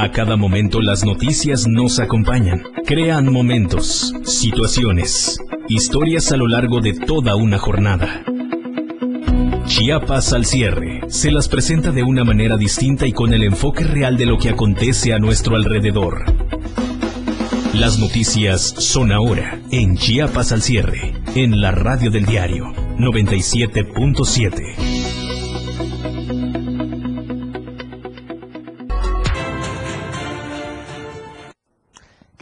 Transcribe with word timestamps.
A 0.00 0.12
cada 0.12 0.36
momento 0.36 0.80
las 0.80 1.04
noticias 1.04 1.66
nos 1.66 1.98
acompañan, 1.98 2.62
crean 2.86 3.32
momentos, 3.32 4.14
situaciones, 4.22 5.40
historias 5.68 6.30
a 6.30 6.36
lo 6.36 6.46
largo 6.46 6.80
de 6.80 6.92
toda 6.92 7.34
una 7.34 7.58
jornada. 7.58 8.22
Chiapas 9.66 10.32
al 10.32 10.46
cierre 10.46 11.00
se 11.08 11.32
las 11.32 11.48
presenta 11.48 11.90
de 11.90 12.04
una 12.04 12.22
manera 12.22 12.56
distinta 12.56 13.08
y 13.08 13.12
con 13.12 13.34
el 13.34 13.42
enfoque 13.42 13.82
real 13.82 14.16
de 14.16 14.26
lo 14.26 14.38
que 14.38 14.50
acontece 14.50 15.12
a 15.12 15.18
nuestro 15.18 15.56
alrededor. 15.56 16.26
Las 17.74 17.98
noticias 17.98 18.76
son 18.78 19.10
ahora 19.10 19.58
en 19.72 19.96
Chiapas 19.96 20.52
al 20.52 20.62
cierre, 20.62 21.14
en 21.34 21.60
la 21.60 21.72
radio 21.72 22.12
del 22.12 22.24
diario 22.24 22.72
97.7. 22.98 24.97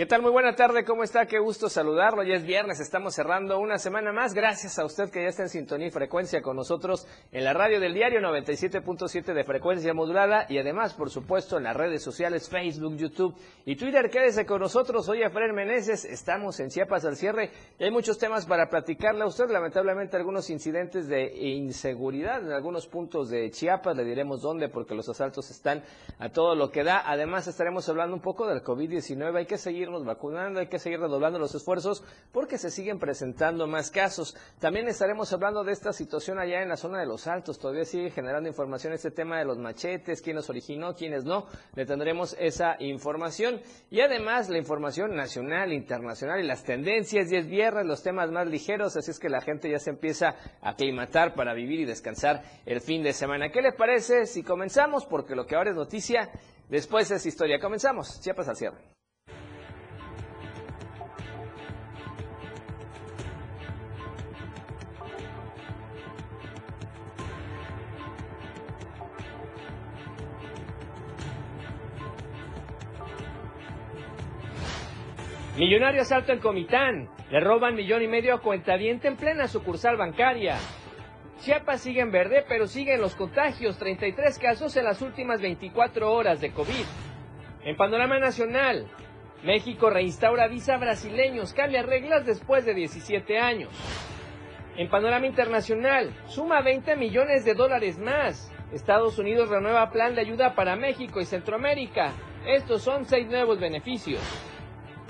¿Qué 0.07 0.11
tal? 0.11 0.23
Muy 0.23 0.31
buena 0.31 0.55
tarde, 0.55 0.85
¿cómo 0.85 1.03
está? 1.03 1.27
Qué 1.27 1.41
gusto 1.41 1.69
saludarlo. 1.69 2.23
Ya 2.23 2.37
es 2.37 2.47
viernes, 2.47 2.79
estamos 2.79 3.17
cerrando 3.17 3.59
una 3.59 3.77
semana 3.77 4.13
más. 4.13 4.35
Gracias 4.35 4.79
a 4.79 4.85
usted 4.85 5.11
que 5.11 5.21
ya 5.21 5.31
está 5.31 5.43
en 5.43 5.49
sintonía 5.49 5.89
y 5.89 5.91
frecuencia 5.91 6.43
con 6.43 6.55
nosotros 6.55 7.09
en 7.33 7.43
la 7.43 7.53
radio 7.53 7.81
del 7.81 7.93
diario 7.93 8.21
97.7 8.21 9.35
de 9.35 9.43
frecuencia 9.43 9.93
modulada 9.95 10.47
y 10.49 10.59
además, 10.59 10.95
por 10.95 11.11
supuesto, 11.11 11.57
en 11.57 11.65
las 11.65 11.75
redes 11.75 12.05
sociales 12.05 12.49
Facebook, 12.49 12.95
YouTube 12.97 13.35
y 13.65 13.75
Twitter. 13.75 14.09
Quédese 14.09 14.47
con 14.47 14.61
nosotros. 14.61 15.07
Soy 15.07 15.23
Efraín 15.23 15.57
Meneses, 15.57 16.05
estamos 16.05 16.61
en 16.61 16.69
Chiapas 16.69 17.05
al 17.05 17.17
cierre 17.17 17.51
hay 17.81 17.91
muchos 17.91 18.17
temas 18.17 18.47
para 18.47 18.69
platicarle 18.69 19.25
a 19.25 19.27
usted. 19.27 19.51
Lamentablemente, 19.51 20.17
algunos 20.17 20.51
incidentes 20.51 21.09
de 21.09 21.37
inseguridad 21.37 22.45
en 22.45 22.53
algunos 22.53 22.87
puntos 22.87 23.29
de 23.29 23.51
Chiapas. 23.51 23.97
Le 23.97 24.05
diremos 24.05 24.41
dónde 24.41 24.69
porque 24.69 24.95
los 24.95 25.09
asaltos 25.09 25.51
están 25.51 25.83
a 26.21 26.29
todo 26.29 26.55
lo 26.55 26.71
que 26.71 26.85
da. 26.85 27.03
Además, 27.11 27.49
estaremos 27.49 27.89
hablando 27.89 28.15
un 28.15 28.23
poco 28.23 28.47
del 28.47 28.63
COVID-19. 28.63 29.37
Hay 29.37 29.47
que 29.47 29.59
vacunando, 30.05 30.61
hay 30.61 30.69
que 30.69 30.79
seguir 30.79 31.01
redoblando 31.01 31.39
los 31.39 31.55
esfuerzos 31.55 32.05
porque 32.33 32.59
se 32.59 32.71
siguen 32.71 32.99
presentando 32.99 33.67
más 33.67 33.91
casos. 33.91 34.37
También 34.59 34.89
estaremos 34.89 35.33
hablando 35.33 35.65
de 35.65 35.73
esta 35.73 35.93
situación 35.93 36.39
allá 36.39 36.63
en 36.63 36.69
la 36.69 36.77
zona 36.77 37.01
de 37.01 37.07
los 37.07 37.27
Altos, 37.27 37.59
todavía 37.59 37.85
sigue 37.85 38.11
generando 38.11 38.49
información 38.49 38.93
este 38.93 39.11
tema 39.11 39.39
de 39.39 39.45
los 39.45 39.59
machetes, 39.59 40.23
quién 40.23 40.37
los 40.37 40.51
originó, 40.51 40.95
quiénes 40.95 41.25
no, 41.25 41.47
le 41.75 41.87
tendremos 41.87 42.37
esa 42.39 42.77
información 42.81 43.61
y 43.91 44.01
además 44.01 44.49
la 44.49 44.59
información 44.59 45.15
nacional, 45.15 45.73
internacional 45.73 46.41
y 46.41 46.47
las 46.47 46.65
tendencias, 46.65 47.31
y 47.31 47.37
es 47.37 47.47
viernes, 47.47 47.87
los 47.87 48.03
temas 48.03 48.31
más 48.31 48.47
ligeros, 48.47 48.97
así 48.97 49.11
es 49.11 49.19
que 49.19 49.29
la 49.29 49.41
gente 49.41 49.71
ya 49.71 49.79
se 49.79 49.91
empieza 49.91 50.35
a 50.61 50.71
aclimatar 50.71 51.35
para 51.35 51.55
vivir 51.55 51.81
y 51.81 51.85
descansar 51.85 52.43
el 52.65 52.81
fin 52.81 53.03
de 53.03 53.13
semana. 53.13 53.51
¿Qué 53.51 53.63
le 53.63 53.73
parece 53.73 54.27
si 54.27 54.43
comenzamos? 54.43 55.07
Porque 55.07 55.35
lo 55.35 55.47
que 55.47 55.57
ahora 55.57 55.71
es 55.71 55.77
noticia, 55.77 56.31
después 56.69 57.11
es 57.11 57.27
historia. 57.27 57.59
Comenzamos, 57.61 58.21
Chiapas 58.21 58.49
al 58.49 58.57
cierre. 58.57 58.96
Millonario 75.67 76.03
asalto 76.03 76.31
en 76.31 76.39
Comitán. 76.39 77.09
Le 77.29 77.41
roban 77.41 77.75
millón 77.75 78.01
y 78.01 78.07
medio 78.07 78.33
a 78.35 78.41
cuentaviente 78.41 79.09
en 79.09 79.17
plena 79.17 79.49
sucursal 79.49 79.97
bancaria. 79.97 80.59
Chiapas 81.41 81.81
sigue 81.81 82.03
en 82.03 82.13
verde, 82.13 82.45
pero 82.49 82.69
siguen 82.69 83.01
los 83.01 83.17
contagios. 83.17 83.77
33 83.77 84.39
casos 84.39 84.77
en 84.77 84.85
las 84.85 85.03
últimas 85.03 85.41
24 85.41 86.13
horas 86.13 86.41
de 86.41 86.53
COVID. 86.53 86.85
En 87.65 87.77
panorama 87.77 88.21
nacional, 88.21 88.87
México 89.43 89.91
reinstaura 89.91 90.47
visa 90.47 90.77
brasileños, 90.77 91.53
cambia 91.53 91.83
reglas 91.83 92.25
después 92.25 92.65
de 92.65 92.73
17 92.73 93.37
años. 93.37 93.71
En 94.77 94.89
panorama 94.89 95.27
internacional, 95.27 96.15
suma 96.29 96.61
20 96.61 96.95
millones 96.95 97.45
de 97.45 97.55
dólares 97.55 97.99
más. 97.99 98.53
Estados 98.73 99.19
Unidos 99.19 99.49
renueva 99.49 99.91
plan 99.91 100.15
de 100.15 100.21
ayuda 100.21 100.55
para 100.55 100.77
México 100.77 101.21
y 101.21 101.25
Centroamérica. 101.25 102.13
Estos 102.47 102.83
son 102.83 103.05
seis 103.05 103.27
nuevos 103.27 103.59
beneficios. 103.59 104.23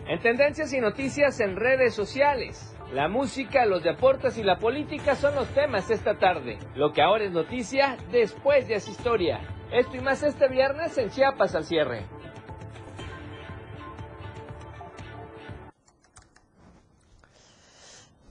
En 0.08 0.20
tendencias 0.20 0.72
y 0.72 0.80
noticias 0.80 1.40
en 1.40 1.56
redes 1.56 1.92
sociales. 1.92 2.76
La 2.92 3.08
música, 3.08 3.66
los 3.66 3.82
deportes 3.82 4.38
y 4.38 4.44
la 4.44 4.56
política 4.56 5.16
son 5.16 5.34
los 5.34 5.48
temas 5.48 5.90
esta 5.90 6.16
tarde. 6.16 6.58
Lo 6.76 6.92
que 6.92 7.02
ahora 7.02 7.24
es 7.24 7.32
noticia, 7.32 7.96
después 8.12 8.68
ya 8.68 8.76
es 8.76 8.88
historia. 8.88 9.40
Esto 9.72 9.96
y 9.96 10.00
más 10.00 10.22
este 10.22 10.46
viernes 10.46 10.96
en 10.96 11.10
Chiapas 11.10 11.56
al 11.56 11.64
cierre. 11.64 12.04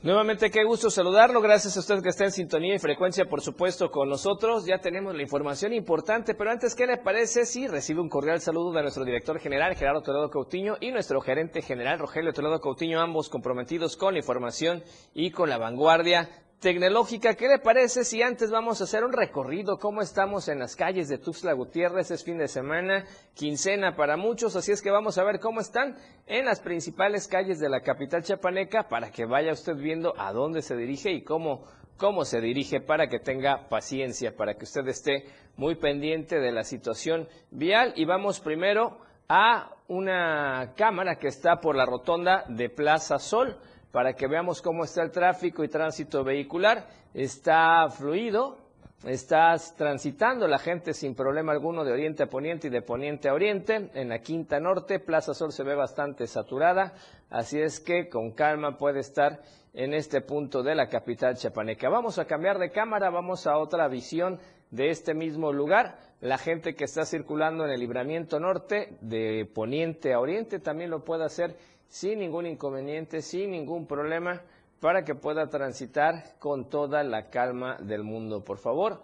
Nuevamente, 0.05 0.51
qué 0.51 0.63
gusto 0.63 0.91
saludarlo. 0.91 1.41
Gracias 1.41 1.75
a 1.75 1.79
usted 1.79 2.03
que 2.03 2.09
está 2.09 2.25
en 2.25 2.31
sintonía 2.31 2.75
y 2.75 2.77
frecuencia, 2.77 3.25
por 3.25 3.41
supuesto, 3.41 3.89
con 3.89 4.07
nosotros. 4.07 4.63
Ya 4.67 4.77
tenemos 4.77 5.15
la 5.15 5.23
información 5.23 5.73
importante, 5.73 6.35
pero 6.35 6.51
antes, 6.51 6.75
¿qué 6.75 6.85
le 6.85 6.97
parece 6.97 7.43
si 7.43 7.65
recibe 7.67 8.01
un 8.01 8.09
cordial 8.09 8.39
saludo 8.39 8.71
de 8.71 8.83
nuestro 8.83 9.03
director 9.03 9.39
general, 9.39 9.75
Gerardo 9.75 10.03
Toledo 10.03 10.29
Coutinho, 10.29 10.75
y 10.79 10.91
nuestro 10.91 11.21
gerente 11.21 11.63
general, 11.63 11.97
Rogelio 11.97 12.33
Toledo 12.33 12.59
Coutinho, 12.59 13.01
ambos 13.01 13.29
comprometidos 13.29 13.97
con 13.97 14.13
la 14.13 14.19
información 14.19 14.83
y 15.15 15.31
con 15.31 15.49
la 15.49 15.57
vanguardia 15.57 16.29
tecnológica. 16.59 17.35
¿Qué 17.35 17.47
le 17.47 17.59
parece 17.59 18.03
si 18.03 18.21
antes 18.21 18.51
vamos 18.51 18.81
a 18.81 18.85
hacer 18.85 19.03
un 19.03 19.13
recorrido? 19.13 19.77
¿Cómo 19.77 20.01
estamos 20.01 20.47
en 20.47 20.59
las 20.59 20.75
calles 20.75 21.09
de 21.09 21.17
Tuxtla 21.17 21.53
Gutiérrez? 21.53 22.11
Es 22.11 22.23
fin 22.23 22.37
de 22.37 22.47
semana, 22.47 23.05
quincena 23.33 23.95
para 23.95 24.17
muchos, 24.17 24.55
así 24.55 24.71
es 24.71 24.81
que 24.81 24.91
vamos 24.91 25.17
a 25.17 25.23
ver 25.23 25.39
cómo 25.39 25.61
están 25.61 25.95
en 26.27 26.45
las 26.45 26.59
principales 26.61 27.27
calles 27.27 27.59
de 27.59 27.69
la 27.69 27.81
capital 27.81 28.23
chapaneca 28.23 28.87
para 28.87 29.11
que 29.11 29.25
vaya 29.25 29.51
usted 29.51 29.75
viendo 29.75 30.13
a 30.17 30.31
dónde 30.31 30.61
se 30.61 30.75
dirige 30.75 31.11
y 31.11 31.23
cómo, 31.23 31.65
cómo 31.97 32.25
se 32.25 32.41
dirige 32.41 32.81
para 32.81 33.07
que 33.07 33.19
tenga 33.19 33.67
paciencia, 33.69 34.35
para 34.35 34.55
que 34.55 34.63
usted 34.63 34.87
esté 34.87 35.25
muy 35.57 35.75
pendiente 35.75 36.39
de 36.39 36.51
la 36.51 36.63
situación 36.63 37.27
vial. 37.51 37.93
Y 37.95 38.05
vamos 38.05 38.39
primero 38.39 38.99
a 39.27 39.71
una 39.87 40.73
cámara 40.75 41.17
que 41.17 41.27
está 41.27 41.59
por 41.59 41.75
la 41.75 41.85
rotonda 41.85 42.43
de 42.47 42.69
Plaza 42.69 43.19
Sol 43.19 43.57
para 43.95 44.13
que 44.13 44.27
veamos 44.27 44.61
cómo 44.61 44.83
está 44.83 45.03
el 45.03 45.11
tráfico 45.11 45.63
y 45.63 45.69
tránsito 45.69 46.21
vehicular. 46.25 46.85
Está 47.13 47.87
fluido, 47.87 48.57
está 49.05 49.55
transitando 49.77 50.49
la 50.49 50.57
gente 50.59 50.93
sin 50.93 51.15
problema 51.15 51.53
alguno 51.53 51.85
de 51.85 51.93
oriente 51.93 52.23
a 52.23 52.27
poniente 52.27 52.67
y 52.67 52.71
de 52.71 52.81
poniente 52.81 53.29
a 53.29 53.33
oriente. 53.33 53.89
En 53.93 54.09
la 54.09 54.19
Quinta 54.19 54.59
Norte, 54.59 54.99
Plaza 54.99 55.33
Sol 55.33 55.53
se 55.53 55.63
ve 55.63 55.75
bastante 55.75 56.27
saturada, 56.27 56.93
así 57.29 57.57
es 57.57 57.79
que 57.79 58.09
con 58.09 58.31
calma 58.31 58.77
puede 58.77 58.99
estar 58.99 59.39
en 59.73 59.93
este 59.93 60.19
punto 60.19 60.61
de 60.61 60.75
la 60.75 60.89
capital 60.89 61.37
chapaneca. 61.37 61.87
Vamos 61.87 62.19
a 62.19 62.25
cambiar 62.25 62.59
de 62.59 62.71
cámara, 62.71 63.09
vamos 63.09 63.47
a 63.47 63.57
otra 63.57 63.87
visión 63.87 64.39
de 64.71 64.89
este 64.89 65.13
mismo 65.13 65.53
lugar. 65.53 65.99
La 66.19 66.37
gente 66.37 66.75
que 66.75 66.83
está 66.83 67.05
circulando 67.05 67.63
en 67.63 67.71
el 67.71 67.79
libramiento 67.79 68.41
norte, 68.41 68.97
de 68.99 69.49
poniente 69.53 70.13
a 70.13 70.19
oriente, 70.19 70.59
también 70.59 70.89
lo 70.89 71.05
puede 71.05 71.23
hacer 71.23 71.55
sin 71.87 72.19
ningún 72.19 72.45
inconveniente, 72.45 73.21
sin 73.21 73.51
ningún 73.51 73.87
problema, 73.87 74.41
para 74.79 75.03
que 75.03 75.15
pueda 75.15 75.47
transitar 75.47 76.35
con 76.39 76.69
toda 76.69 77.03
la 77.03 77.29
calma 77.29 77.77
del 77.77 78.03
mundo. 78.03 78.43
Por 78.43 78.57
favor, 78.57 79.01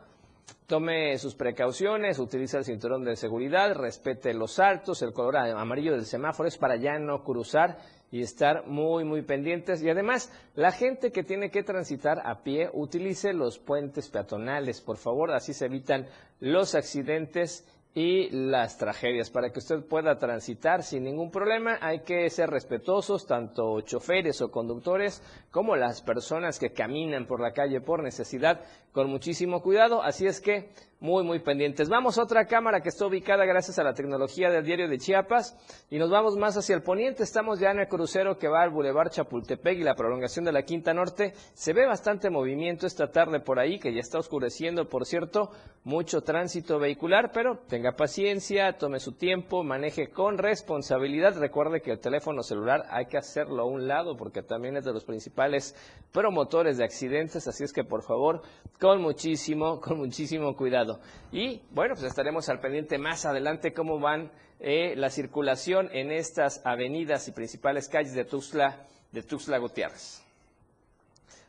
tome 0.68 1.18
sus 1.18 1.36
precauciones, 1.36 2.20
utilice 2.20 2.58
el 2.58 2.66
cinturón 2.66 3.04
de 3.04 3.16
seguridad, 3.16 3.74
respete 3.76 4.34
los 4.34 4.54
saltos, 4.54 5.02
el 5.02 5.14
color 5.14 5.38
amarillo 5.38 5.94
del 5.94 6.06
semáforo 6.06 6.48
es 6.48 6.58
para 6.58 6.76
ya 6.76 7.00
no 7.00 7.24
cruzar 7.24 7.78
y 8.12 8.22
estar 8.22 8.68
muy, 8.68 9.06
muy 9.06 9.22
pendientes. 9.22 9.82
Y 9.82 9.90
además, 9.90 10.32
la 10.56 10.72
gente 10.72 11.12
que 11.12 11.24
tiene 11.24 11.50
que 11.50 11.64
transitar 11.64 12.22
a 12.26 12.44
pie, 12.44 12.70
utilice 12.74 13.34
los 13.34 13.58
puentes 13.58 14.10
peatonales, 14.10 14.82
por 14.82 14.98
favor, 14.98 15.32
así 15.32 15.54
se 15.54 15.66
evitan 15.66 16.08
los 16.40 16.76
accidentes 16.76 17.66
y 17.94 18.30
las 18.30 18.78
tragedias. 18.78 19.30
Para 19.30 19.52
que 19.52 19.60
usted 19.60 19.84
pueda 19.84 20.18
transitar 20.18 20.84
sin 20.84 21.04
ningún 21.04 21.32
problema, 21.32 21.78
hay 21.82 22.00
que 22.00 22.30
ser 22.30 22.50
respetuosos, 22.50 23.26
tanto 23.26 23.82
choferes 23.82 24.42
o 24.42 24.52
conductores 24.52 25.22
como 25.52 25.76
las 25.76 26.02
personas 26.02 26.60
que 26.60 26.72
caminan 26.72 27.26
por 27.26 27.42
la 27.42 27.52
calle 27.52 27.82
por 27.82 28.02
necesidad, 28.02 28.62
con 28.92 29.10
muchísimo 29.10 29.62
cuidado. 29.62 30.02
Así 30.02 30.26
es 30.26 30.42
que 30.42 30.70
muy, 31.02 31.24
muy 31.24 31.40
pendientes. 31.40 31.90
Vamos 31.90 32.20
a 32.20 32.24
otra 32.24 32.46
cámara 32.46 32.82
que 32.82 32.90
está 32.90 33.08
ubicada 33.08 33.44
gracias 33.44 33.80
a 33.80 33.84
la 33.84 33.96
tecnología 33.96 34.52
del 34.52 34.64
diario 34.64 34.88
de 34.88 35.00
Chiapas 35.00 35.58
y 35.90 35.98
nos 35.98 36.12
vamos 36.12 36.38
más 36.38 36.56
hacia 36.58 36.76
el 36.76 36.84
poniente. 36.84 37.24
Estamos 37.24 37.60
ya 37.60 37.72
en 37.72 37.80
el 37.80 37.88
crucero 37.88 38.38
que 38.38 38.48
va 38.48 38.62
al 38.62 38.70
Boulevard 38.70 39.10
Chapultepec 39.10 39.80
y 39.80 39.84
la 39.84 39.96
prolongación 39.96 40.46
de 40.46 40.52
la 40.52 40.62
Quinta 40.62 40.94
Norte. 40.94 41.34
Se 41.54 41.74
ve 41.74 41.88
bastante 41.88 42.30
movimiento 42.30 42.86
esta 42.86 43.12
tarde 43.12 43.40
por 43.40 43.58
ahí, 43.58 43.80
que 43.80 43.92
ya 43.92 44.00
está 44.00 44.20
oscureciendo, 44.20 44.88
por 44.90 45.08
cierto, 45.08 45.50
mucho 45.84 46.22
tránsito 46.22 46.78
vehicular, 46.78 47.32
pero 47.34 47.58
tenga 47.68 47.94
paciencia, 47.94 48.78
tome 48.78 49.00
su 49.00 49.14
tiempo, 49.14 49.64
maneje 49.64 50.12
con 50.12 50.38
responsabilidad. 50.38 51.36
Recuerde 51.36 51.82
que 51.82 51.94
el 51.94 52.00
teléfono 52.00 52.44
celular 52.44 52.86
hay 52.92 53.08
que 53.08 53.18
hacerlo 53.18 53.64
a 53.64 53.66
un 53.66 53.88
lado 53.88 54.16
porque 54.16 54.44
también 54.44 54.78
es 54.78 54.86
de 54.86 54.94
los 54.94 55.04
principales 55.04 55.76
promotores 56.12 56.78
de 56.78 56.84
accidentes, 56.84 57.48
así 57.48 57.64
es 57.64 57.74
que 57.74 57.84
por 57.84 58.04
favor, 58.04 58.44
con 58.82 59.00
muchísimo, 59.00 59.80
con 59.80 60.00
muchísimo 60.00 60.56
cuidado. 60.56 61.00
Y 61.32 61.62
bueno, 61.70 61.94
pues 61.94 62.08
estaremos 62.08 62.50
al 62.50 62.60
pendiente 62.60 62.98
más 62.98 63.26
adelante 63.28 63.74
cómo 63.74 64.00
van 64.00 64.32
eh, 64.60 64.96
la 64.96 65.12
circulación 65.12 65.88
en 65.94 66.12
estas 66.12 66.66
avenidas 66.66 67.28
y 67.28 67.32
principales 67.32 67.88
calles 67.88 68.14
de 68.14 68.26
Tuxtla, 68.26 68.88
de 69.12 69.22
Tuxtla 69.22 69.60
Gutiérrez. 69.60 70.24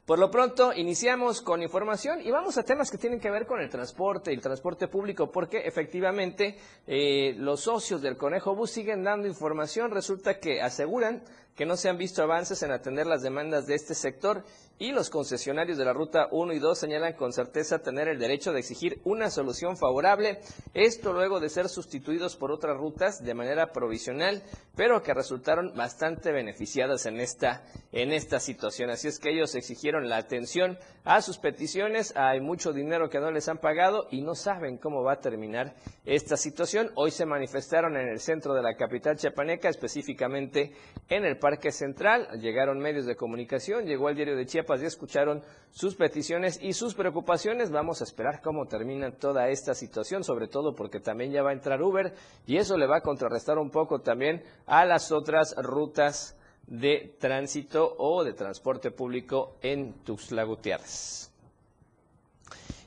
Por 0.04 0.18
lo 0.18 0.30
pronto, 0.30 0.74
iniciamos 0.74 1.40
con 1.40 1.62
información 1.62 2.20
y 2.20 2.30
vamos 2.30 2.58
a 2.58 2.64
temas 2.64 2.90
que 2.90 2.98
tienen 2.98 3.20
que 3.20 3.30
ver 3.30 3.46
con 3.46 3.60
el 3.60 3.70
transporte 3.70 4.30
y 4.30 4.34
el 4.34 4.42
transporte 4.42 4.88
público, 4.88 5.30
porque 5.30 5.58
efectivamente 5.58 6.58
eh, 6.86 7.34
los 7.38 7.60
socios 7.60 8.02
del 8.02 8.16
Conejo 8.16 8.54
Bus 8.54 8.72
siguen 8.72 9.04
dando 9.04 9.28
información. 9.28 9.90
Resulta 9.90 10.38
que 10.38 10.60
aseguran 10.60 11.22
que 11.56 11.66
no 11.66 11.76
se 11.76 11.88
han 11.88 11.98
visto 11.98 12.22
avances 12.22 12.62
en 12.62 12.72
atender 12.72 13.06
las 13.06 13.22
demandas 13.22 13.66
de 13.66 13.74
este 13.74 13.94
sector 13.94 14.44
y 14.78 14.90
los 14.90 15.10
concesionarios 15.10 15.78
de 15.78 15.84
la 15.84 15.92
ruta 15.92 16.26
1 16.32 16.54
y 16.54 16.58
2 16.58 16.76
señalan 16.76 17.12
con 17.12 17.32
certeza 17.32 17.80
tener 17.80 18.08
el 18.08 18.18
derecho 18.18 18.52
de 18.52 18.60
exigir 18.60 19.00
una 19.04 19.30
solución 19.30 19.76
favorable, 19.76 20.40
esto 20.74 21.12
luego 21.12 21.38
de 21.38 21.50
ser 21.50 21.68
sustituidos 21.68 22.36
por 22.36 22.50
otras 22.50 22.76
rutas 22.76 23.22
de 23.22 23.34
manera 23.34 23.70
provisional, 23.70 24.42
pero 24.74 25.02
que 25.02 25.14
resultaron 25.14 25.74
bastante 25.76 26.32
beneficiadas 26.32 27.06
en 27.06 27.20
esta, 27.20 27.62
en 27.92 28.12
esta 28.12 28.40
situación. 28.40 28.90
Así 28.90 29.06
es 29.06 29.18
que 29.20 29.30
ellos 29.30 29.54
exigieron 29.54 30.08
la 30.08 30.16
atención 30.16 30.78
a 31.04 31.20
sus 31.20 31.38
peticiones, 31.38 32.14
hay 32.16 32.40
mucho 32.40 32.72
dinero 32.72 33.08
que 33.08 33.20
no 33.20 33.30
les 33.30 33.48
han 33.48 33.58
pagado 33.58 34.08
y 34.10 34.22
no 34.22 34.34
saben 34.34 34.78
cómo 34.78 35.02
va 35.02 35.14
a 35.14 35.20
terminar 35.20 35.74
esta 36.04 36.36
situación. 36.36 36.90
Hoy 36.96 37.10
se 37.10 37.26
manifestaron 37.26 37.96
en 37.96 38.08
el 38.08 38.20
centro 38.20 38.54
de 38.54 38.62
la 38.62 38.74
capital 38.74 39.16
chiapaneca, 39.16 39.68
específicamente 39.68 40.72
en 41.08 41.24
el 41.24 41.38
Parque 41.42 41.72
Central. 41.72 42.28
Llegaron 42.40 42.78
medios 42.78 43.04
de 43.04 43.16
comunicación, 43.16 43.84
llegó 43.84 44.08
el 44.08 44.14
diario 44.14 44.36
de 44.36 44.46
Chiapas 44.46 44.80
y 44.80 44.86
escucharon 44.86 45.42
sus 45.72 45.96
peticiones 45.96 46.58
y 46.62 46.72
sus 46.72 46.94
preocupaciones. 46.94 47.72
Vamos 47.72 48.00
a 48.00 48.04
esperar 48.04 48.40
cómo 48.40 48.66
termina 48.66 49.10
toda 49.10 49.48
esta 49.48 49.74
situación, 49.74 50.22
sobre 50.22 50.46
todo 50.46 50.76
porque 50.76 51.00
también 51.00 51.32
ya 51.32 51.42
va 51.42 51.50
a 51.50 51.54
entrar 51.54 51.82
Uber 51.82 52.14
y 52.46 52.58
eso 52.58 52.78
le 52.78 52.86
va 52.86 52.98
a 52.98 53.02
contrarrestar 53.02 53.58
un 53.58 53.70
poco 53.70 54.00
también 54.00 54.44
a 54.66 54.84
las 54.84 55.10
otras 55.10 55.56
rutas 55.56 56.38
de 56.68 57.16
tránsito 57.18 57.96
o 57.98 58.22
de 58.22 58.34
transporte 58.34 58.92
público 58.92 59.56
en 59.62 60.04
Tuxtla 60.04 60.44
Gutiérrez. 60.44 61.31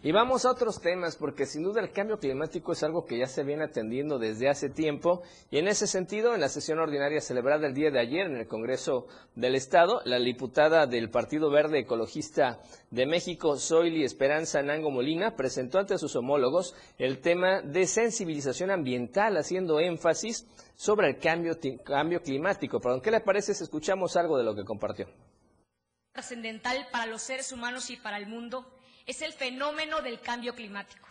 Y 0.05 0.11
vamos 0.11 0.45
a 0.45 0.51
otros 0.51 0.81
temas, 0.81 1.15
porque 1.15 1.47
sin 1.47 1.63
duda 1.63 1.81
el 1.81 1.91
cambio 1.91 2.19
climático 2.19 2.73
es 2.73 2.83
algo 2.83 3.07
que 3.07 3.17
ya 3.17 3.25
se 3.25 3.43
viene 3.43 3.63
atendiendo 3.63 4.19
desde 4.19 4.47
hace 4.47 4.69
tiempo. 4.69 5.23
Y 5.49 5.57
en 5.57 5.67
ese 5.67 5.87
sentido, 5.87 6.35
en 6.35 6.41
la 6.41 6.47
sesión 6.47 6.77
ordinaria 6.77 7.19
celebrada 7.21 7.65
el 7.65 7.73
día 7.73 7.89
de 7.89 7.99
ayer 7.99 8.27
en 8.27 8.37
el 8.37 8.45
Congreso 8.45 9.07
del 9.33 9.55
Estado, 9.55 10.03
la 10.05 10.19
diputada 10.19 10.85
del 10.85 11.09
Partido 11.09 11.49
Verde 11.49 11.79
Ecologista 11.79 12.59
de 12.91 13.07
México, 13.07 13.57
Zoili 13.57 14.03
Esperanza 14.03 14.61
Nango 14.61 14.91
Molina, 14.91 15.35
presentó 15.35 15.79
ante 15.79 15.97
sus 15.97 16.15
homólogos 16.15 16.75
el 16.99 17.19
tema 17.19 17.63
de 17.63 17.87
sensibilización 17.87 18.69
ambiental, 18.69 19.35
haciendo 19.37 19.79
énfasis 19.79 20.45
sobre 20.75 21.07
el 21.07 21.17
cambio, 21.17 21.57
cambio 21.83 22.21
climático. 22.21 22.79
Perdón, 22.79 23.01
¿qué 23.01 23.09
le 23.09 23.21
parece 23.21 23.55
si 23.55 23.63
escuchamos 23.63 24.15
algo 24.17 24.37
de 24.37 24.43
lo 24.43 24.53
que 24.53 24.65
compartió? 24.65 25.07
Trascendental 26.11 26.89
para 26.91 27.07
los 27.07 27.23
seres 27.23 27.51
humanos 27.51 27.89
y 27.89 27.97
para 27.97 28.19
el 28.19 28.27
mundo 28.27 28.75
es 29.05 29.21
el 29.21 29.33
fenómeno 29.33 30.01
del 30.01 30.19
cambio 30.19 30.55
climático, 30.55 31.07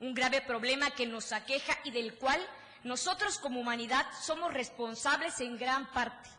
un 0.00 0.14
grave 0.14 0.40
problema 0.40 0.90
que 0.92 1.06
nos 1.06 1.32
aqueja 1.32 1.76
y 1.84 1.90
del 1.90 2.14
cual 2.14 2.40
nosotros 2.84 3.38
como 3.38 3.60
humanidad 3.60 4.06
somos 4.20 4.52
responsables 4.54 5.40
en 5.40 5.58
gran 5.58 5.92
parte. 5.92 6.30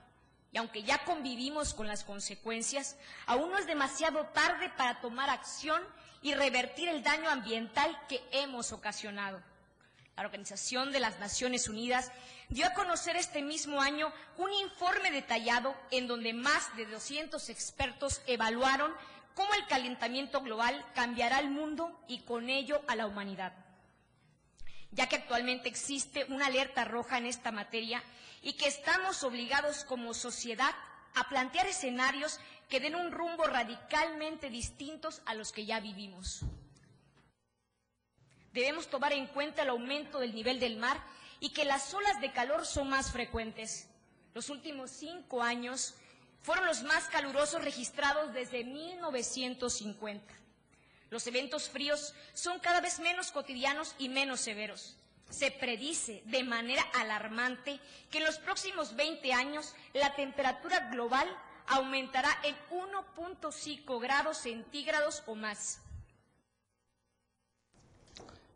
Y 0.52 0.58
aunque 0.58 0.84
ya 0.84 1.04
convivimos 1.04 1.74
con 1.74 1.88
las 1.88 2.04
consecuencias, 2.04 2.98
aún 3.28 3.52
no 3.52 3.58
es 3.58 3.68
demasiado 3.68 4.26
tarde 4.28 4.72
para 4.78 5.00
tomar 5.00 5.30
acción 5.30 5.82
y 6.22 6.34
revertir 6.34 6.90
el 6.90 7.04
daño 7.04 7.30
ambiental 7.30 7.96
que 8.08 8.24
hemos 8.32 8.72
ocasionado. 8.72 9.42
La 10.16 10.26
Organización 10.26 10.92
de 10.92 11.00
las 11.00 11.20
Naciones 11.20 11.70
Unidas 11.70 12.12
dio 12.50 12.66
a 12.66 12.74
conocer 12.74 13.16
este 13.16 13.42
mismo 13.42 13.82
año 13.82 14.12
un 14.38 14.52
informe 14.52 15.12
detallado 15.12 15.74
en 15.92 16.08
donde 16.08 16.34
más 16.34 16.76
de 16.76 16.88
200 16.88 17.48
expertos 17.50 18.22
evaluaron 18.26 18.94
cómo 19.40 19.54
el 19.54 19.68
calentamiento 19.68 20.42
global 20.42 20.86
cambiará 20.94 21.40
el 21.40 21.50
mundo 21.50 21.98
y 22.10 22.20
con 22.24 22.50
ello 22.50 22.82
a 22.90 22.98
la 22.98 23.08
humanidad, 23.08 23.54
ya 24.92 25.08
que 25.08 25.16
actualmente 25.16 25.70
existe 25.70 26.26
una 26.26 26.48
alerta 26.48 26.84
roja 26.84 27.18
en 27.18 27.26
esta 27.26 27.50
materia 27.50 28.04
y 28.42 28.58
que 28.58 28.68
estamos 28.68 29.24
obligados 29.24 29.86
como 29.86 30.14
sociedad 30.14 30.76
a 31.16 31.30
plantear 31.30 31.68
escenarios 31.68 32.38
que 32.68 32.82
den 32.82 32.96
un 32.96 33.14
rumbo 33.14 33.46
radicalmente 33.46 34.50
distintos 34.50 35.22
a 35.26 35.36
los 35.36 35.54
que 35.54 35.66
ya 35.66 35.80
vivimos. 35.80 36.42
Debemos 38.52 38.90
tomar 38.90 39.14
en 39.14 39.28
cuenta 39.28 39.62
el 39.62 39.70
aumento 39.70 40.20
del 40.20 40.36
nivel 40.36 40.60
del 40.60 40.76
mar 40.76 41.02
y 41.40 41.52
que 41.52 41.64
las 41.64 41.94
olas 41.94 42.20
de 42.20 42.34
calor 42.34 42.66
son 42.66 42.90
más 42.90 43.14
frecuentes. 43.14 43.88
Los 44.34 44.50
últimos 44.50 44.92
cinco 44.92 45.42
años 45.42 45.96
fueron 46.42 46.66
los 46.66 46.84
más 46.84 47.06
calurosos 47.06 47.64
registrados 47.64 48.34
desde 48.34 48.64
1950. 48.64 50.34
Los 51.10 51.26
eventos 51.28 51.70
fríos 51.70 52.14
son 52.34 52.60
cada 52.60 52.82
vez 52.82 53.00
menos 53.00 53.32
cotidianos 53.32 53.96
y 53.98 54.10
menos 54.10 54.40
severos. 54.42 54.96
Se 55.30 55.52
predice 55.52 56.22
de 56.26 56.44
manera 56.44 56.84
alarmante 57.00 57.80
que 58.12 58.20
en 58.20 58.26
los 58.26 58.38
próximos 58.40 58.96
20 58.96 59.34
años 59.34 59.76
la 59.94 60.16
temperatura 60.16 60.90
global 60.92 61.28
aumentará 61.68 62.30
en 62.44 62.56
1.5 62.72 64.02
grados 64.02 64.38
centígrados 64.40 65.24
o 65.28 65.36
más. 65.36 65.82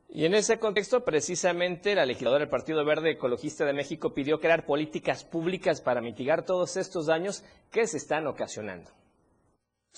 Y 0.10 0.26
en 0.26 0.36
ese 0.36 0.60
contexto, 0.60 1.04
precisamente, 1.04 1.96
la 1.96 2.06
legisladora 2.06 2.42
del 2.42 2.50
Partido 2.50 2.86
Verde 2.86 3.12
Ecologista 3.12 3.66
de 3.66 3.74
México 3.74 4.14
pidió 4.14 4.40
crear 4.40 4.66
políticas 4.66 5.24
públicas 5.24 5.82
para 5.82 6.02
mitigar 6.02 6.46
todos 6.46 6.78
estos 6.78 7.08
daños 7.08 7.44
que 7.72 7.88
se 7.88 7.98
están 7.98 8.28
ocasionando. 8.28 8.92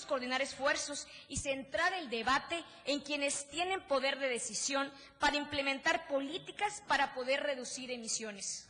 Coordinar 0.08 0.42
esfuerzos 0.42 1.06
y 1.28 1.36
centrar 1.36 1.92
el 1.94 2.10
debate 2.10 2.62
en 2.84 3.00
quienes 3.00 3.48
tienen 3.48 3.80
poder 3.88 4.18
de 4.18 4.28
decisión 4.28 4.90
para 5.18 5.36
implementar 5.36 6.06
políticas 6.06 6.82
para 6.86 7.14
poder 7.14 7.42
reducir 7.42 7.90
emisiones. 7.90 8.68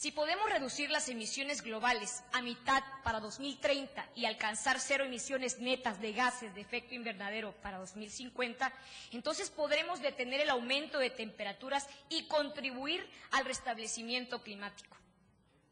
Si 0.00 0.12
podemos 0.12 0.48
reducir 0.48 0.92
las 0.92 1.08
emisiones 1.08 1.60
globales 1.60 2.22
a 2.30 2.40
mitad 2.40 2.84
para 3.02 3.18
2030 3.18 4.08
y 4.14 4.26
alcanzar 4.26 4.78
cero 4.78 5.04
emisiones 5.04 5.58
netas 5.58 6.00
de 6.00 6.12
gases 6.12 6.54
de 6.54 6.60
efecto 6.60 6.94
invernadero 6.94 7.50
para 7.62 7.78
2050, 7.78 8.72
entonces 9.10 9.50
podremos 9.50 10.00
detener 10.00 10.40
el 10.40 10.50
aumento 10.50 11.00
de 11.00 11.10
temperaturas 11.10 11.88
y 12.10 12.28
contribuir 12.28 13.04
al 13.32 13.44
restablecimiento 13.44 14.40
climático. 14.40 14.96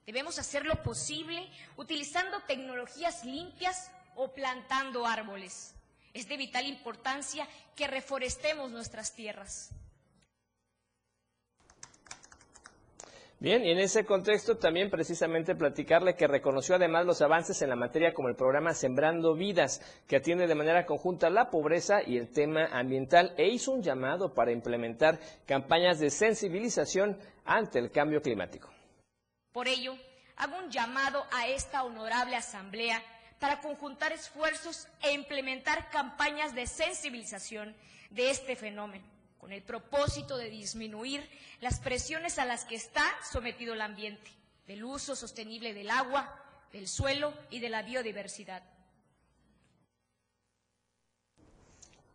Debemos 0.07 0.41
hacerlo 0.41 0.83
posible 0.83 1.49
utilizando 1.77 2.41
tecnologías 2.49 3.25
limpias 3.25 3.93
o 4.17 4.35
plantando 4.35 5.07
árboles. 5.07 5.77
Es 6.15 6.27
de 6.27 6.37
vital 6.37 6.67
importancia 6.67 7.47
que 7.77 7.87
reforestemos 7.87 8.73
nuestras 8.73 9.15
tierras. 9.15 9.71
Bien, 13.39 13.67
y 13.67 13.71
en 13.71 13.79
ese 13.79 14.07
contexto 14.07 14.57
también 14.57 14.89
precisamente 14.89 15.55
platicarle 15.55 16.17
que 16.17 16.27
reconoció 16.27 16.77
además 16.77 17.05
los 17.05 17.21
avances 17.21 17.61
en 17.61 17.69
la 17.69 17.77
materia 17.77 18.15
como 18.15 18.31
el 18.31 18.35
programa 18.35 18.73
Sembrando 18.73 19.35
Vidas, 19.35 19.83
que 20.09 20.17
atiende 20.17 20.47
de 20.47 20.55
manera 20.55 20.87
conjunta 20.87 21.29
la 21.29 21.51
pobreza 21.51 22.03
y 22.03 22.17
el 22.17 22.33
tema 22.33 22.65
ambiental 22.73 23.35
e 23.37 23.49
hizo 23.49 23.73
un 23.73 23.83
llamado 23.83 24.33
para 24.33 24.53
implementar 24.53 25.21
campañas 25.45 25.99
de 25.99 26.09
sensibilización 26.09 27.19
ante 27.45 27.79
el 27.79 27.91
cambio 27.91 28.23
climático. 28.23 28.71
Por 29.53 29.69
ello, 29.69 29.95
hago 30.37 30.57
un 30.57 30.71
llamado 30.71 31.23
a 31.31 31.47
esta 31.47 31.85
honorable 31.85 32.37
asamblea 32.37 33.03
para 33.39 33.61
conjuntar 33.61 34.13
esfuerzos 34.13 34.89
e 35.03 35.13
implementar 35.13 35.91
campañas 35.91 36.55
de 36.55 36.67
sensibilización 36.67 37.77
de 38.09 38.31
este 38.31 38.57
fenómeno 38.57 39.16
con 39.47 39.53
el 39.53 39.63
propósito 39.63 40.37
de 40.37 40.51
disminuir 40.51 41.25
las 41.61 41.79
presiones 41.79 42.41
a 42.41 42.45
las 42.45 42.65
que 42.65 42.75
está 42.75 43.05
sometido 43.31 43.75
el 43.75 43.81
ambiente, 43.81 44.29
del 44.67 44.83
uso 44.83 45.15
sostenible 45.15 45.73
del 45.73 45.89
agua, 45.89 46.37
del 46.73 46.89
suelo 46.89 47.33
y 47.49 47.61
de 47.61 47.69
la 47.69 47.83
biodiversidad. 47.83 48.65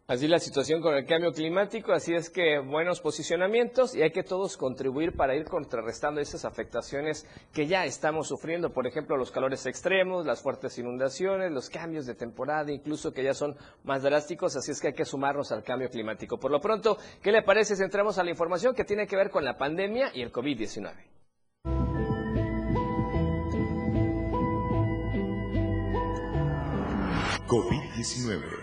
Así 0.07 0.27
la 0.27 0.39
situación 0.39 0.81
con 0.81 0.95
el 0.95 1.05
cambio 1.05 1.31
climático, 1.31 1.93
así 1.93 2.13
es 2.13 2.29
que 2.29 2.59
buenos 2.59 2.99
posicionamientos 2.99 3.95
y 3.95 4.01
hay 4.01 4.11
que 4.11 4.23
todos 4.23 4.57
contribuir 4.57 5.15
para 5.15 5.35
ir 5.35 5.45
contrarrestando 5.45 6.19
esas 6.19 6.43
afectaciones 6.43 7.25
que 7.53 7.67
ya 7.67 7.85
estamos 7.85 8.27
sufriendo, 8.27 8.73
por 8.73 8.87
ejemplo, 8.87 9.15
los 9.15 9.31
calores 9.31 9.65
extremos, 9.67 10.25
las 10.25 10.41
fuertes 10.41 10.77
inundaciones, 10.77 11.51
los 11.51 11.69
cambios 11.69 12.05
de 12.07 12.15
temporada, 12.15 12.71
incluso 12.71 13.13
que 13.13 13.23
ya 13.23 13.33
son 13.33 13.55
más 13.83 14.01
drásticos, 14.03 14.57
así 14.57 14.71
es 14.71 14.81
que 14.81 14.87
hay 14.87 14.93
que 14.93 15.05
sumarnos 15.05 15.51
al 15.51 15.63
cambio 15.63 15.89
climático. 15.89 16.37
Por 16.37 16.51
lo 16.51 16.59
pronto, 16.59 16.97
¿qué 17.21 17.31
le 17.31 17.43
parece 17.43 17.75
si 17.75 17.83
entramos 17.83 18.17
a 18.17 18.23
la 18.23 18.31
información 18.31 18.75
que 18.75 18.83
tiene 18.83 19.07
que 19.07 19.15
ver 19.15 19.29
con 19.29 19.45
la 19.45 19.57
pandemia 19.57 20.11
y 20.13 20.23
el 20.23 20.31
COVID-19? 20.33 20.93
COVID-19 27.47 28.60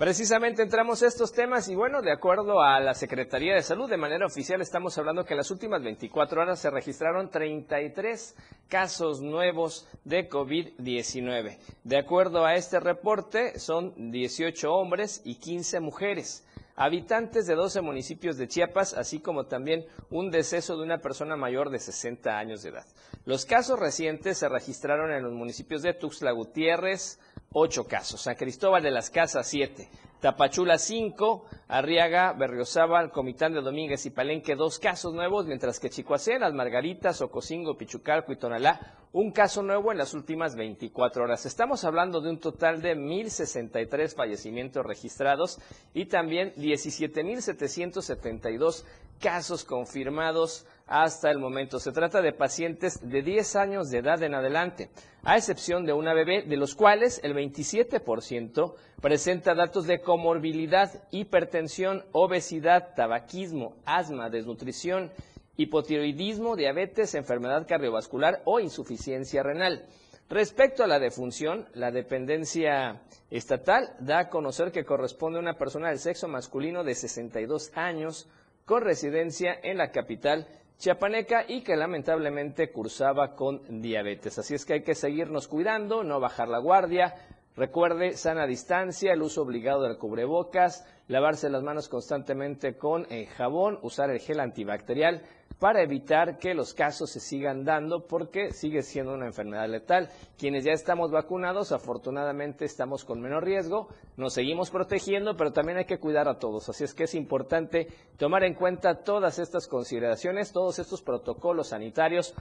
Precisamente 0.00 0.62
entramos 0.62 1.02
a 1.02 1.08
estos 1.08 1.30
temas 1.30 1.68
y 1.68 1.74
bueno, 1.74 2.00
de 2.00 2.10
acuerdo 2.10 2.62
a 2.62 2.80
la 2.80 2.94
Secretaría 2.94 3.54
de 3.54 3.60
Salud, 3.60 3.86
de 3.86 3.98
manera 3.98 4.24
oficial 4.24 4.62
estamos 4.62 4.96
hablando 4.96 5.26
que 5.26 5.34
en 5.34 5.36
las 5.36 5.50
últimas 5.50 5.82
24 5.82 6.40
horas 6.40 6.58
se 6.58 6.70
registraron 6.70 7.28
33 7.28 8.34
casos 8.66 9.20
nuevos 9.20 9.86
de 10.04 10.26
COVID-19. 10.30 11.58
De 11.84 11.98
acuerdo 11.98 12.46
a 12.46 12.54
este 12.54 12.80
reporte, 12.80 13.58
son 13.58 14.10
18 14.10 14.72
hombres 14.72 15.20
y 15.22 15.34
15 15.34 15.80
mujeres 15.80 16.46
habitantes 16.80 17.46
de 17.46 17.54
12 17.54 17.82
municipios 17.82 18.38
de 18.38 18.48
Chiapas, 18.48 18.94
así 18.94 19.20
como 19.20 19.44
también 19.44 19.84
un 20.08 20.30
deceso 20.30 20.78
de 20.78 20.82
una 20.82 20.96
persona 20.96 21.36
mayor 21.36 21.68
de 21.68 21.78
60 21.78 22.38
años 22.38 22.62
de 22.62 22.70
edad. 22.70 22.86
Los 23.26 23.44
casos 23.44 23.78
recientes 23.78 24.38
se 24.38 24.48
registraron 24.48 25.12
en 25.12 25.22
los 25.22 25.34
municipios 25.34 25.82
de 25.82 25.92
Tuxtla 25.92 26.32
Gutiérrez, 26.32 27.20
ocho 27.52 27.84
casos. 27.84 28.22
San 28.22 28.34
Cristóbal 28.34 28.82
de 28.82 28.92
las 28.92 29.10
Casas, 29.10 29.46
siete. 29.46 29.90
Tapachula, 30.20 30.78
cinco. 30.78 31.44
Arriaga, 31.68 32.32
Berriozábal, 32.32 33.12
Comitán 33.12 33.52
de 33.52 33.60
Domínguez 33.60 34.04
y 34.04 34.10
Palenque, 34.10 34.56
dos 34.56 34.80
casos 34.80 35.14
nuevos, 35.14 35.46
mientras 35.46 35.78
que 35.78 35.88
Chicoacén, 35.88 36.40
Las 36.40 36.52
Margaritas, 36.52 37.22
Ocosingo, 37.22 37.76
Pichucalco 37.76 38.32
y 38.32 38.36
Tonalá, 38.36 38.96
un 39.12 39.30
caso 39.30 39.62
nuevo 39.62 39.92
en 39.92 39.98
las 39.98 40.12
últimas 40.12 40.56
24 40.56 41.22
horas. 41.22 41.46
Estamos 41.46 41.84
hablando 41.84 42.20
de 42.20 42.30
un 42.30 42.40
total 42.40 42.82
de 42.82 42.96
1.063 42.96 44.16
fallecimientos 44.16 44.84
registrados 44.84 45.60
y 45.94 46.06
también 46.06 46.52
17.772 46.54 48.84
casos 49.20 49.64
confirmados 49.64 50.66
hasta 50.90 51.30
el 51.30 51.38
momento. 51.38 51.78
Se 51.78 51.92
trata 51.92 52.20
de 52.20 52.32
pacientes 52.32 52.98
de 53.08 53.22
10 53.22 53.56
años 53.56 53.90
de 53.90 53.98
edad 53.98 54.20
en 54.24 54.34
adelante, 54.34 54.90
a 55.22 55.36
excepción 55.36 55.86
de 55.86 55.92
una 55.92 56.12
bebé, 56.12 56.42
de 56.42 56.56
los 56.56 56.74
cuales 56.74 57.20
el 57.22 57.32
27% 57.34 58.74
presenta 59.00 59.54
datos 59.54 59.86
de 59.86 60.00
comorbilidad, 60.00 60.90
hipertensión, 61.12 62.04
obesidad, 62.10 62.94
tabaquismo, 62.96 63.76
asma, 63.86 64.28
desnutrición, 64.30 65.12
hipotiroidismo, 65.56 66.56
diabetes, 66.56 67.14
enfermedad 67.14 67.66
cardiovascular 67.68 68.42
o 68.44 68.58
insuficiencia 68.58 69.44
renal. 69.44 69.86
Respecto 70.28 70.82
a 70.82 70.88
la 70.88 70.98
defunción, 70.98 71.68
la 71.74 71.92
dependencia 71.92 73.00
estatal 73.30 73.94
da 74.00 74.18
a 74.18 74.28
conocer 74.28 74.72
que 74.72 74.84
corresponde 74.84 75.38
a 75.38 75.42
una 75.42 75.56
persona 75.56 75.88
del 75.90 75.98
sexo 76.00 76.26
masculino 76.26 76.82
de 76.82 76.94
62 76.96 77.70
años 77.76 78.28
con 78.64 78.82
residencia 78.82 79.56
en 79.62 79.78
la 79.78 79.90
capital 79.90 80.46
chiapaneca 80.80 81.44
y 81.46 81.60
que 81.60 81.76
lamentablemente 81.76 82.72
cursaba 82.72 83.36
con 83.36 83.82
diabetes. 83.82 84.38
Así 84.38 84.54
es 84.54 84.64
que 84.64 84.72
hay 84.72 84.82
que 84.82 84.94
seguirnos 84.94 85.46
cuidando, 85.46 86.02
no 86.02 86.20
bajar 86.20 86.48
la 86.48 86.58
guardia. 86.58 87.14
Recuerde, 87.54 88.16
sana 88.16 88.46
distancia, 88.46 89.12
el 89.12 89.20
uso 89.20 89.42
obligado 89.42 89.82
del 89.82 89.98
cubrebocas, 89.98 90.86
lavarse 91.10 91.50
las 91.50 91.64
manos 91.64 91.88
constantemente 91.88 92.76
con 92.76 93.04
eh, 93.10 93.26
jabón, 93.26 93.80
usar 93.82 94.10
el 94.10 94.20
gel 94.20 94.38
antibacterial 94.38 95.22
para 95.58 95.82
evitar 95.82 96.38
que 96.38 96.54
los 96.54 96.72
casos 96.72 97.10
se 97.10 97.18
sigan 97.18 97.64
dando 97.64 98.06
porque 98.06 98.52
sigue 98.52 98.82
siendo 98.82 99.12
una 99.12 99.26
enfermedad 99.26 99.68
letal. 99.68 100.08
Quienes 100.38 100.64
ya 100.64 100.70
estamos 100.70 101.10
vacunados, 101.10 101.72
afortunadamente 101.72 102.64
estamos 102.64 103.04
con 103.04 103.20
menos 103.20 103.42
riesgo, 103.42 103.88
nos 104.16 104.34
seguimos 104.34 104.70
protegiendo, 104.70 105.36
pero 105.36 105.52
también 105.52 105.78
hay 105.78 105.84
que 105.84 105.98
cuidar 105.98 106.28
a 106.28 106.38
todos. 106.38 106.68
Así 106.68 106.84
es 106.84 106.94
que 106.94 107.04
es 107.04 107.14
importante 107.16 107.88
tomar 108.16 108.44
en 108.44 108.54
cuenta 108.54 109.02
todas 109.02 109.40
estas 109.40 109.66
consideraciones, 109.66 110.52
todos 110.52 110.78
estos 110.78 111.02
protocolos 111.02 111.70
sanitarios 111.70 112.34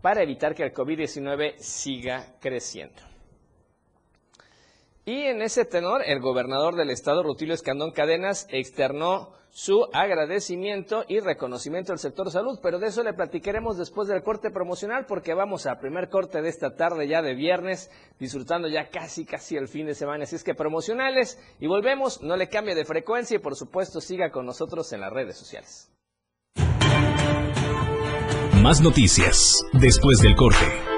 para 0.00 0.22
evitar 0.22 0.54
que 0.54 0.62
el 0.62 0.72
COVID-19 0.72 1.58
siga 1.58 2.36
creciendo. 2.40 3.11
Y 5.04 5.22
en 5.22 5.42
ese 5.42 5.64
tenor, 5.64 6.02
el 6.06 6.20
gobernador 6.20 6.76
del 6.76 6.90
estado, 6.90 7.24
Rutilio 7.24 7.54
Escandón 7.54 7.90
Cadenas, 7.90 8.46
externó 8.50 9.30
su 9.50 9.84
agradecimiento 9.92 11.04
y 11.08 11.18
reconocimiento 11.18 11.92
al 11.92 11.98
sector 11.98 12.30
salud, 12.30 12.58
pero 12.62 12.78
de 12.78 12.86
eso 12.86 13.02
le 13.02 13.12
platicaremos 13.12 13.76
después 13.76 14.08
del 14.08 14.22
corte 14.22 14.50
promocional 14.50 15.04
porque 15.06 15.34
vamos 15.34 15.66
a 15.66 15.78
primer 15.78 16.08
corte 16.08 16.40
de 16.40 16.48
esta 16.48 16.74
tarde 16.74 17.06
ya 17.06 17.20
de 17.20 17.34
viernes, 17.34 17.90
disfrutando 18.18 18.68
ya 18.68 18.88
casi 18.88 19.26
casi 19.26 19.56
el 19.56 19.68
fin 19.68 19.86
de 19.86 19.94
semana, 19.94 20.24
así 20.24 20.36
es 20.36 20.44
que 20.44 20.54
promocionales 20.54 21.38
y 21.60 21.66
volvemos, 21.66 22.22
no 22.22 22.36
le 22.36 22.48
cambie 22.48 22.74
de 22.74 22.86
frecuencia 22.86 23.36
y 23.36 23.40
por 23.40 23.56
supuesto 23.56 24.00
siga 24.00 24.30
con 24.30 24.46
nosotros 24.46 24.90
en 24.92 25.00
las 25.00 25.12
redes 25.12 25.36
sociales. 25.36 25.90
Más 28.62 28.80
noticias 28.80 29.60
después 29.74 30.20
del 30.20 30.36
corte. 30.36 30.91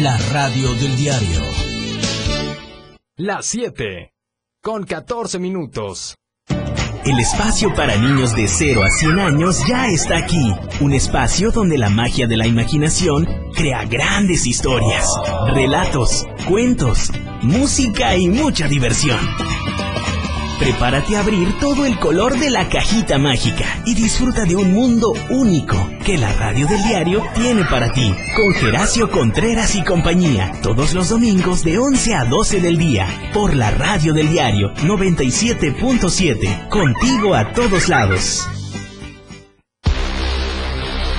La 0.00 0.16
radio 0.32 0.72
del 0.72 0.96
diario. 0.96 1.42
Las 3.18 3.44
7. 3.44 4.14
Con 4.62 4.84
14 4.84 5.38
minutos. 5.38 6.14
El 7.04 7.18
espacio 7.18 7.74
para 7.74 7.96
niños 7.96 8.34
de 8.34 8.48
0 8.48 8.84
a 8.84 8.88
100 8.88 9.18
años 9.18 9.62
ya 9.68 9.88
está 9.88 10.16
aquí. 10.16 10.54
Un 10.80 10.94
espacio 10.94 11.50
donde 11.50 11.76
la 11.76 11.90
magia 11.90 12.26
de 12.26 12.38
la 12.38 12.46
imaginación 12.46 13.28
crea 13.54 13.84
grandes 13.84 14.46
historias, 14.46 15.06
relatos, 15.52 16.26
cuentos, 16.48 17.10
música 17.42 18.16
y 18.16 18.30
mucha 18.30 18.68
diversión. 18.68 19.20
Prepárate 20.62 21.16
a 21.16 21.20
abrir 21.22 21.58
todo 21.58 21.86
el 21.86 21.98
color 21.98 22.38
de 22.38 22.48
la 22.48 22.68
cajita 22.68 23.18
mágica 23.18 23.64
y 23.84 23.94
disfruta 23.94 24.44
de 24.44 24.54
un 24.54 24.72
mundo 24.72 25.12
único 25.28 25.90
que 26.04 26.16
la 26.16 26.32
radio 26.34 26.68
del 26.68 26.80
diario 26.84 27.20
tiene 27.34 27.64
para 27.64 27.92
ti. 27.92 28.14
Con 28.36 28.54
Geracio 28.54 29.10
Contreras 29.10 29.74
y 29.74 29.82
compañía, 29.82 30.52
todos 30.62 30.94
los 30.94 31.08
domingos 31.08 31.64
de 31.64 31.80
11 31.80 32.14
a 32.14 32.24
12 32.26 32.60
del 32.60 32.78
día, 32.78 33.08
por 33.34 33.56
la 33.56 33.72
radio 33.72 34.14
del 34.14 34.30
diario 34.30 34.72
97.7, 34.74 36.68
contigo 36.68 37.34
a 37.34 37.52
todos 37.54 37.88
lados. 37.88 38.48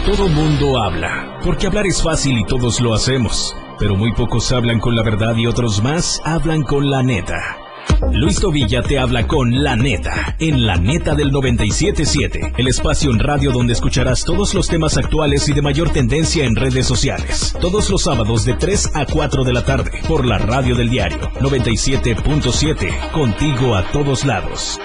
Todo 0.05 0.29
mundo 0.29 0.81
habla, 0.81 1.39
porque 1.43 1.67
hablar 1.67 1.85
es 1.85 2.01
fácil 2.01 2.39
y 2.39 2.45
todos 2.45 2.79
lo 2.79 2.93
hacemos, 2.93 3.53
pero 3.77 3.97
muy 3.97 4.13
pocos 4.13 4.53
hablan 4.53 4.79
con 4.79 4.95
la 4.95 5.03
verdad 5.03 5.35
y 5.35 5.47
otros 5.47 5.83
más 5.83 6.21
hablan 6.23 6.63
con 6.63 6.89
la 6.89 7.03
neta. 7.03 7.62
Luis 8.11 8.39
Tobilla 8.39 8.81
te 8.81 8.99
habla 8.99 9.27
con 9.27 9.63
La 9.63 9.75
Neta, 9.75 10.35
en 10.39 10.65
La 10.65 10.75
Neta 10.75 11.15
del 11.15 11.31
977, 11.31 12.53
el 12.57 12.67
espacio 12.67 13.11
en 13.11 13.19
radio 13.19 13.51
donde 13.51 13.73
escucharás 13.73 14.23
todos 14.23 14.53
los 14.53 14.67
temas 14.67 14.97
actuales 14.97 15.47
y 15.49 15.53
de 15.53 15.61
mayor 15.61 15.89
tendencia 15.89 16.45
en 16.45 16.55
redes 16.55 16.85
sociales. 16.85 17.55
Todos 17.59 17.89
los 17.89 18.03
sábados 18.03 18.45
de 18.45 18.53
3 18.53 18.91
a 18.95 19.05
4 19.05 19.43
de 19.43 19.53
la 19.53 19.65
tarde, 19.65 19.91
por 20.07 20.25
la 20.25 20.37
radio 20.37 20.75
del 20.75 20.89
diario 20.89 21.19
97.7, 21.39 23.11
contigo 23.11 23.75
a 23.75 23.83
todos 23.91 24.25
lados. 24.25 24.79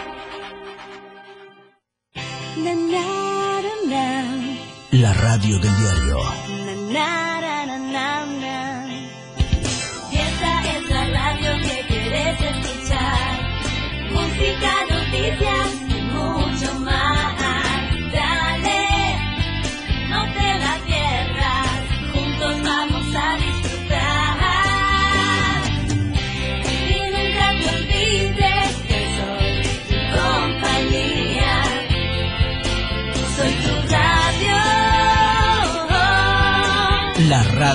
La 4.90 5.12
radio 5.12 5.58
del 5.58 5.76
diario 5.76 7.17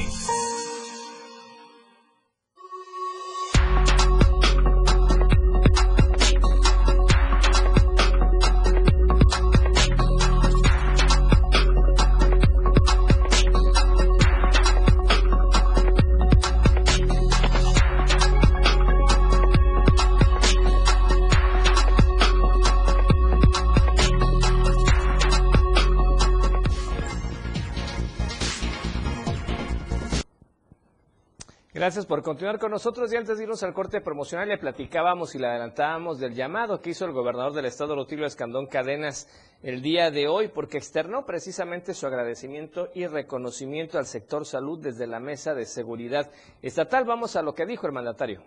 Gracias 31.82 32.06
por 32.06 32.22
continuar 32.22 32.60
con 32.60 32.70
nosotros 32.70 33.12
y 33.12 33.16
antes 33.16 33.36
de 33.36 33.42
irnos 33.42 33.64
al 33.64 33.74
corte 33.74 34.00
promocional 34.00 34.48
le 34.48 34.56
platicábamos 34.56 35.34
y 35.34 35.40
le 35.40 35.48
adelantábamos 35.48 36.20
del 36.20 36.32
llamado 36.32 36.80
que 36.80 36.90
hizo 36.90 37.06
el 37.06 37.10
gobernador 37.10 37.54
del 37.54 37.64
estado 37.64 37.96
Rutilio 37.96 38.24
Escandón 38.24 38.68
Cadenas 38.68 39.28
el 39.64 39.82
día 39.82 40.12
de 40.12 40.28
hoy 40.28 40.46
porque 40.46 40.78
externó 40.78 41.26
precisamente 41.26 41.92
su 41.92 42.06
agradecimiento 42.06 42.90
y 42.94 43.08
reconocimiento 43.08 43.98
al 43.98 44.06
sector 44.06 44.46
salud 44.46 44.78
desde 44.78 45.08
la 45.08 45.18
mesa 45.18 45.54
de 45.54 45.66
seguridad 45.66 46.30
estatal. 46.62 47.04
Vamos 47.04 47.34
a 47.34 47.42
lo 47.42 47.52
que 47.52 47.66
dijo 47.66 47.88
el 47.88 47.92
mandatario. 47.92 48.44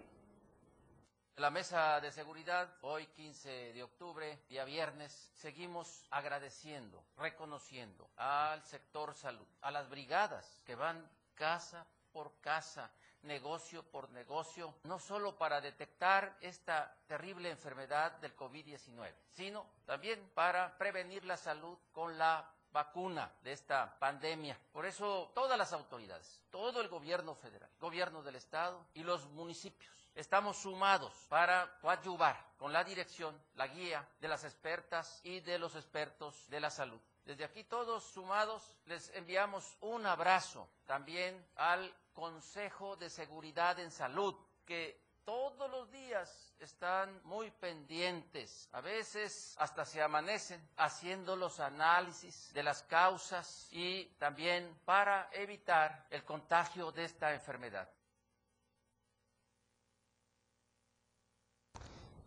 La 1.35 1.49
mesa 1.49 1.99
de 1.99 2.13
seguridad, 2.13 2.69
hoy 2.83 3.05
15 3.17 3.73
de 3.73 3.83
octubre, 3.83 4.39
día 4.47 4.63
viernes, 4.63 5.11
seguimos 5.33 6.05
agradeciendo, 6.09 7.03
reconociendo 7.17 8.07
al 8.15 8.63
sector 8.63 9.13
salud, 9.13 9.45
a 9.59 9.71
las 9.71 9.89
brigadas 9.89 10.61
que 10.65 10.75
van 10.75 11.05
casa 11.33 11.85
por 12.13 12.31
casa 12.39 12.89
negocio 13.25 13.83
por 13.83 14.09
negocio, 14.11 14.75
no 14.83 14.99
solo 14.99 15.37
para 15.37 15.61
detectar 15.61 16.37
esta 16.41 16.95
terrible 17.07 17.49
enfermedad 17.49 18.13
del 18.19 18.35
COVID-19, 18.35 19.13
sino 19.33 19.65
también 19.85 20.29
para 20.33 20.77
prevenir 20.77 21.25
la 21.25 21.37
salud 21.37 21.77
con 21.91 22.17
la 22.17 22.49
vacuna 22.71 23.31
de 23.41 23.53
esta 23.53 23.97
pandemia. 23.99 24.59
Por 24.71 24.85
eso 24.85 25.31
todas 25.33 25.57
las 25.57 25.73
autoridades, 25.73 26.41
todo 26.49 26.81
el 26.81 26.89
gobierno 26.89 27.33
federal, 27.35 27.69
gobierno 27.79 28.21
del 28.21 28.35
estado 28.35 28.85
y 28.93 29.03
los 29.03 29.25
municipios 29.29 29.95
estamos 30.15 30.57
sumados 30.57 31.13
para 31.29 31.77
coadyuvar 31.81 32.37
con 32.57 32.71
la 32.71 32.83
dirección, 32.83 33.39
la 33.55 33.67
guía 33.67 34.07
de 34.19 34.27
las 34.27 34.43
expertas 34.43 35.19
y 35.23 35.41
de 35.41 35.59
los 35.59 35.75
expertos 35.75 36.49
de 36.49 36.59
la 36.59 36.69
salud. 36.69 36.99
Desde 37.25 37.43
aquí 37.43 37.63
todos 37.63 38.03
sumados 38.03 38.77
les 38.85 39.09
enviamos 39.15 39.77
un 39.81 40.05
abrazo 40.05 40.69
también 40.85 41.45
al 41.55 41.93
Consejo 42.15 42.95
de 42.95 43.09
Seguridad 43.09 43.77
en 43.77 43.91
Salud, 43.91 44.33
que 44.65 45.05
todos 45.25 45.69
los 45.69 45.91
días 45.91 46.55
están 46.59 47.19
muy 47.25 47.51
pendientes, 47.51 48.69
a 48.71 48.79
veces 48.79 49.55
hasta 49.59 49.83
se 49.83 50.01
amanecen 50.01 50.65
haciendo 50.77 51.35
los 51.35 51.59
análisis 51.59 52.53
de 52.53 52.63
las 52.63 52.83
causas 52.83 53.67
y 53.71 54.05
también 54.17 54.79
para 54.85 55.29
evitar 55.33 56.07
el 56.09 56.23
contagio 56.23 56.91
de 56.91 57.03
esta 57.03 57.33
enfermedad. 57.33 57.89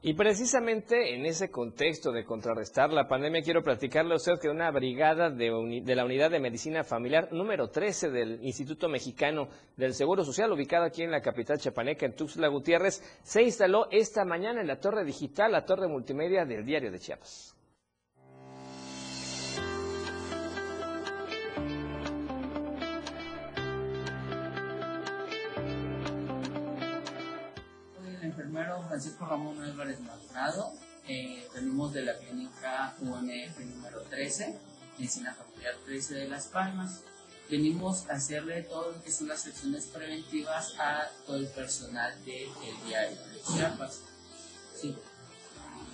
Y 0.00 0.14
precisamente 0.14 1.16
en 1.16 1.26
ese 1.26 1.50
contexto 1.50 2.12
de 2.12 2.24
contrarrestar 2.24 2.92
la 2.92 3.08
pandemia, 3.08 3.42
quiero 3.42 3.64
platicarle 3.64 4.12
a 4.12 4.18
usted 4.18 4.38
que 4.40 4.48
una 4.48 4.70
brigada 4.70 5.28
de, 5.28 5.50
la 5.84 6.04
Unidad 6.04 6.30
de 6.30 6.38
Medicina 6.38 6.84
Familiar 6.84 7.32
número 7.32 7.68
13 7.68 8.10
del 8.10 8.38
Instituto 8.44 8.88
Mexicano 8.88 9.48
del 9.76 9.94
Seguro 9.94 10.24
Social, 10.24 10.52
ubicado 10.52 10.84
aquí 10.84 11.02
en 11.02 11.10
la 11.10 11.20
capital 11.20 11.58
chapaneca, 11.58 12.06
en 12.06 12.14
Tuxtla 12.14 12.46
Gutiérrez, 12.46 13.02
se 13.24 13.42
instaló 13.42 13.88
esta 13.90 14.24
mañana 14.24 14.60
en 14.60 14.68
la 14.68 14.78
torre 14.78 15.04
digital, 15.04 15.50
la 15.50 15.64
torre 15.64 15.88
multimedia 15.88 16.44
del 16.44 16.64
Diario 16.64 16.92
de 16.92 17.00
Chiapas. 17.00 17.57
Enfermero 28.48 28.82
Francisco 28.88 29.26
Ramón 29.26 29.62
Álvarez 29.62 30.00
Maldonado. 30.00 30.72
Eh, 31.06 31.46
venimos 31.54 31.92
de 31.92 32.02
la 32.02 32.16
clínica 32.16 32.94
UMF 33.00 33.58
número 33.60 34.00
13, 34.02 34.58
Medicina 34.96 35.34
Familiar 35.34 35.74
13 35.84 36.14
de 36.14 36.28
Las 36.28 36.46
Palmas. 36.46 37.02
Venimos 37.50 38.08
a 38.08 38.14
hacerle 38.14 38.62
todo 38.62 38.92
lo 38.92 39.02
que 39.02 39.12
son 39.12 39.28
las 39.28 39.46
acciones 39.46 39.86
preventivas 39.86 40.74
a 40.78 41.10
todo 41.26 41.36
el 41.36 41.48
personal 41.48 42.14
del 42.24 42.48
diario 42.86 43.18
de 43.18 43.42
Chiapas. 43.42 44.00
Sí. 44.74 44.96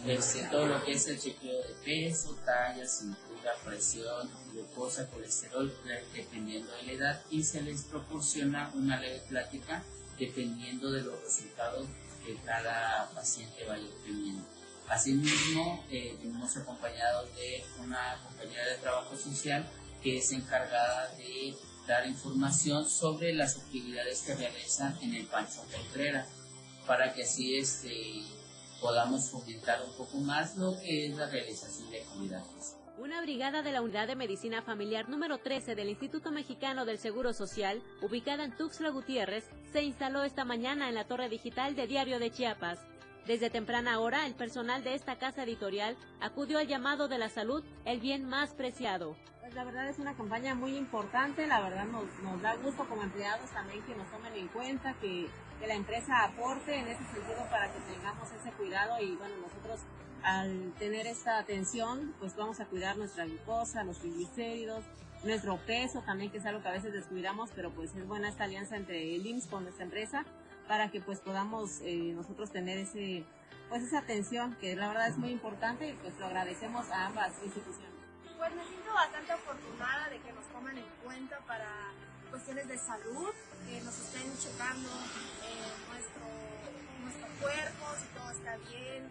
Este, 0.07 0.45
todo 0.45 0.67
lo 0.67 0.85
que 0.85 0.93
es 0.93 1.09
el 1.09 1.19
chequeo 1.19 1.59
de 1.61 1.75
peso, 1.85 2.37
talla, 2.45 2.87
cintura, 2.87 3.53
presión, 3.65 4.31
glucosa, 4.53 5.09
colesterol, 5.11 5.73
dependiendo 6.15 6.71
de 6.73 6.83
la 6.85 6.93
edad, 6.93 7.23
y 7.31 7.43
se 7.43 7.63
les 7.63 7.83
proporciona 7.83 8.71
una 8.75 9.01
leve 9.01 9.23
plática 9.29 9.83
dependiendo 10.19 10.93
de 10.93 11.03
los 11.03 11.21
resultados 11.21 11.89
que 12.25 12.37
cada 12.37 13.11
paciente 13.15 13.65
vaya 13.67 13.89
teniendo. 14.05 14.43
Asimismo, 14.89 15.85
eh, 15.91 16.19
hemos 16.23 16.57
acompañado 16.57 17.27
de 17.37 17.65
una 17.83 18.19
compañera 18.23 18.67
de 18.69 18.79
trabajo 18.79 19.17
social 19.17 19.67
que 20.03 20.19
es 20.19 20.33
encargada 20.33 21.09
de 21.17 21.57
dar 21.87 22.07
información 22.07 22.89
sobre 22.89 23.33
las 23.33 23.57
actividades 23.57 24.23
que 24.23 24.35
realizan 24.35 24.99
en 25.03 25.15
el 25.15 25.27
Pancho 25.27 25.65
Contreras, 25.73 26.29
para 26.87 27.15
que 27.15 27.25
así 27.25 27.57
este, 27.57 28.23
podamos 28.81 29.31
fomentar 29.31 29.83
un 29.83 29.97
poco 29.97 30.19
más 30.19 30.57
lo 30.57 30.79
que 30.79 31.07
es 31.07 31.17
la 31.17 31.27
realización 31.27 31.91
de 31.91 32.03
actividades. 32.03 32.77
Una 32.97 33.21
brigada 33.21 33.63
de 33.63 33.73
la 33.73 33.83
Unidad 33.83 34.07
de 34.07 34.15
Medicina 34.15 34.63
Familiar 34.63 35.09
número 35.09 35.39
13 35.39 35.75
del 35.75 35.89
Instituto 35.89 36.31
Mexicano 36.31 36.85
del 36.85 36.99
Seguro 36.99 37.33
Social, 37.33 37.83
ubicada 38.01 38.45
en 38.45 38.57
Tuxtla 38.57 38.91
Gutiérrez, 38.91 39.51
se 39.73 39.83
instaló 39.83 40.23
esta 40.23 40.45
mañana 40.45 40.89
en 40.89 40.95
la 40.95 41.05
torre 41.05 41.29
digital 41.29 41.75
de 41.75 41.89
Diario 41.89 42.21
de 42.21 42.31
Chiapas. 42.31 42.79
Desde 43.27 43.51
temprana 43.51 43.99
hora, 43.99 44.27
el 44.27 44.35
personal 44.35 44.85
de 44.85 44.95
esta 44.95 45.19
casa 45.19 45.43
editorial 45.43 45.97
acudió 46.21 46.59
al 46.59 46.69
llamado 46.69 47.09
de 47.09 47.19
la 47.19 47.29
salud, 47.29 47.65
el 47.85 47.99
bien 47.99 48.29
más 48.29 48.55
preciado. 48.55 49.17
Pues 49.41 49.53
la 49.55 49.65
verdad 49.65 49.89
es 49.89 49.99
una 49.99 50.15
campaña 50.15 50.55
muy 50.55 50.77
importante, 50.77 51.49
la 51.49 51.63
verdad 51.63 51.87
nos, 51.87 52.43
da 52.43 52.55
gusto 52.55 52.87
como 52.89 53.03
empleados 53.03 53.51
también 53.51 53.83
que 53.83 53.97
nos 53.97 54.09
tomen 54.13 54.37
en 54.37 54.47
cuenta, 54.49 54.95
que, 55.01 55.29
que 55.59 55.67
la 55.67 55.75
empresa 55.75 56.23
aporte 56.23 56.79
en 56.79 56.87
ese 56.87 57.05
sentido 57.07 57.45
para 57.51 57.73
que 57.73 57.81
tengamos 57.93 58.31
ese 58.31 58.53
cuidado 58.53 59.03
y 59.03 59.17
bueno, 59.17 59.35
nosotros 59.39 59.81
al 60.25 60.73
tener 60.79 61.07
esta 61.07 61.39
atención, 61.39 62.15
pues 62.19 62.35
vamos 62.35 62.59
a 62.61 62.67
cuidar 62.67 62.97
nuestra 62.97 63.27
glucosa, 63.27 63.85
los 63.85 63.99
triglicéridos, 63.99 64.85
nuestro 65.23 65.59
peso 65.59 66.01
también, 66.03 66.31
que 66.31 66.39
es 66.39 66.47
algo 66.47 66.63
que 66.63 66.69
a 66.69 66.73
veces 66.73 66.93
descuidamos, 66.93 67.51
pero 67.55 67.71
pues 67.71 67.95
es 67.95 68.07
buena 68.07 68.29
esta 68.29 68.45
alianza 68.45 68.77
entre 68.77 69.15
el 69.15 69.27
IMSS 69.27 69.47
con 69.47 69.65
nuestra 69.65 69.85
empresa 69.85 70.25
para 70.67 70.91
que 70.91 71.01
pues 71.01 71.21
podamos 71.21 71.81
eh, 71.83 72.13
nosotros 72.15 72.51
tener 72.51 72.79
ese 72.79 73.25
pues 73.69 73.83
esa 73.83 73.99
atención 73.99 74.55
que 74.61 74.77
la 74.77 74.89
verdad 74.89 75.09
es 75.09 75.17
muy 75.17 75.31
importante 75.31 75.89
y 75.89 75.93
pues 75.95 76.19
lo 76.19 76.27
agradecemos 76.27 76.91
a 76.91 77.07
ambas 77.07 77.33
instituciones. 77.43 77.93
Pues 78.37 78.55
me 78.55 78.65
siento 78.65 78.93
bastante 78.93 79.33
afortunada 79.33 80.09
de 80.11 80.21
que 80.21 80.33
nos 80.33 80.45
tomen 80.47 80.79
en 80.79 80.85
cuenta 81.03 81.39
para 81.47 81.69
cuestiones 82.31 82.69
de 82.69 82.79
salud, 82.79 83.33
que 83.67 83.81
nos 83.81 83.99
estén 83.99 84.37
checando 84.39 84.89
eh, 84.89 85.73
nuestro, 85.89 86.27
nuestro 87.03 87.27
cuerpo, 87.41 87.85
si 88.01 88.19
todo 88.19 88.31
está 88.31 88.57
bien, 88.69 89.11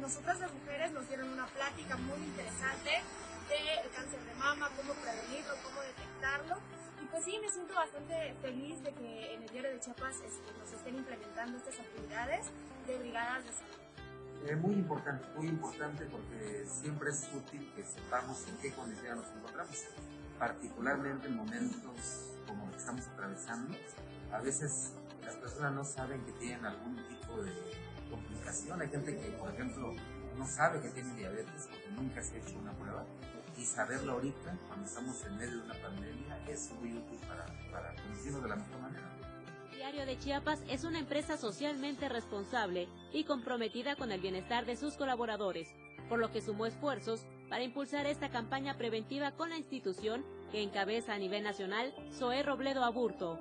nosotras 0.00 0.38
las 0.40 0.52
mujeres 0.52 0.92
nos 0.92 1.08
dieron 1.08 1.32
una 1.32 1.46
plática 1.46 1.96
muy 1.96 2.18
interesante 2.18 2.90
del 3.48 3.90
cáncer 3.90 4.20
de 4.24 4.34
mama, 4.34 4.70
cómo 4.76 4.94
prevenirlo, 4.94 5.54
cómo 5.62 5.80
detectarlo. 5.82 6.56
Y 7.02 7.06
pues 7.06 7.24
sí, 7.24 7.38
me 7.40 7.48
siento 7.48 7.74
bastante 7.74 8.34
feliz 8.40 8.82
de 8.82 8.92
que 8.92 9.34
en 9.34 9.42
el 9.42 9.48
diario 9.50 9.70
de 9.70 9.80
Chiapas 9.80 10.16
este, 10.24 10.52
nos 10.58 10.72
estén 10.72 10.96
implementando 10.96 11.58
estas 11.58 11.80
actividades 11.80 12.46
de 12.86 12.98
brigadas 12.98 13.44
de 13.44 13.52
salud. 13.52 13.86
Es 14.46 14.58
muy 14.58 14.74
importante, 14.74 15.26
muy 15.36 15.48
importante 15.48 16.06
porque 16.06 16.64
siempre 16.66 17.10
es 17.10 17.28
útil 17.34 17.72
que 17.74 17.84
sepamos 17.84 18.46
en 18.48 18.56
qué 18.58 18.72
condiciones 18.72 19.24
nos 19.24 19.36
encontramos, 19.36 19.84
particularmente 20.38 21.26
en 21.26 21.36
momentos 21.36 22.32
como 22.46 22.66
los 22.66 22.74
que 22.74 22.80
estamos 22.80 23.06
atravesando. 23.08 23.76
A 24.32 24.40
veces 24.40 24.92
las 25.24 25.34
personas 25.36 25.72
no 25.72 25.84
saben 25.84 26.24
que 26.24 26.32
tienen 26.32 26.64
algún 26.64 26.96
tipo 27.08 27.42
de 27.42 27.85
complicación. 28.46 28.80
Hay 28.80 28.88
gente 28.88 29.16
que, 29.16 29.30
por 29.32 29.52
ejemplo, 29.52 29.94
no 30.36 30.46
sabe 30.46 30.80
que 30.80 30.88
tiene 30.90 31.14
diabetes 31.14 31.68
porque 31.70 31.88
nunca 31.90 32.22
se 32.22 32.36
ha 32.36 32.38
hecho 32.38 32.58
una 32.58 32.72
prueba 32.72 33.04
y 33.58 33.64
saberlo 33.64 34.12
ahorita, 34.12 34.58
cuando 34.68 34.86
estamos 34.86 35.24
en 35.24 35.36
medio 35.38 35.58
de 35.58 35.64
una 35.64 35.74
pandemia, 35.74 36.38
es 36.46 36.70
muy 36.78 36.92
útil 36.92 37.18
para, 37.26 37.46
para 37.72 37.94
conducirnos 38.02 38.42
de 38.42 38.48
la 38.50 38.56
mejor 38.56 38.80
manera. 38.80 39.10
Diario 39.72 40.04
de 40.04 40.18
Chiapas 40.18 40.60
es 40.68 40.84
una 40.84 40.98
empresa 40.98 41.38
socialmente 41.38 42.08
responsable 42.08 42.88
y 43.12 43.24
comprometida 43.24 43.96
con 43.96 44.12
el 44.12 44.20
bienestar 44.20 44.66
de 44.66 44.76
sus 44.76 44.94
colaboradores, 44.96 45.68
por 46.08 46.18
lo 46.18 46.30
que 46.32 46.42
sumó 46.42 46.66
esfuerzos 46.66 47.24
para 47.48 47.62
impulsar 47.62 48.06
esta 48.06 48.28
campaña 48.28 48.76
preventiva 48.76 49.32
con 49.32 49.48
la 49.48 49.56
institución 49.56 50.24
que 50.52 50.62
encabeza 50.62 51.14
a 51.14 51.18
nivel 51.18 51.42
nacional 51.42 51.94
Zoé 52.12 52.42
Robledo 52.42 52.84
Aburto. 52.84 53.40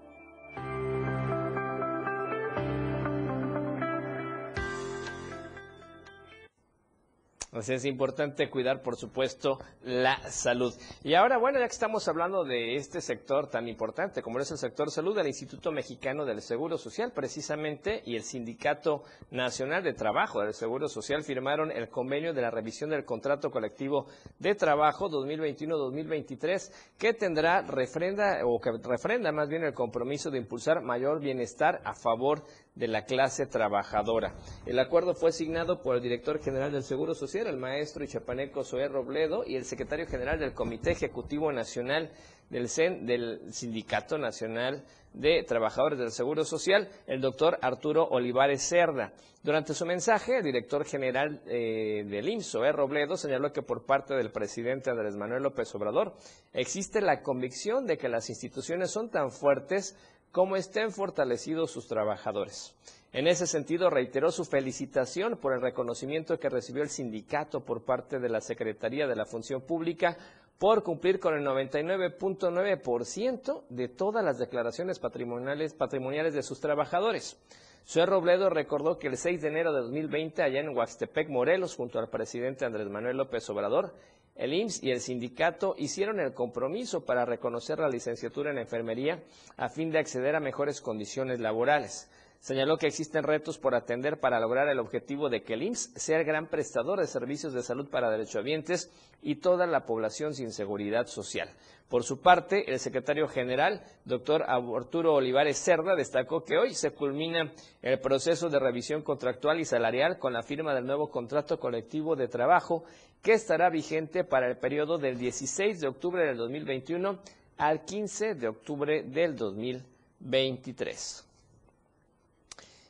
Es 7.59 7.85
importante 7.85 8.49
cuidar, 8.49 8.81
por 8.81 8.97
supuesto, 8.97 9.59
la 9.83 10.17
salud. 10.29 10.73
Y 11.03 11.13
ahora, 11.13 11.37
bueno, 11.37 11.59
ya 11.59 11.67
que 11.67 11.73
estamos 11.73 12.07
hablando 12.07 12.43
de 12.43 12.75
este 12.75 13.01
sector 13.01 13.47
tan 13.49 13.67
importante 13.67 14.21
como 14.21 14.39
es 14.39 14.51
el 14.51 14.57
sector 14.57 14.91
salud, 14.91 15.17
el 15.17 15.27
Instituto 15.27 15.71
Mexicano 15.71 16.25
del 16.25 16.41
Seguro 16.41 16.77
Social, 16.77 17.11
precisamente, 17.13 18.01
y 18.05 18.15
el 18.15 18.23
Sindicato 18.23 19.03
Nacional 19.31 19.83
de 19.83 19.93
Trabajo 19.93 20.41
del 20.41 20.53
Seguro 20.53 20.87
Social 20.89 21.23
firmaron 21.23 21.71
el 21.71 21.89
convenio 21.89 22.33
de 22.33 22.41
la 22.41 22.51
revisión 22.51 22.89
del 22.89 23.05
contrato 23.05 23.49
colectivo 23.49 24.07
de 24.39 24.55
trabajo 24.55 25.09
2021-2023, 25.09 26.71
que 26.97 27.13
tendrá 27.13 27.61
refrenda, 27.61 28.39
o 28.45 28.59
que 28.59 28.71
refrenda 28.83 29.31
más 29.31 29.49
bien 29.49 29.63
el 29.63 29.73
compromiso 29.73 30.29
de 30.29 30.39
impulsar 30.39 30.81
mayor 30.81 31.19
bienestar 31.19 31.81
a 31.85 31.93
favor 31.93 32.43
de 32.43 32.64
la 32.75 33.05
clase 33.05 33.45
trabajadora. 33.45 34.33
El 34.65 34.79
acuerdo 34.79 35.13
fue 35.13 35.29
asignado 35.29 35.81
por 35.81 35.95
el 35.95 36.01
director 36.01 36.41
general 36.41 36.71
del 36.71 36.83
Seguro 36.83 37.13
Social, 37.13 37.47
el 37.47 37.57
maestro 37.57 38.03
y 38.03 38.07
chapaneco 38.07 38.63
Zoé 38.63 38.87
Robledo, 38.87 39.43
y 39.45 39.55
el 39.55 39.65
secretario 39.65 40.05
general 40.07 40.39
del 40.39 40.53
Comité 40.53 40.91
Ejecutivo 40.91 41.51
Nacional 41.51 42.11
del 42.49 42.69
CEN, 42.69 43.05
del 43.05 43.53
Sindicato 43.53 44.17
Nacional 44.17 44.83
de 45.13 45.43
Trabajadores 45.43 45.97
del 45.97 46.11
Seguro 46.11 46.43
Social, 46.43 46.89
el 47.07 47.21
doctor 47.21 47.57
Arturo 47.61 48.05
Olivares 48.09 48.61
Cerda. 48.61 49.13
Durante 49.41 49.75
su 49.75 49.85
mensaje, 49.85 50.37
el 50.37 50.43
director 50.43 50.85
general 50.85 51.41
eh, 51.45 52.03
del 52.07 52.27
IMSS, 52.27 52.51
Zoé 52.51 52.71
Robledo, 52.71 53.15
señaló 53.15 53.53
que 53.53 53.61
por 53.61 53.85
parte 53.85 54.15
del 54.15 54.31
presidente 54.31 54.89
Andrés 54.89 55.15
Manuel 55.15 55.43
López 55.43 55.73
Obrador 55.75 56.15
existe 56.51 56.99
la 56.99 57.21
convicción 57.21 57.85
de 57.85 57.97
que 57.97 58.09
las 58.09 58.29
instituciones 58.29 58.91
son 58.91 59.11
tan 59.11 59.31
fuertes 59.31 59.95
como 60.35 60.55
estén 60.57 60.91
fortalecidos 60.91 61.71
sus 61.71 61.87
trabajadores. 61.87 62.75
En 63.13 63.25
ese 63.25 63.47
sentido, 63.47 63.89
reiteró 63.89 64.31
su 64.31 64.43
felicitación 64.43 65.37
por 65.37 65.53
el 65.53 65.61
reconocimiento 65.61 66.37
que 66.37 66.49
recibió 66.49 66.83
el 66.83 66.89
sindicato 66.89 67.63
por 67.63 67.85
parte 67.85 68.19
de 68.19 68.27
la 68.27 68.41
Secretaría 68.41 69.07
de 69.07 69.15
la 69.15 69.25
Función 69.25 69.61
Pública 69.61 70.17
por 70.57 70.83
cumplir 70.83 71.21
con 71.21 71.35
el 71.35 71.45
99.9% 71.45 73.63
de 73.69 73.87
todas 73.87 74.25
las 74.25 74.37
declaraciones 74.37 74.99
patrimoniales, 74.99 76.33
de 76.33 76.43
sus 76.43 76.59
trabajadores. 76.59 77.39
Sue 77.85 78.05
Robledo 78.05 78.49
recordó 78.49 78.99
que 78.99 79.07
el 79.07 79.15
6 79.15 79.41
de 79.41 79.47
enero 79.47 79.71
de 79.71 79.83
2020, 79.83 80.43
allá 80.43 80.59
en 80.59 80.75
Huaxtepec, 80.75 81.29
Morelos, 81.29 81.77
junto 81.77 81.97
al 81.97 82.09
presidente 82.09 82.65
Andrés 82.65 82.89
Manuel 82.89 83.15
López 83.15 83.49
Obrador, 83.49 83.93
el 84.35 84.53
IMSS 84.53 84.83
y 84.83 84.91
el 84.91 84.99
sindicato 85.01 85.75
hicieron 85.77 86.19
el 86.19 86.33
compromiso 86.33 87.05
para 87.05 87.25
reconocer 87.25 87.79
la 87.79 87.89
licenciatura 87.89 88.51
en 88.51 88.57
enfermería 88.57 89.23
a 89.57 89.69
fin 89.69 89.91
de 89.91 89.99
acceder 89.99 90.35
a 90.35 90.39
mejores 90.41 90.81
condiciones 90.81 91.39
laborales. 91.39 92.09
Señaló 92.39 92.77
que 92.77 92.87
existen 92.87 93.23
retos 93.23 93.57
por 93.57 93.73
atender 93.75 94.19
para 94.19 94.39
lograr 94.39 94.67
el 94.69 94.79
objetivo 94.79 95.29
de 95.29 95.41
que 95.43 95.53
el 95.53 95.63
IMSS 95.63 95.93
sea 95.95 96.19
el 96.19 96.25
gran 96.25 96.47
prestador 96.47 96.99
de 96.99 97.07
servicios 97.07 97.53
de 97.53 97.63
salud 97.63 97.89
para 97.89 98.11
derechohabientes 98.11 98.91
y 99.21 99.35
toda 99.35 99.65
la 99.65 99.85
población 99.85 100.33
sin 100.35 100.51
seguridad 100.51 101.07
social. 101.07 101.49
Por 101.89 102.03
su 102.03 102.19
parte, 102.19 102.71
el 102.71 102.79
secretario 102.79 103.27
general, 103.27 103.81
doctor 104.05 104.43
Arturo 104.47 105.13
Olivares 105.13 105.57
Cerda, 105.57 105.95
destacó 105.95 106.43
que 106.43 106.57
hoy 106.57 106.73
se 106.73 106.91
culmina 106.91 107.51
el 107.81 107.99
proceso 107.99 108.49
de 108.49 108.59
revisión 108.59 109.03
contractual 109.03 109.59
y 109.59 109.65
salarial 109.65 110.17
con 110.17 110.33
la 110.33 110.41
firma 110.41 110.73
del 110.73 110.85
nuevo 110.85 111.09
contrato 111.09 111.59
colectivo 111.59 112.15
de 112.15 112.27
trabajo 112.27 112.83
que 113.21 113.33
estará 113.33 113.69
vigente 113.69 114.23
para 114.23 114.47
el 114.47 114.57
periodo 114.57 114.97
del 114.97 115.17
16 115.17 115.79
de 115.79 115.87
octubre 115.87 116.25
del 116.25 116.37
2021 116.37 117.19
al 117.57 117.85
15 117.85 118.35
de 118.35 118.47
octubre 118.47 119.03
del 119.03 119.35
2023. 119.35 121.24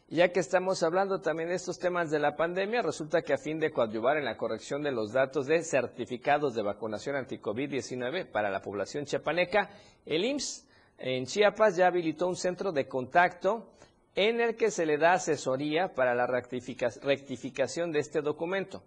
Ya 0.07 0.31
que 0.31 0.39
estamos 0.39 0.83
hablando 0.83 1.19
también 1.19 1.49
de 1.49 1.55
estos 1.55 1.79
temas 1.79 2.11
de 2.11 2.19
la 2.19 2.35
pandemia, 2.35 2.83
resulta 2.83 3.23
que 3.23 3.33
a 3.33 3.39
fin 3.39 3.59
de 3.59 3.71
coadyuvar 3.71 4.17
en 4.17 4.25
la 4.25 4.37
corrección 4.37 4.83
de 4.83 4.91
los 4.91 5.13
datos 5.13 5.47
de 5.47 5.63
certificados 5.63 6.53
de 6.53 6.61
vacunación 6.61 7.15
anti-COVID-19 7.15 8.29
para 8.29 8.51
la 8.51 8.61
población 8.61 9.05
chiapaneca, 9.05 9.71
el 10.05 10.25
IMSS 10.25 10.67
en 10.99 11.25
Chiapas 11.25 11.75
ya 11.75 11.87
habilitó 11.87 12.27
un 12.27 12.35
centro 12.35 12.71
de 12.71 12.87
contacto 12.87 13.71
en 14.13 14.41
el 14.41 14.55
que 14.55 14.69
se 14.69 14.85
le 14.85 14.99
da 14.99 15.13
asesoría 15.13 15.95
para 15.95 16.13
la 16.13 16.27
rectificación 16.27 17.91
de 17.91 17.97
este 17.97 18.21
documento. 18.21 18.83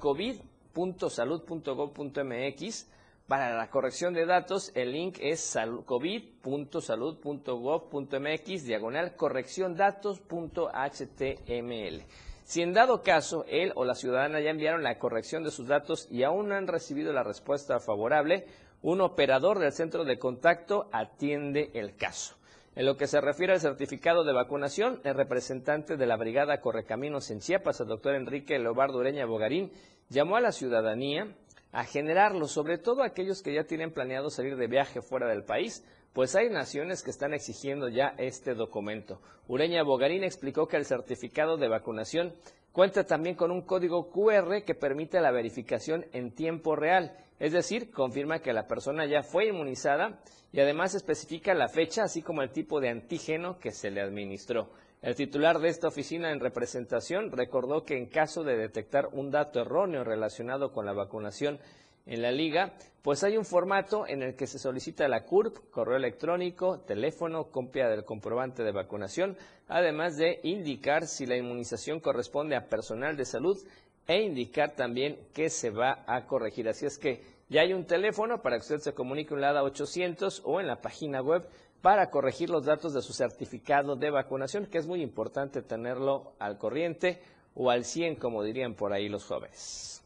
covid.salud.gov.mx 0.00 2.93
para 3.26 3.56
la 3.56 3.70
corrección 3.70 4.12
de 4.12 4.26
datos, 4.26 4.70
el 4.74 4.92
link 4.92 5.16
es 5.20 5.58
covid.salud.gov.mx, 5.86 8.64
diagonal 8.64 9.16
corrección 9.16 9.76
datos.html. 9.76 12.02
Si 12.44 12.60
en 12.60 12.74
dado 12.74 13.02
caso 13.02 13.46
él 13.48 13.72
o 13.74 13.86
la 13.86 13.94
ciudadana 13.94 14.40
ya 14.40 14.50
enviaron 14.50 14.82
la 14.82 14.98
corrección 14.98 15.42
de 15.42 15.50
sus 15.50 15.66
datos 15.66 16.06
y 16.10 16.24
aún 16.24 16.48
no 16.48 16.54
han 16.54 16.66
recibido 16.66 17.14
la 17.14 17.22
respuesta 17.22 17.80
favorable, 17.80 18.44
un 18.82 19.00
operador 19.00 19.58
del 19.58 19.72
centro 19.72 20.04
de 20.04 20.18
contacto 20.18 20.90
atiende 20.92 21.70
el 21.72 21.96
caso. 21.96 22.36
En 22.76 22.84
lo 22.84 22.98
que 22.98 23.06
se 23.06 23.22
refiere 23.22 23.54
al 23.54 23.60
certificado 23.60 24.24
de 24.24 24.34
vacunación, 24.34 25.00
el 25.04 25.14
representante 25.14 25.96
de 25.96 26.06
la 26.06 26.18
Brigada 26.18 26.60
Correcaminos 26.60 27.30
en 27.30 27.40
Chiapas, 27.40 27.80
el 27.80 27.86
doctor 27.86 28.16
Enrique 28.16 28.58
Lobardo 28.58 28.98
Ureña 28.98 29.24
Bogarín, 29.24 29.72
llamó 30.10 30.36
a 30.36 30.40
la 30.40 30.52
ciudadanía 30.52 31.34
a 31.74 31.84
generarlo, 31.84 32.46
sobre 32.46 32.78
todo 32.78 33.02
aquellos 33.02 33.42
que 33.42 33.52
ya 33.52 33.64
tienen 33.64 33.92
planeado 33.92 34.30
salir 34.30 34.56
de 34.56 34.68
viaje 34.68 35.02
fuera 35.02 35.28
del 35.28 35.42
país, 35.42 35.84
pues 36.12 36.36
hay 36.36 36.48
naciones 36.48 37.02
que 37.02 37.10
están 37.10 37.34
exigiendo 37.34 37.88
ya 37.88 38.14
este 38.16 38.54
documento. 38.54 39.20
Ureña 39.48 39.82
Bogarín 39.82 40.22
explicó 40.22 40.68
que 40.68 40.76
el 40.76 40.84
certificado 40.84 41.56
de 41.56 41.68
vacunación 41.68 42.32
cuenta 42.70 43.02
también 43.04 43.34
con 43.34 43.50
un 43.50 43.62
código 43.62 44.08
QR 44.10 44.62
que 44.64 44.76
permite 44.76 45.20
la 45.20 45.32
verificación 45.32 46.06
en 46.12 46.32
tiempo 46.32 46.76
real, 46.76 47.16
es 47.40 47.52
decir, 47.52 47.90
confirma 47.90 48.38
que 48.38 48.52
la 48.52 48.68
persona 48.68 49.04
ya 49.06 49.24
fue 49.24 49.48
inmunizada 49.48 50.20
y 50.52 50.60
además 50.60 50.94
especifica 50.94 51.54
la 51.54 51.66
fecha, 51.66 52.04
así 52.04 52.22
como 52.22 52.42
el 52.42 52.52
tipo 52.52 52.80
de 52.80 52.90
antígeno 52.90 53.58
que 53.58 53.72
se 53.72 53.90
le 53.90 54.00
administró. 54.00 54.70
El 55.04 55.16
titular 55.16 55.58
de 55.58 55.68
esta 55.68 55.88
oficina 55.88 56.32
en 56.32 56.40
representación 56.40 57.30
recordó 57.30 57.84
que 57.84 57.98
en 57.98 58.06
caso 58.06 58.42
de 58.42 58.56
detectar 58.56 59.10
un 59.12 59.30
dato 59.30 59.60
erróneo 59.60 60.02
relacionado 60.02 60.72
con 60.72 60.86
la 60.86 60.94
vacunación 60.94 61.58
en 62.06 62.22
la 62.22 62.32
liga, 62.32 62.72
pues 63.02 63.22
hay 63.22 63.36
un 63.36 63.44
formato 63.44 64.06
en 64.06 64.22
el 64.22 64.34
que 64.34 64.46
se 64.46 64.58
solicita 64.58 65.06
la 65.06 65.26
CURP, 65.26 65.58
correo 65.70 65.98
electrónico, 65.98 66.80
teléfono, 66.80 67.50
copia 67.50 67.90
del 67.90 68.06
comprobante 68.06 68.62
de 68.62 68.72
vacunación, 68.72 69.36
además 69.68 70.16
de 70.16 70.40
indicar 70.42 71.06
si 71.06 71.26
la 71.26 71.36
inmunización 71.36 72.00
corresponde 72.00 72.56
a 72.56 72.70
personal 72.70 73.14
de 73.14 73.26
salud 73.26 73.58
e 74.06 74.22
indicar 74.22 74.74
también 74.74 75.18
que 75.34 75.50
se 75.50 75.68
va 75.68 76.02
a 76.06 76.24
corregir. 76.24 76.66
Así 76.66 76.86
es 76.86 76.96
que 76.96 77.20
ya 77.50 77.60
hay 77.60 77.74
un 77.74 77.84
teléfono 77.84 78.40
para 78.40 78.56
que 78.56 78.62
usted 78.62 78.78
se 78.78 78.94
comunique 78.94 79.34
un 79.34 79.42
LADA 79.42 79.64
800 79.64 80.40
o 80.46 80.60
en 80.62 80.66
la 80.66 80.80
página 80.80 81.20
web 81.20 81.46
para 81.84 82.08
corregir 82.08 82.48
los 82.48 82.64
datos 82.64 82.94
de 82.94 83.02
su 83.02 83.12
certificado 83.12 83.94
de 83.94 84.08
vacunación, 84.08 84.64
que 84.64 84.78
es 84.78 84.86
muy 84.86 85.02
importante 85.02 85.60
tenerlo 85.60 86.32
al 86.38 86.56
corriente 86.56 87.20
o 87.54 87.70
al 87.70 87.84
100, 87.84 88.16
como 88.16 88.42
dirían 88.42 88.72
por 88.72 88.94
ahí 88.94 89.10
los 89.10 89.26
jóvenes. 89.26 90.02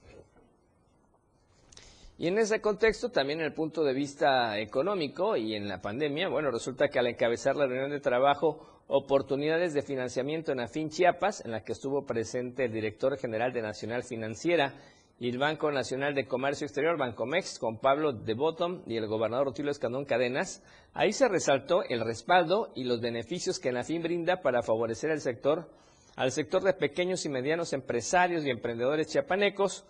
Y 2.18 2.26
en 2.26 2.36
ese 2.38 2.60
contexto, 2.60 3.10
también 3.10 3.38
en 3.38 3.46
el 3.46 3.52
punto 3.52 3.84
de 3.84 3.94
vista 3.94 4.58
económico 4.58 5.36
y 5.36 5.54
en 5.54 5.68
la 5.68 5.80
pandemia, 5.80 6.28
bueno, 6.28 6.50
resulta 6.50 6.88
que 6.88 6.98
al 6.98 7.06
encabezar 7.06 7.54
la 7.54 7.68
reunión 7.68 7.92
de 7.92 8.00
trabajo 8.00 8.82
oportunidades 8.88 9.72
de 9.72 9.82
financiamiento 9.82 10.50
en 10.50 10.58
Afin 10.58 10.90
Chiapas, 10.90 11.44
en 11.44 11.52
la 11.52 11.62
que 11.62 11.70
estuvo 11.70 12.04
presente 12.04 12.64
el 12.64 12.72
director 12.72 13.16
general 13.16 13.52
de 13.52 13.62
Nacional 13.62 14.02
Financiera 14.02 14.74
y 15.20 15.28
el 15.28 15.38
Banco 15.38 15.72
Nacional 15.72 16.14
de 16.14 16.26
Comercio 16.26 16.64
Exterior, 16.64 16.96
Bancomex, 16.96 17.58
con 17.58 17.78
Pablo 17.78 18.12
de 18.12 18.34
Bottom 18.34 18.82
y 18.86 18.96
el 18.96 19.08
gobernador 19.08 19.46
Rutilio 19.48 19.72
Escandón 19.72 20.04
Cadenas, 20.04 20.62
ahí 20.94 21.12
se 21.12 21.28
resaltó 21.28 21.82
el 21.82 22.00
respaldo 22.00 22.70
y 22.76 22.84
los 22.84 23.00
beneficios 23.00 23.58
que 23.58 23.72
Nafin 23.72 24.02
brinda 24.02 24.42
para 24.42 24.62
favorecer 24.62 25.10
el 25.10 25.20
sector, 25.20 25.68
al 26.14 26.30
sector 26.30 26.62
de 26.62 26.72
pequeños 26.72 27.24
y 27.24 27.28
medianos 27.28 27.72
empresarios 27.72 28.44
y 28.44 28.50
emprendedores 28.50 29.08
chiapanecos, 29.08 29.84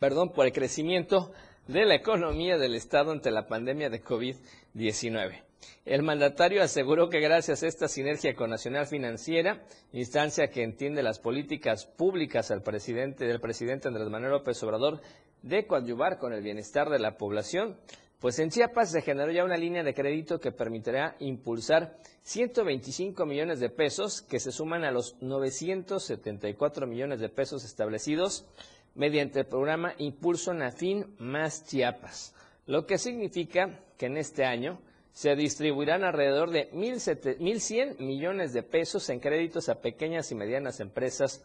perdón, 0.00 0.32
por 0.32 0.46
el 0.46 0.52
crecimiento 0.52 1.32
de 1.68 1.84
la 1.84 1.94
economía 1.94 2.58
del 2.58 2.74
Estado 2.74 3.12
ante 3.12 3.30
la 3.30 3.46
pandemia 3.46 3.90
de 3.90 4.02
COVID-19. 4.02 5.42
El 5.84 6.02
mandatario 6.02 6.62
aseguró 6.62 7.08
que 7.08 7.20
gracias 7.20 7.62
a 7.62 7.66
esta 7.66 7.88
sinergia 7.88 8.34
con 8.34 8.50
Nacional 8.50 8.86
Financiera, 8.86 9.62
instancia 9.92 10.48
que 10.48 10.62
entiende 10.62 11.02
las 11.02 11.18
políticas 11.18 11.86
públicas 11.86 12.50
al 12.50 12.62
presidente, 12.62 13.26
del 13.26 13.40
presidente 13.40 13.88
Andrés 13.88 14.08
Manuel 14.08 14.32
López 14.32 14.62
Obrador 14.62 15.00
de 15.42 15.66
coadyuvar 15.66 16.18
con 16.18 16.32
el 16.32 16.42
bienestar 16.42 16.88
de 16.88 16.98
la 16.98 17.18
población, 17.18 17.76
pues 18.18 18.38
en 18.38 18.48
Chiapas 18.48 18.90
se 18.90 19.02
generó 19.02 19.30
ya 19.30 19.44
una 19.44 19.58
línea 19.58 19.82
de 19.82 19.92
crédito 19.92 20.40
que 20.40 20.52
permitirá 20.52 21.16
impulsar 21.18 21.98
125 22.22 23.26
millones 23.26 23.60
de 23.60 23.68
pesos 23.68 24.22
que 24.22 24.40
se 24.40 24.50
suman 24.50 24.84
a 24.84 24.90
los 24.90 25.16
974 25.20 26.86
millones 26.86 27.20
de 27.20 27.28
pesos 27.28 27.64
establecidos 27.66 28.46
mediante 28.94 29.40
el 29.40 29.46
programa 29.46 29.92
Impulso 29.98 30.54
Nafin 30.54 31.14
más 31.18 31.66
Chiapas, 31.66 32.34
lo 32.64 32.86
que 32.86 32.96
significa 32.96 33.78
que 33.98 34.06
en 34.06 34.16
este 34.16 34.46
año 34.46 34.80
se 35.14 35.36
distribuirán 35.36 36.02
alrededor 36.02 36.50
de 36.50 36.70
1.100 36.72 37.98
millones 38.00 38.52
de 38.52 38.64
pesos 38.64 39.08
en 39.08 39.20
créditos 39.20 39.68
a 39.68 39.80
pequeñas 39.80 40.32
y 40.32 40.34
medianas 40.34 40.80
empresas 40.80 41.44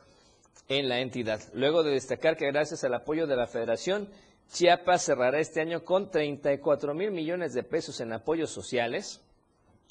en 0.67 0.89
la 0.89 0.99
entidad. 0.99 1.39
Luego 1.53 1.83
de 1.83 1.91
destacar 1.91 2.35
que 2.35 2.47
gracias 2.47 2.83
al 2.83 2.95
apoyo 2.95 3.27
de 3.27 3.35
la 3.35 3.45
Federación, 3.45 4.09
Chiapas 4.51 5.03
cerrará 5.03 5.39
este 5.39 5.61
año 5.61 5.85
con 5.85 6.09
34 6.09 6.95
mil 6.95 7.11
millones 7.11 7.53
de 7.53 7.61
pesos 7.61 8.01
en 8.01 8.11
apoyos 8.11 8.49
sociales. 8.49 9.21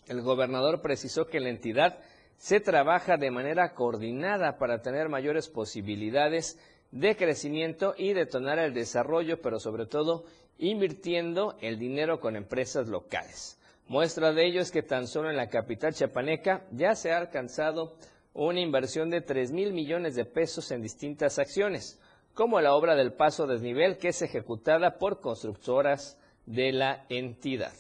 El 0.09 0.23
gobernador 0.23 0.83
precisó 0.83 1.29
que 1.29 1.39
la 1.39 1.49
entidad 1.49 2.01
se 2.37 2.59
trabaja 2.59 3.17
de 3.17 3.31
manera 3.31 3.75
coordinada 3.75 4.59
para 4.59 4.83
tener 4.83 5.09
mayores 5.09 5.49
posibilidades 5.49 6.59
de 6.91 7.17
crecimiento 7.17 7.95
y 7.97 8.13
detonar 8.13 8.59
el 8.59 8.75
desarrollo, 8.75 9.41
pero 9.41 9.61
sobre 9.61 9.87
todo 9.87 10.25
invirtiendo 10.59 11.57
el 11.61 11.79
dinero 11.79 12.19
con 12.19 12.35
empresas 12.35 12.89
locales. 12.89 13.58
Muestra 13.89 14.33
de 14.35 14.47
ello 14.47 14.61
es 14.61 14.71
que 14.71 14.83
tan 14.83 15.07
solo 15.07 15.31
en 15.31 15.37
la 15.37 15.49
capital 15.49 15.95
chapaneca 15.95 16.67
ya 16.73 16.95
se 16.95 17.11
ha 17.11 17.17
alcanzado 17.17 17.97
una 18.35 18.61
inversión 18.61 19.09
de 19.09 19.23
3 19.23 19.51
mil 19.51 19.73
millones 19.73 20.15
de 20.15 20.27
pesos 20.27 20.71
en 20.71 20.83
distintas 20.83 21.39
acciones, 21.39 21.99
como 22.35 22.61
la 22.61 22.75
obra 22.75 22.95
del 22.95 23.15
paso 23.15 23.47
desnivel 23.47 23.97
que 23.97 24.09
es 24.09 24.21
ejecutada 24.21 24.99
por 24.99 25.21
constructoras 25.21 26.19
de 26.45 26.73
la 26.73 27.07
entidad. 27.09 27.73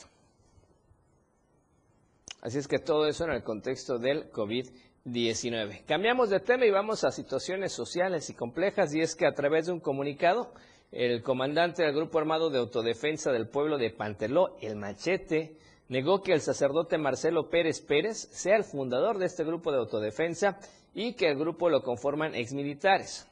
Así 2.40 2.56
es 2.56 2.68
que 2.68 2.78
todo 2.78 3.06
eso 3.06 3.24
en 3.24 3.32
el 3.32 3.42
contexto 3.42 3.98
del 3.98 4.32
COVID-19. 4.32 5.84
Cambiamos 5.86 6.30
de 6.30 6.40
tema 6.40 6.64
y 6.64 6.70
vamos 6.70 7.04
a 7.04 7.10
situaciones 7.10 7.72
sociales 7.72 8.30
y 8.30 8.34
complejas 8.34 8.94
y 8.94 9.00
es 9.00 9.14
que 9.14 9.26
a 9.26 9.34
través 9.34 9.66
de 9.66 9.72
un 9.72 9.80
comunicado, 9.80 10.54
el 10.90 11.22
comandante 11.22 11.82
del 11.82 11.94
Grupo 11.94 12.18
Armado 12.18 12.48
de 12.48 12.58
Autodefensa 12.58 13.30
del 13.30 13.48
pueblo 13.48 13.76
de 13.76 13.90
Panteló, 13.90 14.56
el 14.62 14.76
Machete, 14.76 15.58
negó 15.88 16.22
que 16.22 16.32
el 16.32 16.40
sacerdote 16.40 16.98
Marcelo 16.98 17.48
Pérez 17.48 17.80
Pérez 17.80 18.28
sea 18.30 18.56
el 18.56 18.64
fundador 18.64 19.18
de 19.18 19.26
este 19.26 19.44
grupo 19.44 19.72
de 19.72 19.78
autodefensa 19.78 20.58
y 20.94 21.14
que 21.14 21.28
el 21.28 21.38
grupo 21.38 21.68
lo 21.68 21.82
conforman 21.82 22.34
exmilitares. 22.34 23.26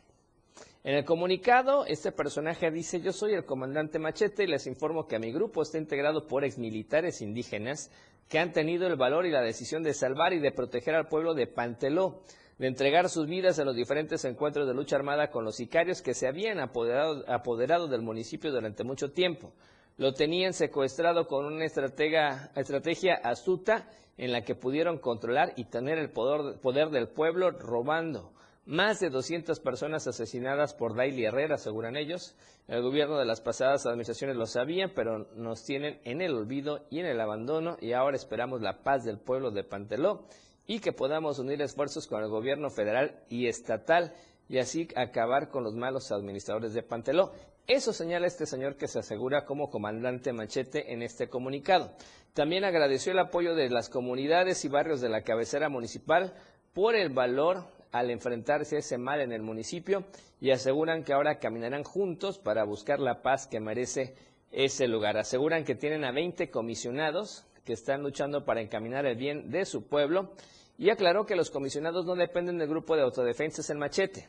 En 0.84 0.94
el 0.94 1.04
comunicado, 1.04 1.84
este 1.84 2.12
personaje 2.12 2.70
dice, 2.70 3.00
yo 3.00 3.12
soy 3.12 3.34
el 3.34 3.44
comandante 3.44 3.98
Machete 3.98 4.44
y 4.44 4.46
les 4.46 4.68
informo 4.68 5.06
que 5.06 5.18
mi 5.18 5.32
grupo 5.32 5.62
está 5.62 5.78
integrado 5.78 6.28
por 6.28 6.44
exmilitares 6.44 7.20
indígenas 7.22 7.90
que 8.28 8.38
han 8.38 8.52
tenido 8.52 8.86
el 8.86 8.96
valor 8.96 9.26
y 9.26 9.30
la 9.30 9.42
decisión 9.42 9.82
de 9.82 9.94
salvar 9.94 10.32
y 10.32 10.38
de 10.38 10.52
proteger 10.52 10.94
al 10.94 11.08
pueblo 11.08 11.34
de 11.34 11.48
Panteló, 11.48 12.22
de 12.58 12.68
entregar 12.68 13.08
sus 13.08 13.26
vidas 13.26 13.58
en 13.58 13.66
los 13.66 13.74
diferentes 13.74 14.24
encuentros 14.24 14.66
de 14.66 14.74
lucha 14.74 14.96
armada 14.96 15.30
con 15.30 15.44
los 15.44 15.56
sicarios 15.56 16.02
que 16.02 16.14
se 16.14 16.28
habían 16.28 16.60
apoderado, 16.60 17.24
apoderado 17.28 17.88
del 17.88 18.02
municipio 18.02 18.52
durante 18.52 18.84
mucho 18.84 19.10
tiempo 19.10 19.52
lo 19.96 20.12
tenían 20.12 20.52
secuestrado 20.52 21.26
con 21.26 21.46
una 21.46 21.64
estrategia 21.64 23.14
astuta 23.22 23.88
en 24.18 24.32
la 24.32 24.42
que 24.42 24.54
pudieron 24.54 24.98
controlar 24.98 25.52
y 25.56 25.64
tener 25.64 25.98
el 25.98 26.10
poder, 26.10 26.90
del 26.90 27.08
pueblo 27.08 27.50
robando. 27.50 28.32
Más 28.66 28.98
de 28.98 29.10
200 29.10 29.60
personas 29.60 30.06
asesinadas 30.08 30.74
por 30.74 30.96
Daily 30.96 31.24
Herrera, 31.24 31.54
aseguran 31.54 31.96
ellos. 31.96 32.34
El 32.66 32.82
gobierno 32.82 33.16
de 33.16 33.24
las 33.24 33.40
pasadas 33.40 33.86
administraciones 33.86 34.36
lo 34.36 34.46
sabían, 34.46 34.90
pero 34.94 35.28
nos 35.36 35.64
tienen 35.64 36.00
en 36.04 36.20
el 36.20 36.34
olvido 36.34 36.84
y 36.90 36.98
en 36.98 37.06
el 37.06 37.20
abandono 37.20 37.76
y 37.80 37.92
ahora 37.92 38.16
esperamos 38.16 38.60
la 38.62 38.82
paz 38.82 39.04
del 39.04 39.18
pueblo 39.18 39.52
de 39.52 39.62
Panteló 39.62 40.26
y 40.66 40.80
que 40.80 40.92
podamos 40.92 41.38
unir 41.38 41.62
esfuerzos 41.62 42.08
con 42.08 42.22
el 42.22 42.28
gobierno 42.28 42.70
federal 42.70 43.22
y 43.28 43.46
estatal 43.46 44.12
y 44.48 44.58
así 44.58 44.88
acabar 44.96 45.48
con 45.48 45.62
los 45.62 45.74
malos 45.74 46.10
administradores 46.10 46.74
de 46.74 46.82
Panteló. 46.82 47.32
Eso 47.66 47.92
señala 47.92 48.28
este 48.28 48.46
señor 48.46 48.76
que 48.76 48.86
se 48.86 49.00
asegura 49.00 49.44
como 49.44 49.70
comandante 49.70 50.32
Machete 50.32 50.92
en 50.92 51.02
este 51.02 51.28
comunicado. 51.28 51.90
También 52.32 52.62
agradeció 52.62 53.10
el 53.10 53.18
apoyo 53.18 53.56
de 53.56 53.68
las 53.70 53.88
comunidades 53.88 54.64
y 54.64 54.68
barrios 54.68 55.00
de 55.00 55.08
la 55.08 55.22
cabecera 55.22 55.68
municipal 55.68 56.32
por 56.72 56.94
el 56.94 57.08
valor 57.08 57.64
al 57.90 58.12
enfrentarse 58.12 58.76
a 58.76 58.78
ese 58.78 58.98
mal 58.98 59.20
en 59.20 59.32
el 59.32 59.42
municipio 59.42 60.04
y 60.40 60.52
aseguran 60.52 61.02
que 61.02 61.12
ahora 61.12 61.40
caminarán 61.40 61.82
juntos 61.82 62.38
para 62.38 62.62
buscar 62.62 63.00
la 63.00 63.20
paz 63.20 63.48
que 63.48 63.58
merece 63.58 64.14
ese 64.52 64.86
lugar. 64.86 65.16
Aseguran 65.16 65.64
que 65.64 65.74
tienen 65.74 66.04
a 66.04 66.12
20 66.12 66.50
comisionados 66.50 67.46
que 67.64 67.72
están 67.72 68.04
luchando 68.04 68.44
para 68.44 68.60
encaminar 68.60 69.06
el 69.06 69.16
bien 69.16 69.50
de 69.50 69.64
su 69.64 69.88
pueblo 69.88 70.34
y 70.78 70.90
aclaró 70.90 71.26
que 71.26 71.34
los 71.34 71.50
comisionados 71.50 72.06
no 72.06 72.14
dependen 72.14 72.58
del 72.58 72.68
grupo 72.68 72.94
de 72.94 73.02
autodefensas 73.02 73.68
El 73.70 73.78
Machete 73.78 74.28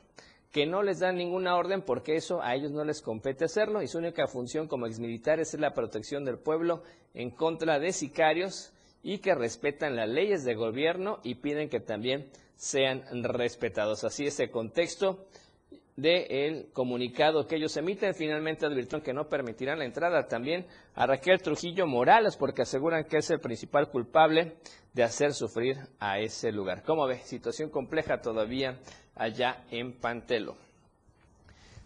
que 0.52 0.66
no 0.66 0.84
les 0.84 1.00
dan 1.00 1.18
ninguna 1.18 1.56
orden 1.56 1.82
porque 1.82 2.16
eso 2.16 2.42
a 2.42 2.56
ellos 2.56 2.72
no 2.72 2.84
les 2.84 3.02
compete 3.02 3.46
hacerlo 3.46 3.82
y 3.82 3.88
su 3.88 3.98
única 3.98 4.28
función 4.28 4.68
como 4.68 4.86
exmilitares 4.86 5.54
es 5.54 5.60
la 5.60 5.74
protección 5.74 6.26
del 6.26 6.40
pueblo 6.40 6.84
en 7.14 7.32
contra 7.32 7.80
de 7.80 7.92
sicarios 7.92 8.74
y 9.04 9.20
que 9.20 9.36
respetan 9.36 9.96
las 9.96 10.10
leyes 10.10 10.44
de 10.44 10.56
gobierno 10.56 11.20
y 11.24 11.36
piden 11.36 11.70
que 11.70 11.80
también 11.80 12.30
sean 12.56 13.04
respetados. 13.24 14.04
Así 14.04 14.26
ese 14.26 14.50
contexto 14.50 15.28
del 15.98 16.70
comunicado 16.74 17.48
que 17.48 17.56
ellos 17.56 17.76
emiten. 17.76 18.14
Finalmente 18.14 18.66
advirtieron 18.66 19.02
que 19.02 19.14
no 19.14 19.28
permitirán 19.28 19.80
la 19.80 19.86
entrada 19.86 20.28
también 20.28 20.66
a 20.94 21.08
Raquel 21.08 21.42
Trujillo 21.42 21.88
Morales 21.88 22.38
porque 22.38 22.62
aseguran 22.62 23.06
que 23.06 23.18
es 23.18 23.30
el 23.32 23.40
principal 23.40 23.90
culpable 23.90 24.58
de 24.94 25.04
hacer 25.04 25.34
sufrir 25.34 25.78
a 26.00 26.20
ese 26.20 26.52
lugar. 26.52 26.84
¿Cómo 26.84 27.08
ve? 27.08 27.18
Situación 27.20 27.70
compleja 27.70 28.22
todavía 28.22 28.78
allá 29.20 29.64
en 29.72 29.94
Pantelo. 29.94 30.56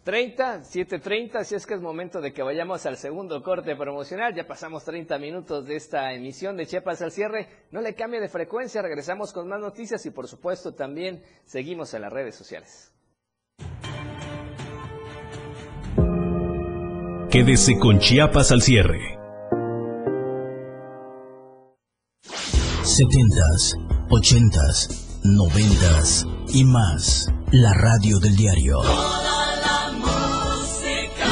30, 0.04 0.63
7.30, 0.63 1.36
así 1.36 1.54
es 1.54 1.67
que 1.67 1.76
es 1.76 1.82
momento 1.82 2.22
de 2.22 2.34
que 2.34 2.41
vayamos 2.41 2.86
al 2.88 2.98
segundo 2.98 3.44
corte 3.44 3.76
promocional. 3.76 4.34
Ya 4.34 4.48
pasamos 4.48 4.84
30 4.84 5.20
minutos 5.20 5.67
de 5.67 5.76
esta 5.76 6.12
emisión 6.13 6.58
de 6.58 6.65
Chiapas 6.65 7.04
al 7.04 7.12
cierre. 7.12 7.48
No 7.70 7.82
le 7.82 7.94
cambie 7.94 8.20
de 8.20 8.28
frecuencia, 8.28 8.82
regresamos 8.82 9.32
con 9.32 9.48
más 9.48 9.60
noticias 9.60 10.04
y 10.08 10.10
por 10.10 10.28
supuesto 10.28 10.74
también 10.74 11.24
seguimos 11.46 11.94
en 11.94 12.02
las 12.02 12.12
redes 12.12 12.36
sociales. 12.36 12.91
Quédese 17.30 17.78
con 17.78 18.00
Chiapas 18.00 18.52
al 18.52 18.62
cierre. 18.62 19.22
70s, 22.84 23.78
80s, 24.10 25.01
90s 25.23 26.27
y 26.53 26.63
más. 26.63 27.27
La 27.51 27.73
radio 27.73 28.19
del 28.19 28.36
diario. 28.36 28.79
Toda 28.81 29.55
la 29.57 29.91
música. 29.97 31.25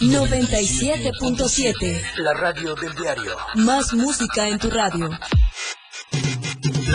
97.7. 0.00 2.02
La 2.18 2.32
radio 2.34 2.74
del 2.74 2.94
diario. 2.94 3.34
Más 3.54 3.94
música 3.94 4.48
en 4.48 4.58
tu 4.58 4.68
radio 4.70 5.08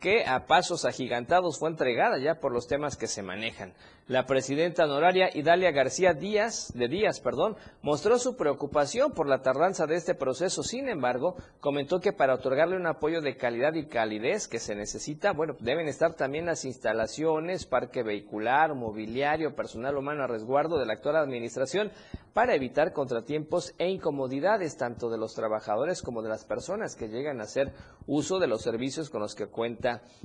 que 0.00 0.24
a 0.26 0.46
pasos 0.46 0.84
agigantados 0.84 1.58
fue 1.58 1.70
entregada 1.70 2.18
ya 2.18 2.36
por 2.40 2.52
los 2.52 2.66
temas 2.66 2.96
que 2.96 3.06
se 3.06 3.22
manejan. 3.22 3.72
La 4.06 4.26
presidenta 4.26 4.84
honoraria 4.84 5.30
Idalia 5.34 5.70
García 5.70 6.12
Díaz, 6.12 6.70
de 6.74 6.88
Díaz, 6.88 7.20
perdón, 7.20 7.56
mostró 7.80 8.18
su 8.18 8.36
preocupación 8.36 9.12
por 9.12 9.26
la 9.26 9.40
tardanza 9.40 9.86
de 9.86 9.96
este 9.96 10.14
proceso. 10.14 10.62
Sin 10.62 10.90
embargo, 10.90 11.36
comentó 11.60 12.00
que 12.00 12.12
para 12.12 12.34
otorgarle 12.34 12.76
un 12.76 12.86
apoyo 12.86 13.22
de 13.22 13.38
calidad 13.38 13.72
y 13.72 13.86
calidez 13.86 14.46
que 14.46 14.58
se 14.58 14.74
necesita, 14.74 15.32
bueno, 15.32 15.56
deben 15.58 15.88
estar 15.88 16.12
también 16.12 16.44
las 16.44 16.66
instalaciones, 16.66 17.64
parque 17.64 18.02
vehicular, 18.02 18.74
mobiliario, 18.74 19.56
personal 19.56 19.96
humano 19.96 20.24
a 20.24 20.26
resguardo 20.26 20.78
de 20.78 20.84
la 20.84 20.92
actual 20.92 21.16
administración 21.16 21.90
para 22.34 22.54
evitar 22.54 22.92
contratiempos 22.92 23.74
e 23.78 23.88
incomodidades 23.88 24.76
tanto 24.76 25.08
de 25.08 25.16
los 25.16 25.34
trabajadores 25.34 26.02
como 26.02 26.20
de 26.20 26.28
las 26.28 26.44
personas 26.44 26.94
que 26.94 27.08
llegan 27.08 27.40
a 27.40 27.44
hacer 27.44 27.72
uso 28.06 28.38
de 28.38 28.48
los 28.48 28.60
servicios 28.60 29.08
con 29.08 29.22
los 29.22 29.34
que 29.34 29.46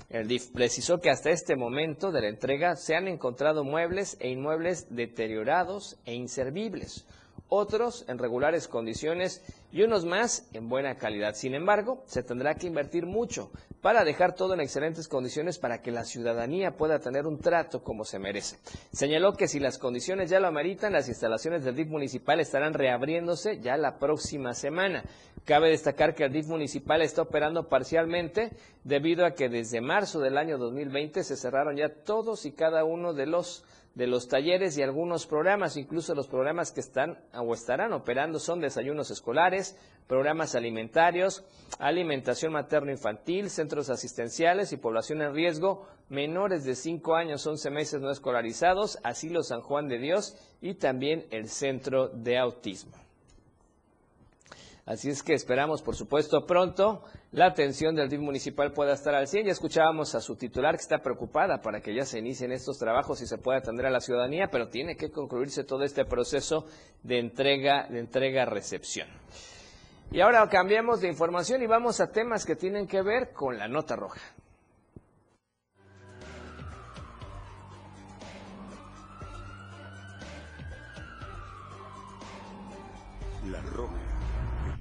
el 0.10 0.28
DIF. 0.28 0.52
Precisó 0.52 1.00
que 1.00 1.10
hasta 1.10 1.32
este 1.32 1.56
momento 1.56 2.12
de 2.12 2.22
la 2.22 2.30
entrega 2.30 2.76
se 2.76 2.96
han 2.96 3.08
encontrado 3.08 3.64
muebles 3.64 4.18
e 4.20 4.30
inmuebles 4.30 4.88
deteriorados 4.90 5.98
e 6.06 6.14
inservibles 6.14 7.06
otros 7.50 8.06
en 8.08 8.20
regulares 8.20 8.68
condiciones 8.68 9.42
y 9.72 9.82
unos 9.82 10.06
más 10.06 10.48
en 10.54 10.70
buena 10.70 10.96
calidad. 10.96 11.34
Sin 11.36 11.56
embargo, 11.56 12.04
se 12.06 12.24
tendrá 12.24 12.56
que 12.56 12.68
invertir 12.68 13.06
mucho 13.06 13.52
para 13.82 14.04
dejar 14.04 14.36
todo 14.36 14.54
en 14.54 14.62
excelentes 14.62 15.08
condiciones 15.08 15.58
para 15.58 15.82
que 15.82 15.92
la 15.92 16.06
ciudadanía 16.06 16.78
pueda 16.78 17.00
tener 17.00 17.26
un 17.26 17.40
trato 17.40 17.84
como 17.84 18.06
se 18.06 18.20
merece. 18.20 18.58
Señaló 18.92 19.34
que 19.34 19.48
si 19.48 19.60
las 19.60 19.78
condiciones 19.78 20.30
ya 20.30 20.40
lo 20.40 20.48
ameritan, 20.48 20.94
las 20.94 21.08
instalaciones 21.08 21.64
del 21.64 21.76
DIF 21.76 21.90
municipal 21.90 22.40
estarán 22.40 22.74
reabriéndose 22.74 23.60
ya 23.60 23.78
la 23.78 23.98
próxima 23.98 24.54
semana. 24.54 25.04
Cabe 25.46 25.70
destacar 25.70 26.14
que 26.14 26.26
el 26.26 26.34
DIF 26.34 26.48
municipal 26.48 27.02
está 27.02 27.24
operando 27.24 27.70
parcialmente 27.70 28.52
debido 28.84 29.26
a 29.26 29.32
que 29.32 29.50
desde 29.50 29.82
marzo 29.82 30.20
del 30.20 30.38
año 30.38 30.58
2020 30.58 31.24
se 31.24 31.36
cerraron 31.36 31.76
ya 31.76 31.90
todos 31.90 32.46
y 32.46 32.52
cada 32.52 32.84
uno 32.84 33.14
de 33.14 33.26
los 33.26 33.64
de 34.00 34.08
los 34.08 34.30
talleres 34.30 34.78
y 34.78 34.82
algunos 34.82 35.28
programas, 35.28 35.76
incluso 35.76 36.16
los 36.16 36.30
programas 36.30 36.72
que 36.72 36.80
están 36.80 37.20
o 37.34 37.54
estarán 37.54 37.92
operando 37.92 38.40
son 38.40 38.62
desayunos 38.62 39.12
escolares, 39.12 39.78
programas 40.08 40.56
alimentarios, 40.56 41.44
alimentación 41.80 42.54
materno-infantil, 42.54 43.50
centros 43.50 43.90
asistenciales 43.90 44.72
y 44.72 44.78
población 44.78 45.22
en 45.22 45.34
riesgo, 45.34 45.86
menores 46.08 46.64
de 46.64 46.76
5 46.76 47.14
años, 47.14 47.46
11 47.46 47.70
meses 47.72 48.00
no 48.00 48.10
escolarizados, 48.10 49.00
asilo 49.04 49.44
San 49.44 49.60
Juan 49.60 49.90
de 49.90 50.00
Dios 50.00 50.38
y 50.62 50.76
también 50.76 51.26
el 51.32 51.50
centro 51.50 52.08
de 52.08 52.38
autismo. 52.38 52.94
Así 54.86 55.10
es 55.10 55.24
que 55.24 55.34
esperamos, 55.34 55.82
por 55.82 55.98
supuesto, 55.98 56.46
pronto 56.46 57.04
la 57.32 57.46
atención 57.46 57.94
del 57.94 58.10
DIF 58.10 58.20
municipal 58.20 58.72
pueda 58.72 58.94
estar 58.94 59.14
al 59.14 59.28
100. 59.28 59.46
Ya 59.46 59.52
escuchábamos 59.52 60.16
a 60.16 60.22
su 60.22 60.36
titular 60.36 60.76
que 60.76 60.82
está 60.82 61.00
preocupada 61.00 61.62
para 61.62 61.82
que 61.82 61.94
ya 61.94 62.04
se 62.04 62.20
inicien 62.20 62.52
estos 62.52 62.80
trabajos 62.80 63.22
y 63.22 63.28
se 63.28 63.38
pueda 63.38 63.60
atender 63.60 63.86
a 63.86 63.92
la 63.92 64.00
ciudadanía, 64.00 64.48
pero 64.52 64.70
tiene 64.70 64.96
que 64.96 65.12
concluirse 65.12 65.64
todo 65.64 65.84
este 65.84 66.06
proceso 66.06 66.66
de 67.04 67.20
entrega, 67.20 67.88
de 67.88 68.00
entrega-recepción. 68.00 69.08
Y 70.12 70.22
ahora 70.22 70.48
cambiamos 70.50 71.02
de 71.02 71.08
información 71.08 71.62
y 71.62 71.68
vamos 71.68 72.00
a 72.02 72.12
temas 72.12 72.46
que 72.46 72.56
tienen 72.56 72.88
que 72.88 73.04
ver 73.04 73.32
con 73.32 73.60
la 73.60 73.68
nota 73.68 73.96
roja. 73.96 74.20
La 83.52 83.62
roja 83.62 83.94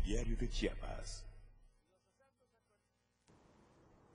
diario 0.02 0.36
de 0.38 0.48
Chiapas. 0.48 0.87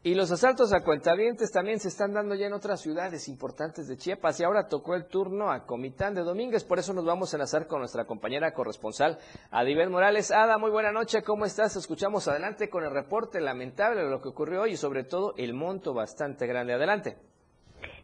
Y 0.05 0.15
los 0.15 0.33
asaltos 0.33 0.73
a 0.73 0.83
cuentavientes 0.83 1.49
también 1.53 1.79
se 1.79 1.87
están 1.87 2.11
dando 2.11 2.35
ya 2.35 2.47
en 2.47 2.51
otras 2.51 2.81
ciudades 2.81 3.29
importantes 3.29 3.87
de 3.87 3.95
Chiapas 3.95 4.37
y 4.37 4.43
ahora 4.43 4.67
tocó 4.67 4.95
el 4.95 5.07
turno 5.07 5.49
a 5.49 5.65
Comitán 5.65 6.13
de 6.13 6.23
Domínguez, 6.23 6.65
por 6.65 6.77
eso 6.77 6.93
nos 6.93 7.05
vamos 7.05 7.33
a 7.33 7.37
enlazar 7.37 7.67
con 7.67 7.79
nuestra 7.79 8.03
compañera 8.03 8.53
corresponsal 8.53 9.17
Adibel 9.49 9.89
Morales. 9.89 10.29
Ada, 10.29 10.57
muy 10.57 10.71
buena 10.71 10.91
noche, 10.91 11.23
¿cómo 11.23 11.45
estás? 11.45 11.77
Escuchamos 11.77 12.27
adelante 12.27 12.69
con 12.69 12.83
el 12.83 12.91
reporte 12.91 13.39
lamentable 13.39 14.03
de 14.03 14.09
lo 14.09 14.19
que 14.19 14.27
ocurrió 14.27 14.63
hoy 14.63 14.71
y 14.71 14.75
sobre 14.75 15.05
todo 15.05 15.35
el 15.37 15.53
monto 15.53 15.93
bastante 15.93 16.47
grande. 16.47 16.73
Adelante. 16.73 17.15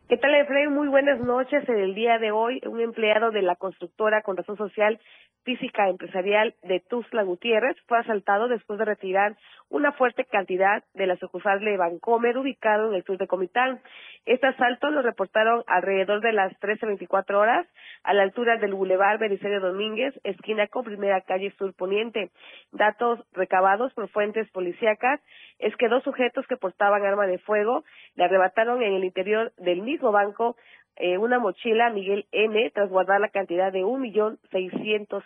¿Qué 0.07 0.15
tal, 0.15 0.33
Efraín? 0.35 0.73
Muy 0.73 0.87
buenas 0.87 1.19
noches. 1.19 1.67
En 1.67 1.79
el 1.79 1.95
día 1.95 2.17
de 2.17 2.31
hoy, 2.31 2.61
un 2.65 2.79
empleado 2.79 3.31
de 3.31 3.41
la 3.41 3.57
constructora 3.57 4.21
con 4.21 4.37
razón 4.37 4.55
social 4.55 5.01
física 5.49 5.89
empresarial 5.89 6.53
de 6.61 6.79
Tuzla 6.79 7.23
Gutiérrez 7.23 7.75
fue 7.87 7.97
asaltado 7.97 8.47
después 8.47 8.77
de 8.77 8.85
retirar 8.85 9.35
una 9.69 9.91
fuerte 9.93 10.25
cantidad 10.25 10.83
de 10.93 11.07
la 11.07 11.15
sucursal 11.17 11.59
de 11.59 11.75
Bancomer 11.75 12.37
ubicado 12.37 12.89
en 12.89 12.93
el 12.93 13.03
sur 13.03 13.17
de 13.17 13.25
Comitán. 13.25 13.81
Este 14.27 14.45
asalto 14.45 14.91
lo 14.91 15.01
reportaron 15.01 15.63
alrededor 15.65 16.21
de 16.21 16.33
las 16.33 16.53
13.24 16.59 17.33
horas 17.33 17.67
a 18.03 18.13
la 18.13 18.21
altura 18.21 18.57
del 18.57 18.75
Boulevard 18.75 19.17
Belisario 19.17 19.59
Domínguez, 19.59 20.13
esquina 20.23 20.67
con 20.67 20.83
primera 20.83 21.21
calle 21.21 21.51
sur 21.57 21.73
poniente. 21.73 22.29
Datos 22.71 23.19
recabados 23.33 23.91
por 23.93 24.07
fuentes 24.09 24.47
policíacas 24.51 25.19
es 25.57 25.75
que 25.77 25.87
dos 25.87 26.03
sujetos 26.03 26.45
que 26.45 26.57
portaban 26.57 27.03
arma 27.03 27.25
de 27.25 27.39
fuego 27.39 27.83
le 28.13 28.25
arrebataron 28.25 28.83
en 28.83 28.93
el 28.93 29.03
interior 29.03 29.51
del 29.57 29.81
mismo 29.81 30.11
banco 30.11 30.55
eh, 30.99 31.17
una 31.17 31.39
mochila 31.39 31.89
Miguel 31.91 32.27
N. 32.33 32.71
tras 32.71 32.89
guardar 32.89 33.21
la 33.21 33.29
cantidad 33.29 33.71
de 33.71 33.85
un 33.85 34.01
millón 34.01 34.37
seiscientos 34.51 35.23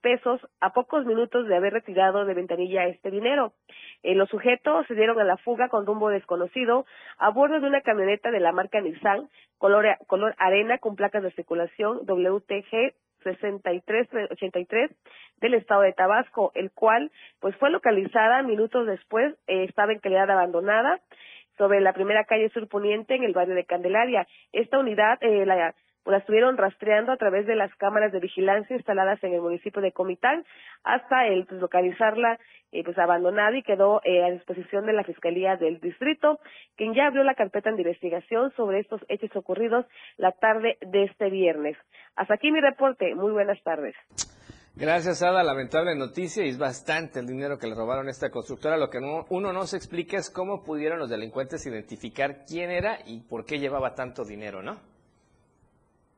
pesos 0.00 0.40
a 0.60 0.72
pocos 0.72 1.06
minutos 1.06 1.46
de 1.46 1.56
haber 1.56 1.72
retirado 1.72 2.24
de 2.24 2.34
ventanilla 2.34 2.86
este 2.86 3.10
dinero. 3.10 3.52
Eh, 4.02 4.14
los 4.14 4.28
sujetos 4.28 4.86
se 4.86 4.94
dieron 4.94 5.18
a 5.18 5.24
la 5.24 5.36
fuga 5.38 5.68
con 5.68 5.86
rumbo 5.86 6.10
desconocido 6.10 6.84
a 7.18 7.30
bordo 7.30 7.60
de 7.60 7.66
una 7.66 7.80
camioneta 7.80 8.30
de 8.30 8.40
la 8.40 8.52
marca 8.52 8.80
Nissan 8.80 9.28
color, 9.58 9.86
color 10.06 10.34
arena 10.38 10.78
con 10.78 10.96
placas 10.96 11.22
de 11.22 11.32
circulación 11.32 12.00
WTG 12.06 12.94
6383 13.22 14.90
del 15.40 15.54
estado 15.54 15.82
de 15.82 15.92
Tabasco, 15.92 16.52
el 16.54 16.70
cual 16.70 17.10
pues 17.40 17.54
fue 17.56 17.70
localizada 17.70 18.42
minutos 18.42 18.86
después, 18.86 19.34
estaba 19.46 19.92
en 19.92 19.98
calidad 19.98 20.30
abandonada 20.30 21.00
sobre 21.58 21.80
la 21.80 21.92
primera 21.92 22.24
calle 22.24 22.48
surponiente 22.50 23.14
en 23.14 23.24
el 23.24 23.34
barrio 23.34 23.54
de 23.54 23.66
Candelaria. 23.66 24.26
Esta 24.52 24.78
unidad 24.78 25.18
eh, 25.20 25.44
la, 25.44 25.74
la 26.06 26.18
estuvieron 26.18 26.56
rastreando 26.56 27.12
a 27.12 27.16
través 27.16 27.46
de 27.46 27.56
las 27.56 27.74
cámaras 27.76 28.12
de 28.12 28.20
vigilancia 28.20 28.76
instaladas 28.76 29.22
en 29.22 29.34
el 29.34 29.40
municipio 29.40 29.82
de 29.82 29.92
Comitán 29.92 30.44
hasta 30.82 31.26
el 31.26 31.46
pues, 31.46 31.60
localizarla 31.60 32.38
eh, 32.72 32.84
pues 32.84 32.96
abandonada 32.98 33.56
y 33.56 33.62
quedó 33.62 34.00
eh, 34.04 34.24
a 34.24 34.30
disposición 34.30 34.86
de 34.86 34.92
la 34.92 35.04
Fiscalía 35.04 35.56
del 35.56 35.80
Distrito, 35.80 36.38
quien 36.76 36.94
ya 36.94 37.06
abrió 37.06 37.24
la 37.24 37.34
carpeta 37.34 37.70
de 37.70 37.82
investigación 37.82 38.52
sobre 38.56 38.80
estos 38.80 39.00
hechos 39.08 39.34
ocurridos 39.34 39.86
la 40.16 40.32
tarde 40.32 40.78
de 40.80 41.04
este 41.04 41.30
viernes. 41.30 41.76
Hasta 42.16 42.34
aquí 42.34 42.50
mi 42.50 42.60
reporte. 42.60 43.14
Muy 43.14 43.32
buenas 43.32 43.62
tardes. 43.62 43.94
Gracias, 44.76 45.22
Ada. 45.22 45.42
Lamentable 45.42 45.94
noticia 45.96 46.44
y 46.44 46.48
es 46.48 46.58
bastante 46.58 47.18
el 47.18 47.26
dinero 47.26 47.58
que 47.58 47.66
le 47.66 47.74
robaron 47.74 48.06
a 48.06 48.10
esta 48.10 48.30
constructora. 48.30 48.78
Lo 48.78 48.88
que 48.88 48.98
uno 49.28 49.52
no 49.52 49.66
se 49.66 49.76
explica 49.76 50.16
es 50.16 50.30
cómo 50.30 50.62
pudieron 50.62 50.98
los 50.98 51.10
delincuentes 51.10 51.66
identificar 51.66 52.44
quién 52.46 52.70
era 52.70 52.98
y 53.04 53.20
por 53.20 53.44
qué 53.44 53.58
llevaba 53.58 53.94
tanto 53.94 54.24
dinero, 54.24 54.62
¿no? 54.62 54.89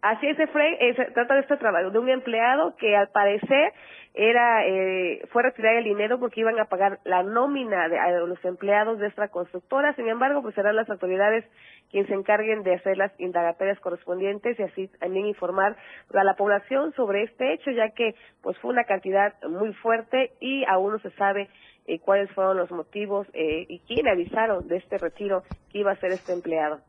Así 0.03 0.27
es, 0.27 0.39
Efraín. 0.39 0.77
Se 0.97 1.05
trata 1.13 1.35
de 1.35 1.41
este 1.43 1.57
trabajo, 1.57 1.91
de 1.91 1.99
un 1.99 2.09
empleado 2.09 2.75
que 2.77 2.97
al 2.97 3.09
parecer 3.09 3.73
era 4.15 4.67
eh, 4.67 5.23
fue 5.31 5.43
retirar 5.43 5.77
el 5.77 5.85
dinero 5.85 6.19
porque 6.19 6.41
iban 6.41 6.59
a 6.59 6.67
pagar 6.67 6.99
la 7.05 7.23
nómina 7.23 7.89
de, 7.89 7.99
a 7.99 8.11
los 8.11 8.45
empleados 8.45 8.99
de 8.99 9.07
esta 9.07 9.29
constructora. 9.29 9.95
Sin 9.95 10.09
embargo, 10.09 10.43
pues 10.43 10.57
serán 10.57 10.75
las 10.75 10.91
autoridades 10.91 11.45
quienes 11.91 12.09
se 12.09 12.15
encarguen 12.15 12.65
de 12.65 12.75
hacer 12.75 12.97
las 12.97 13.13
indagatorias 13.21 13.79
correspondientes 13.79 14.59
y 14.59 14.63
así 14.65 14.89
también 14.99 15.27
informar 15.27 15.77
a 16.13 16.25
la 16.25 16.35
población 16.35 16.93
sobre 16.95 17.23
este 17.23 17.53
hecho, 17.53 17.71
ya 17.71 17.91
que 17.91 18.17
pues 18.43 18.59
fue 18.59 18.73
una 18.73 18.85
cantidad 18.85 19.35
muy 19.45 19.73
fuerte 19.75 20.33
y 20.41 20.65
aún 20.65 20.95
no 20.95 20.99
se 20.99 21.11
sabe 21.13 21.49
eh, 21.87 22.01
cuáles 22.01 22.31
fueron 22.33 22.57
los 22.57 22.73
motivos 22.73 23.29
eh, 23.35 23.67
y 23.69 23.79
quién 23.81 24.09
avisaron 24.09 24.67
de 24.67 24.79
este 24.79 24.99
retiro 24.99 25.45
que 25.71 25.79
iba 25.79 25.91
a 25.91 25.95
hacer 25.95 26.11
este 26.11 26.33
empleado. 26.33 26.81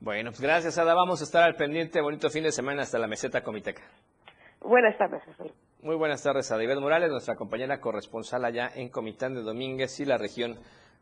Bueno, 0.00 0.30
pues 0.30 0.40
gracias, 0.40 0.78
Ada. 0.78 0.94
Vamos 0.94 1.20
a 1.20 1.24
estar 1.24 1.42
al 1.42 1.56
pendiente. 1.56 2.00
Bonito 2.00 2.30
fin 2.30 2.42
de 2.42 2.52
semana 2.52 2.82
hasta 2.82 2.98
la 2.98 3.06
meseta 3.06 3.42
Comiteca. 3.42 3.82
Buenas 4.62 4.96
tardes. 4.96 5.22
Muy 5.82 5.94
buenas 5.94 6.22
tardes 6.22 6.50
a 6.50 6.56
David 6.56 6.78
Morales, 6.78 7.10
nuestra 7.10 7.36
compañera 7.36 7.80
corresponsal 7.80 8.46
allá 8.46 8.70
en 8.74 8.88
Comitán 8.88 9.34
de 9.34 9.42
Domínguez 9.42 10.00
y 10.00 10.06
la 10.06 10.16
región 10.16 10.58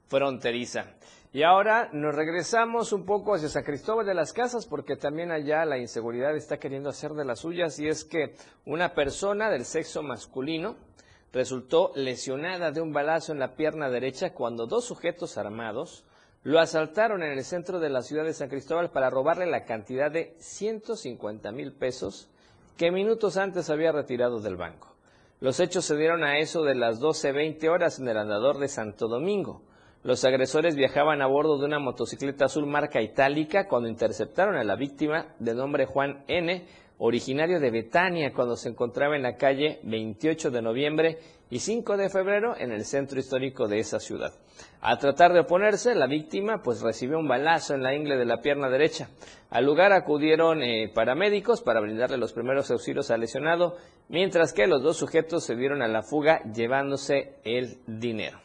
fronteriza. 0.09 0.96
Y 1.32 1.44
ahora 1.44 1.90
nos 1.92 2.12
regresamos 2.12 2.92
un 2.92 3.05
poco 3.05 3.34
hacia 3.34 3.49
San 3.49 3.62
Cristóbal 3.62 4.05
de 4.05 4.14
las 4.14 4.32
Casas 4.32 4.66
porque 4.66 4.96
también 4.96 5.30
allá 5.30 5.64
la 5.64 5.78
inseguridad 5.78 6.34
está 6.34 6.59
queriendo 6.59 6.88
hacer 6.88 7.12
de 7.12 7.24
las 7.24 7.38
suyas 7.38 7.78
y 7.78 7.86
es 7.86 8.05
que 8.05 8.34
una 8.66 8.94
persona 8.94 9.49
del 9.49 9.64
sexo 9.64 10.03
masculino 10.03 10.76
resultó 11.32 11.92
lesionada 11.94 12.72
de 12.72 12.80
un 12.80 12.92
balazo 12.92 13.30
en 13.30 13.38
la 13.38 13.55
pierna 13.55 13.90
derecha 13.90 14.32
cuando 14.34 14.66
dos 14.66 14.86
sujetos 14.86 15.38
armados 15.38 16.05
lo 16.49 16.61
asaltaron 16.61 17.22
en 17.22 17.32
el 17.32 17.44
centro 17.44 17.78
de 17.78 17.90
la 17.90 18.01
ciudad 18.01 18.24
de 18.24 18.32
San 18.32 18.49
Cristóbal 18.49 18.88
para 18.88 19.11
robarle 19.11 19.44
la 19.44 19.66
cantidad 19.66 20.11
de 20.11 20.34
150 20.38 21.53
mil 21.53 21.74
pesos 21.74 22.30
que 22.78 22.90
minutos 22.90 23.36
antes 23.36 23.68
había 23.68 23.92
retirado 23.92 24.40
del 24.40 24.57
banco. 24.57 24.96
Los 25.40 25.61
hechos 25.61 25.84
se 25.84 25.94
dieron 25.94 26.24
a 26.24 26.38
eso 26.38 26.62
de 26.62 26.74
las 26.74 27.03
12.20 27.03 27.68
horas 27.68 27.99
en 27.99 28.09
el 28.09 28.16
andador 28.16 28.57
de 28.57 28.68
Santo 28.68 29.09
Domingo. 29.09 29.61
Los 30.03 30.24
agresores 30.24 30.74
viajaban 30.74 31.20
a 31.20 31.26
bordo 31.26 31.59
de 31.59 31.66
una 31.66 31.80
motocicleta 31.80 32.46
azul 32.46 32.64
marca 32.64 33.03
itálica 33.03 33.68
cuando 33.68 33.90
interceptaron 33.90 34.57
a 34.57 34.64
la 34.64 34.76
víctima 34.76 35.34
de 35.38 35.55
nombre 35.55 35.84
Juan 35.84 36.24
N., 36.28 36.66
originario 36.96 37.61
de 37.61 37.70
Betania, 37.70 38.32
cuando 38.32 38.57
se 38.57 38.70
encontraba 38.70 39.16
en 39.16 39.22
la 39.22 39.36
calle 39.36 39.80
28 39.82 40.51
de 40.51 40.62
noviembre 40.62 41.18
y 41.51 41.61
5 41.61 41.96
de 41.96 42.11
febrero 42.11 42.55
en 42.57 42.72
el 42.72 42.84
centro 42.84 43.18
histórico 43.18 43.68
de 43.68 43.78
esa 43.78 44.01
ciudad. 44.01 44.34
Al 44.80 44.99
tratar 44.99 45.32
de 45.32 45.40
oponerse, 45.40 45.94
la 45.94 46.07
víctima 46.07 46.62
pues 46.62 46.82
recibió 46.82 47.18
un 47.18 47.28
balazo 47.28 47.74
en 47.74 47.82
la 47.82 47.94
ingle 47.94 48.16
de 48.16 48.26
la 48.26 48.40
pierna 48.40 48.68
derecha. 48.68 49.09
Al 49.51 49.64
lugar 49.64 49.92
acudieron 49.92 50.62
eh, 50.62 50.90
paramédicos 50.94 51.62
para 51.62 51.80
brindarle 51.80 52.18
los 52.18 52.32
primeros 52.32 52.70
auxilios 52.70 53.11
al 53.11 53.20
lesionado, 53.20 53.76
mientras 54.09 54.53
que 54.53 54.66
los 54.66 54.82
dos 54.82 54.96
sujetos 54.96 55.44
se 55.44 55.57
dieron 55.57 55.82
a 55.82 55.88
la 55.88 56.03
fuga 56.03 56.42
llevándose 56.53 57.36
el 57.44 57.78
dinero. 57.86 58.40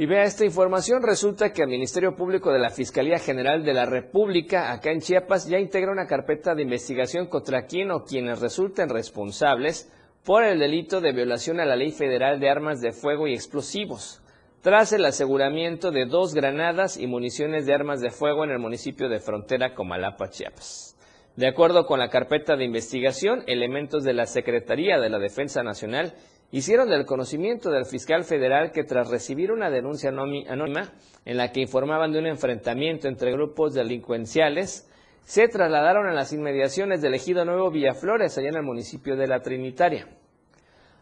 Y 0.00 0.06
vea 0.06 0.24
esta 0.24 0.46
información, 0.46 1.02
resulta 1.02 1.52
que 1.52 1.60
el 1.60 1.68
Ministerio 1.68 2.16
Público 2.16 2.50
de 2.50 2.58
la 2.58 2.70
Fiscalía 2.70 3.18
General 3.18 3.62
de 3.62 3.74
la 3.74 3.84
República, 3.84 4.72
acá 4.72 4.92
en 4.92 5.00
Chiapas, 5.00 5.46
ya 5.46 5.58
integra 5.58 5.92
una 5.92 6.06
carpeta 6.06 6.54
de 6.54 6.62
investigación 6.62 7.26
contra 7.26 7.66
quien 7.66 7.90
o 7.90 8.02
quienes 8.04 8.40
resulten 8.40 8.88
responsables 8.88 9.92
por 10.24 10.44
el 10.44 10.58
delito 10.58 11.00
de 11.00 11.12
violación 11.12 11.60
a 11.60 11.64
la 11.64 11.76
Ley 11.76 11.92
Federal 11.92 12.40
de 12.40 12.50
Armas 12.50 12.80
de 12.80 12.92
Fuego 12.92 13.26
y 13.26 13.34
Explosivos, 13.34 14.22
tras 14.62 14.92
el 14.92 15.04
aseguramiento 15.06 15.90
de 15.90 16.04
dos 16.04 16.34
granadas 16.34 16.98
y 16.98 17.06
municiones 17.06 17.64
de 17.64 17.72
armas 17.72 18.02
de 18.02 18.10
fuego 18.10 18.44
en 18.44 18.50
el 18.50 18.58
municipio 18.58 19.08
de 19.08 19.18
Frontera 19.18 19.74
Comalapa, 19.74 20.28
Chiapas. 20.28 20.96
De 21.36 21.46
acuerdo 21.46 21.86
con 21.86 21.98
la 21.98 22.10
carpeta 22.10 22.56
de 22.56 22.66
investigación, 22.66 23.42
elementos 23.46 24.04
de 24.04 24.12
la 24.12 24.26
Secretaría 24.26 24.98
de 24.98 25.08
la 25.08 25.18
Defensa 25.18 25.62
Nacional 25.62 26.12
hicieron 26.50 26.90
del 26.90 27.06
conocimiento 27.06 27.70
del 27.70 27.86
fiscal 27.86 28.24
federal 28.24 28.72
que 28.72 28.84
tras 28.84 29.08
recibir 29.08 29.50
una 29.50 29.70
denuncia 29.70 30.10
anónima 30.10 30.92
en 31.24 31.36
la 31.38 31.52
que 31.52 31.60
informaban 31.60 32.12
de 32.12 32.18
un 32.18 32.26
enfrentamiento 32.26 33.08
entre 33.08 33.32
grupos 33.32 33.72
delincuenciales, 33.72 34.89
se 35.24 35.48
trasladaron 35.48 36.06
a 36.06 36.12
las 36.12 36.32
inmediaciones 36.32 37.02
del 37.02 37.14
ejido 37.14 37.44
Nuevo 37.44 37.70
Villaflores, 37.70 38.36
allá 38.36 38.48
en 38.48 38.56
el 38.56 38.62
municipio 38.62 39.16
de 39.16 39.26
La 39.26 39.40
Trinitaria. 39.40 40.08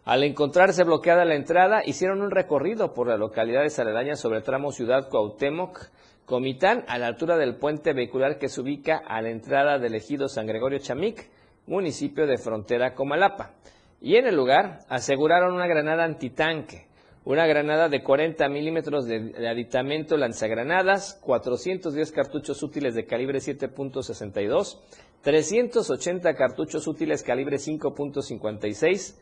Al 0.04 0.24
encontrarse 0.24 0.84
bloqueada 0.84 1.26
la 1.26 1.34
entrada, 1.34 1.82
hicieron 1.84 2.22
un 2.22 2.30
recorrido 2.30 2.94
por 2.94 3.08
la 3.08 3.18
localidad 3.18 3.62
de 3.62 3.82
aledañas 3.82 4.18
sobre 4.18 4.38
el 4.38 4.42
tramo 4.42 4.72
Ciudad 4.72 5.08
Cuauhtémoc, 5.10 5.90
Comitán, 6.24 6.84
a 6.88 6.98
la 6.98 7.06
altura 7.08 7.36
del 7.36 7.56
puente 7.56 7.92
vehicular 7.92 8.38
que 8.38 8.48
se 8.48 8.60
ubica 8.60 9.02
a 9.06 9.20
la 9.20 9.30
entrada 9.30 9.78
del 9.78 9.94
ejido 9.94 10.28
San 10.28 10.46
Gregorio 10.46 10.78
Chamic, 10.78 11.28
municipio 11.66 12.26
de 12.26 12.38
frontera 12.38 12.94
Comalapa. 12.94 13.52
Y 14.00 14.16
en 14.16 14.26
el 14.26 14.34
lugar 14.34 14.80
aseguraron 14.88 15.54
una 15.54 15.66
granada 15.66 16.04
antitanque, 16.04 16.87
una 17.24 17.46
granada 17.46 17.88
de 17.88 18.02
40 18.02 18.48
milímetros 18.48 19.06
de, 19.06 19.48
aditamento 19.48 20.16
lanzagranadas, 20.16 21.18
410 21.22 22.12
cartuchos 22.12 22.62
útiles 22.62 22.94
de 22.94 23.06
calibre 23.06 23.38
7.62, 23.38 24.78
380 25.22 26.34
cartuchos 26.34 26.86
útiles 26.86 27.22
calibre 27.22 27.56
5.56, 27.56 29.14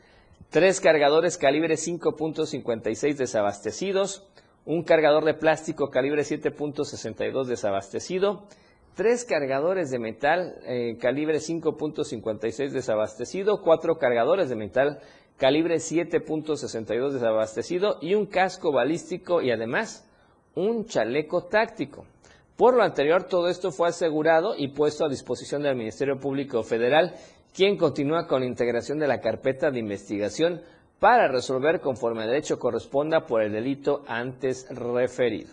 tres 0.51 0.80
cargadores 0.80 1.38
calibre 1.38 1.74
5.56 1.74 3.16
desabastecidos, 3.16 4.26
un 4.64 4.82
cargador 4.82 5.24
de 5.24 5.34
plástico 5.34 5.90
calibre 5.90 6.22
7.62 6.22 7.44
desabastecido, 7.44 8.47
tres 8.94 9.24
cargadores 9.24 9.90
de 9.90 9.99
metal 9.99 10.55
eh, 10.64 10.97
calibre 11.01 11.38
5.56 11.38 12.70
desabastecido, 12.70 13.62
cuatro 13.62 13.99
cargadores 13.99 14.49
de 14.49 14.57
metal 14.57 15.01
calibre 15.37 15.76
7.62 15.76 17.12
desabastecido 17.12 17.99
y 18.01 18.14
un 18.14 18.26
casco 18.26 18.72
balístico 18.72 19.43
y 19.43 19.51
además 19.51 20.09
un 20.55 20.87
chaleco 20.87 21.45
táctico. 21.45 22.07
Por 22.57 22.74
lo 22.74 22.82
anterior, 22.82 23.24
todo 23.24 23.49
esto 23.49 23.70
fue 23.70 23.89
asegurado 23.89 24.55
y 24.57 24.68
puesto 24.68 25.05
a 25.05 25.11
disposición 25.11 25.62
del 25.62 25.76
Ministerio 25.76 26.18
Público 26.18 26.62
Federal, 26.62 27.14
quien 27.55 27.76
continúa 27.76 28.26
con 28.26 28.41
la 28.41 28.47
integración 28.47 28.99
de 28.99 29.09
la 29.09 29.20
carpeta 29.20 29.70
de 29.70 29.78
investigación 29.78 30.62
para 30.99 31.28
resolver 31.28 31.80
conforme 31.80 32.22
el 32.22 32.30
derecho 32.30 32.59
corresponda 32.59 33.26
por 33.26 33.43
el 33.43 33.53
delito 33.53 34.03
antes 34.07 34.66
referido. 34.70 35.51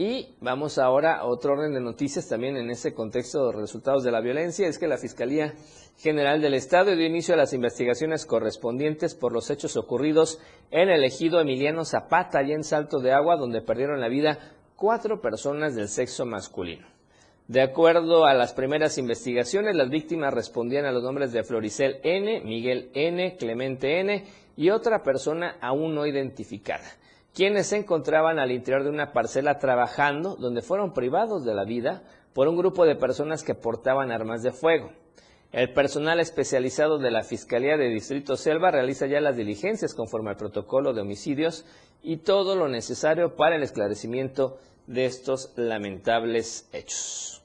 Y 0.00 0.36
vamos 0.40 0.78
ahora 0.78 1.16
a 1.16 1.26
otro 1.26 1.54
orden 1.54 1.74
de 1.74 1.80
noticias 1.80 2.28
también 2.28 2.56
en 2.56 2.70
ese 2.70 2.94
contexto 2.94 3.48
de 3.48 3.58
resultados 3.58 4.04
de 4.04 4.12
la 4.12 4.20
violencia. 4.20 4.68
Es 4.68 4.78
que 4.78 4.86
la 4.86 4.96
Fiscalía 4.96 5.54
General 5.96 6.40
del 6.40 6.54
Estado 6.54 6.94
dio 6.94 7.04
inicio 7.04 7.34
a 7.34 7.36
las 7.36 7.52
investigaciones 7.52 8.24
correspondientes 8.24 9.16
por 9.16 9.32
los 9.32 9.50
hechos 9.50 9.76
ocurridos 9.76 10.38
en 10.70 10.88
el 10.88 11.02
ejido 11.02 11.40
Emiliano 11.40 11.84
Zapata 11.84 12.44
y 12.44 12.52
en 12.52 12.62
Salto 12.62 13.00
de 13.00 13.10
Agua, 13.10 13.36
donde 13.38 13.60
perdieron 13.60 14.00
la 14.00 14.06
vida 14.06 14.38
cuatro 14.76 15.20
personas 15.20 15.74
del 15.74 15.88
sexo 15.88 16.24
masculino. 16.24 16.86
De 17.48 17.60
acuerdo 17.60 18.24
a 18.24 18.34
las 18.34 18.52
primeras 18.52 18.98
investigaciones, 18.98 19.74
las 19.74 19.90
víctimas 19.90 20.32
respondían 20.32 20.84
a 20.84 20.92
los 20.92 21.02
nombres 21.02 21.32
de 21.32 21.42
Floricel 21.42 21.98
N., 22.04 22.42
Miguel 22.44 22.92
N., 22.94 23.36
Clemente 23.36 23.98
N. 23.98 24.24
y 24.56 24.70
otra 24.70 25.02
persona 25.02 25.56
aún 25.60 25.96
no 25.96 26.06
identificada 26.06 26.88
quienes 27.34 27.68
se 27.68 27.76
encontraban 27.76 28.38
al 28.38 28.50
interior 28.50 28.84
de 28.84 28.90
una 28.90 29.12
parcela 29.12 29.58
trabajando, 29.58 30.36
donde 30.36 30.62
fueron 30.62 30.92
privados 30.92 31.44
de 31.44 31.54
la 31.54 31.64
vida 31.64 32.02
por 32.32 32.48
un 32.48 32.56
grupo 32.56 32.84
de 32.84 32.96
personas 32.96 33.42
que 33.42 33.54
portaban 33.54 34.10
armas 34.10 34.42
de 34.42 34.52
fuego. 34.52 34.90
El 35.50 35.72
personal 35.72 36.20
especializado 36.20 36.98
de 36.98 37.10
la 37.10 37.24
Fiscalía 37.24 37.78
de 37.78 37.88
Distrito 37.88 38.36
Selva 38.36 38.70
realiza 38.70 39.06
ya 39.06 39.20
las 39.20 39.36
diligencias 39.36 39.94
conforme 39.94 40.30
al 40.30 40.36
protocolo 40.36 40.92
de 40.92 41.00
homicidios 41.00 41.64
y 42.02 42.18
todo 42.18 42.54
lo 42.54 42.68
necesario 42.68 43.34
para 43.34 43.56
el 43.56 43.62
esclarecimiento 43.62 44.58
de 44.86 45.06
estos 45.06 45.52
lamentables 45.56 46.68
hechos. 46.72 47.37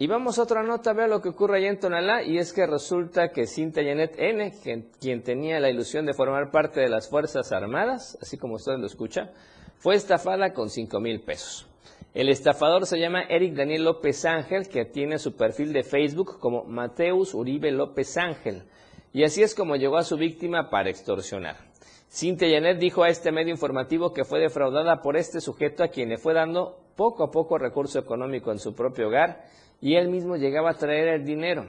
Y 0.00 0.06
vamos 0.06 0.38
a 0.38 0.44
otra 0.44 0.62
nota, 0.62 0.92
vea 0.92 1.08
lo 1.08 1.20
que 1.20 1.30
ocurre 1.30 1.58
allá 1.58 1.70
en 1.70 1.80
Tonalá, 1.80 2.22
y 2.22 2.38
es 2.38 2.52
que 2.52 2.68
resulta 2.68 3.32
que 3.32 3.48
Cinta 3.48 3.82
Janet 3.82 4.14
N., 4.16 4.52
quien, 5.00 5.22
tenía 5.24 5.58
la 5.58 5.70
ilusión 5.70 6.06
de 6.06 6.14
formar 6.14 6.52
parte 6.52 6.78
de 6.78 6.88
las 6.88 7.10
Fuerzas 7.10 7.50
Armadas, 7.50 8.16
así 8.22 8.38
como 8.38 8.54
usted 8.54 8.78
lo 8.78 8.86
escucha, 8.86 9.32
fue 9.78 9.96
estafada 9.96 10.52
con 10.52 10.70
5 10.70 11.00
mil 11.00 11.20
pesos. 11.22 11.66
El 12.14 12.28
estafador 12.28 12.86
se 12.86 13.00
llama 13.00 13.22
Eric 13.22 13.54
Daniel 13.54 13.86
López 13.86 14.24
Ángel, 14.24 14.68
que 14.68 14.84
tiene 14.84 15.18
su 15.18 15.34
perfil 15.34 15.72
de 15.72 15.82
Facebook 15.82 16.38
como 16.38 16.62
Mateus 16.62 17.34
Uribe 17.34 17.72
López 17.72 18.16
Ángel, 18.18 18.62
y 19.12 19.24
así 19.24 19.42
es 19.42 19.52
como 19.52 19.74
llegó 19.74 19.96
a 19.96 20.04
su 20.04 20.16
víctima 20.16 20.70
para 20.70 20.90
extorsionar. 20.90 21.56
Cintia 22.08 22.48
Janet 22.48 22.78
dijo 22.78 23.02
a 23.02 23.08
este 23.08 23.32
medio 23.32 23.50
informativo 23.50 24.12
que 24.12 24.24
fue 24.24 24.38
defraudada 24.38 25.02
por 25.02 25.16
este 25.16 25.40
sujeto 25.40 25.82
a 25.82 25.88
quien 25.88 26.08
le 26.08 26.18
fue 26.18 26.34
dando 26.34 26.78
poco 26.94 27.24
a 27.24 27.30
poco 27.32 27.58
recurso 27.58 27.98
económico 27.98 28.52
en 28.52 28.60
su 28.60 28.74
propio 28.76 29.08
hogar 29.08 29.44
y 29.80 29.94
él 29.96 30.08
mismo 30.08 30.36
llegaba 30.36 30.70
a 30.70 30.78
traer 30.78 31.08
el 31.08 31.24
dinero, 31.24 31.66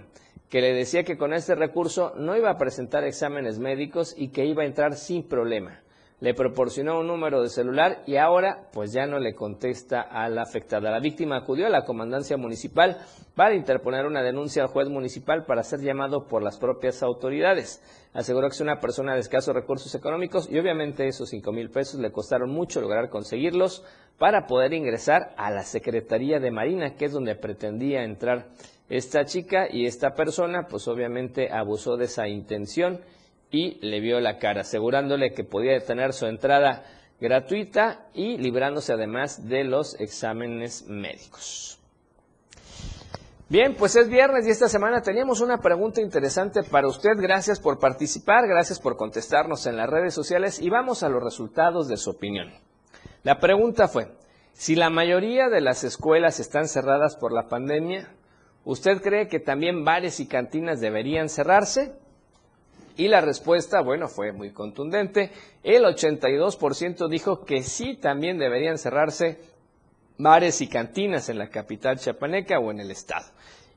que 0.50 0.62
le 0.62 0.74
decía 0.74 1.04
que 1.04 1.18
con 1.18 1.34
este 1.34 1.56
recurso 1.56 2.14
no 2.18 2.36
iba 2.36 2.50
a 2.50 2.58
presentar 2.58 3.04
exámenes 3.04 3.60
médicos 3.60 4.16
y 4.18 4.30
que 4.30 4.46
iba 4.46 4.64
a 4.64 4.68
entrar 4.68 4.96
sin 4.96 5.28
problema. 5.28 5.82
Le 6.22 6.34
proporcionó 6.34 7.00
un 7.00 7.08
número 7.08 7.42
de 7.42 7.48
celular 7.48 8.04
y 8.06 8.18
ahora 8.18 8.68
pues 8.74 8.92
ya 8.92 9.06
no 9.06 9.20
le 9.20 9.36
contesta 9.36 10.02
a 10.02 10.28
la 10.28 10.42
afectada. 10.42 10.92
La 10.92 11.00
víctima 11.00 11.38
acudió 11.38 11.66
a 11.66 11.70
la 11.70 11.86
comandancia 11.86 12.36
municipal 12.36 12.98
para 13.36 13.56
interponer 13.56 14.06
una 14.06 14.22
denuncia 14.22 14.64
al 14.64 14.68
juez 14.68 14.90
municipal 14.90 15.46
para 15.46 15.64
ser 15.64 15.80
llamado 15.80 16.28
por 16.28 16.44
las 16.44 16.58
propias 16.58 17.04
autoridades. 17.04 17.82
Aseguró 18.14 18.50
que 18.50 18.56
es 18.56 18.60
una 18.62 18.82
persona 18.82 19.14
de 19.14 19.22
escasos 19.22 19.56
recursos 19.56 19.96
económicos 19.96 20.50
y 20.52 20.60
obviamente 20.60 21.08
esos 21.08 21.30
cinco 21.30 21.54
mil 21.54 21.70
pesos 21.70 22.02
le 22.02 22.12
costaron 22.12 22.50
mucho 22.50 22.82
lograr 22.82 23.10
conseguirlos 23.10 23.86
para 24.18 24.46
poder 24.46 24.74
ingresar 24.74 25.34
a 25.38 25.52
la 25.52 25.64
Secretaría 25.64 26.42
de 26.42 26.52
Marina, 26.52 26.96
que 26.96 27.06
es 27.06 27.14
donde 27.14 27.36
pretendía 27.36 28.04
entrar 28.04 28.50
esta 28.90 29.24
chica 29.24 29.68
y 29.72 29.86
esta 29.86 30.16
persona, 30.16 30.68
pues 30.70 30.88
obviamente 30.90 31.50
abusó 31.50 31.96
de 31.96 32.06
esa 32.06 32.28
intención 32.28 33.00
y 33.52 33.80
le 33.86 34.00
vio 34.00 34.20
la 34.20 34.38
cara, 34.38 34.62
asegurándole 34.62 35.34
que 35.34 35.44
podía 35.44 35.80
tener 35.84 36.14
su 36.14 36.26
entrada 36.26 36.84
gratuita 37.20 38.08
y 38.14 38.38
librándose 38.38 38.94
además 38.94 39.48
de 39.48 39.64
los 39.64 40.00
exámenes 40.00 40.86
médicos. 40.88 41.80
Bien, 43.50 43.74
pues 43.74 43.96
es 43.96 44.08
viernes 44.10 44.46
y 44.46 44.52
esta 44.52 44.70
semana 44.70 45.02
teníamos 45.02 45.42
una 45.42 45.58
pregunta 45.58 46.02
interesante 46.02 46.62
para 46.62 46.88
usted. 46.88 47.18
Gracias 47.18 47.60
por 47.60 47.80
participar, 47.80 48.48
gracias 48.48 48.80
por 48.80 48.96
contestarnos 48.96 49.66
en 49.66 49.76
las 49.76 49.90
redes 49.90 50.14
sociales 50.14 50.62
y 50.62 50.70
vamos 50.70 51.02
a 51.02 51.10
los 51.10 51.24
resultados 51.24 51.88
de 51.88 51.98
su 51.98 52.12
opinión. 52.12 52.54
La 53.24 53.40
pregunta 53.40 53.88
fue, 53.88 54.12
si 54.54 54.76
la 54.76 54.92
mayoría 54.92 55.50
de 55.50 55.62
las 55.62 55.84
escuelas 55.84 56.40
están 56.40 56.68
cerradas 56.68 57.16
por 57.16 57.34
la 57.34 57.48
pandemia, 57.48 58.14
¿usted 58.66 59.02
cree 59.02 59.28
que 59.28 59.40
también 59.40 59.84
bares 59.84 60.20
y 60.20 60.28
cantinas 60.28 60.80
deberían 60.80 61.28
cerrarse? 61.28 61.96
Y 62.98 63.08
la 63.08 63.22
respuesta, 63.22 63.82
bueno, 63.82 64.08
fue 64.08 64.32
muy 64.32 64.52
contundente. 64.52 65.32
El 65.64 65.84
82% 65.84 67.08
dijo 67.10 67.46
que 67.46 67.64
sí, 67.64 67.96
también 67.96 68.38
deberían 68.38 68.78
cerrarse 68.78 69.40
bares 70.18 70.62
y 70.62 70.68
cantinas 70.68 71.30
en 71.30 71.38
la 71.38 71.50
capital 71.50 71.98
chapaneca 71.98 72.60
o 72.60 72.72
en 72.72 72.82
el 72.82 72.92
estado. 72.92 73.26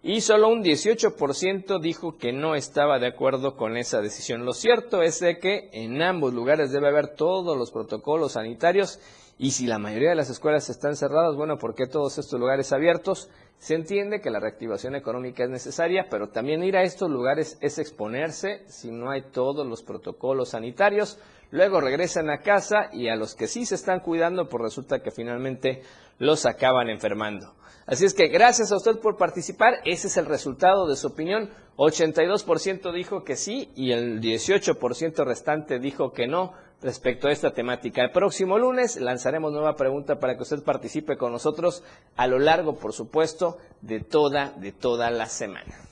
Y 0.05 0.21
solo 0.21 0.49
un 0.49 0.65
18% 0.65 1.81
dijo 1.81 2.19
que 2.19 2.33
no 2.33 2.57
estaba 2.57 2.99
de 2.99 3.07
acuerdo 3.07 3.57
con 3.57 3.77
esa 3.77 4.01
decisión. 4.01 4.45
Lo 4.45 4.53
cierto 4.53 5.01
es 5.01 5.21
que 5.41 5.71
en 5.73 6.03
ambos 6.03 6.35
lugares 6.35 6.73
debe 6.73 6.89
haber 6.89 7.15
todos 7.15 7.57
los 7.57 7.71
protocolos 7.71 8.33
sanitarios 8.33 8.99
y 9.39 9.53
si 9.53 9.67
la 9.67 9.79
mayoría 9.79 10.11
de 10.11 10.17
las 10.17 10.29
escuelas 10.29 10.69
están 10.71 10.97
cerradas, 10.97 11.37
bueno, 11.37 11.57
¿por 11.57 11.77
qué 11.77 11.87
todos 11.87 12.19
estos 12.19 12.39
lugares 12.41 12.73
abiertos? 12.73 13.31
Se 13.59 13.75
entiende 13.75 14.21
que 14.21 14.31
la 14.31 14.41
reactivación 14.41 14.97
económica 14.97 15.45
es 15.45 15.51
necesaria, 15.51 16.09
pero 16.11 16.31
también 16.31 16.65
ir 16.65 16.77
a 16.77 16.83
estos 16.83 17.09
lugares 17.09 17.57
es 17.61 17.79
exponerse 17.79 18.65
si 18.67 18.91
no 18.91 19.09
hay 19.09 19.23
todos 19.31 19.65
los 19.65 19.85
protocolos 19.85 20.51
sanitarios. 20.51 21.21
Luego 21.53 21.81
regresan 21.81 22.29
a 22.29 22.39
casa 22.39 22.89
y 22.93 23.09
a 23.09 23.15
los 23.15 23.37
que 23.37 23.47
sí 23.47 23.67
se 23.67 23.77
están 23.77 24.01
cuidando, 24.01 24.49
pues 24.49 24.63
resulta 24.63 25.01
que 25.01 25.13
finalmente 25.13 25.83
los 26.19 26.45
acaban 26.45 26.89
enfermando. 26.89 27.55
Así 27.87 28.05
es 28.05 28.15
que 28.15 28.29
gracias 28.29 28.71
a 28.73 28.77
usted 28.77 28.99
por 28.99 29.17
participar. 29.17 29.75
Ese 29.85 30.07
es 30.07 30.17
el 30.17 30.27
resultado 30.27 30.87
de 30.87 30.97
su 30.97 31.09
opinión. 31.09 31.51
82% 31.77 32.93
dijo 32.93 33.25
que 33.25 33.37
sí 33.37 33.71
y 33.75 33.93
el 33.93 34.21
18% 34.21 35.25
restante 35.25 35.79
dijo 35.79 36.13
que 36.13 36.27
no 36.27 36.53
respecto 36.83 37.29
a 37.29 37.33
esta 37.33 37.53
temática. 37.53 38.03
El 38.03 38.11
próximo 38.11 38.59
lunes 38.59 38.97
lanzaremos 39.01 39.53
nueva 39.53 39.77
pregunta 39.77 40.19
para 40.19 40.37
que 40.37 40.43
usted 40.43 40.63
participe 40.63 41.17
con 41.17 41.33
nosotros 41.33 41.83
a 42.17 42.27
lo 42.27 42.39
largo, 42.39 42.77
por 42.77 42.93
supuesto, 42.93 43.59
de 43.81 44.01
toda, 44.01 44.51
de 44.57 44.73
toda 44.73 45.11
la 45.11 45.27
semana. 45.27 45.92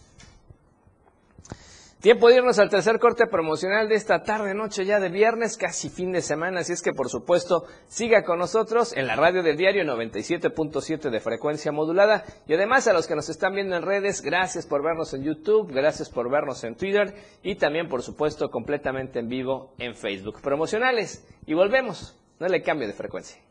Tiempo 2.01 2.29
de 2.29 2.37
irnos 2.37 2.59
al 2.59 2.71
tercer 2.71 2.99
corte 2.99 3.27
promocional 3.27 3.87
de 3.87 3.95
esta 3.95 4.23
tarde, 4.23 4.55
noche 4.55 4.87
ya 4.87 5.01
de 5.01 5.11
viernes, 5.11 5.59
casi 5.59 5.91
fin 5.91 6.13
de 6.13 6.23
semana, 6.23 6.61
así 6.61 6.73
es 6.73 6.81
que 6.81 6.95
por 6.95 7.11
supuesto 7.11 7.65
siga 7.89 8.25
con 8.25 8.39
nosotros 8.39 8.97
en 8.97 9.07
la 9.07 9.17
radio 9.17 9.43
del 9.43 9.59
diario 9.59 9.85
97.7 9.85 11.11
de 11.11 11.21
frecuencia 11.21 11.73
modulada 11.73 12.25
y 12.49 12.55
además 12.55 12.89
a 12.89 12.95
los 12.95 13.07
que 13.07 13.15
nos 13.15 13.29
están 13.29 13.53
viendo 13.53 13.77
en 13.77 13.83
redes, 13.83 14.23
gracias 14.23 14.65
por 14.65 14.83
vernos 14.83 15.13
en 15.13 15.25
YouTube, 15.25 15.71
gracias 15.75 16.09
por 16.09 16.31
vernos 16.31 16.65
en 16.65 16.75
Twitter 16.75 17.13
y 17.43 17.57
también 17.57 17.87
por 17.87 18.01
supuesto 18.01 18.49
completamente 18.49 19.19
en 19.19 19.29
vivo 19.29 19.75
en 19.77 19.95
Facebook. 19.95 20.41
Promocionales 20.41 21.29
y 21.45 21.53
volvemos, 21.53 22.17
no 22.39 22.49
le 22.49 22.63
cambie 22.63 22.87
de 22.87 22.95
frecuencia. 22.95 23.43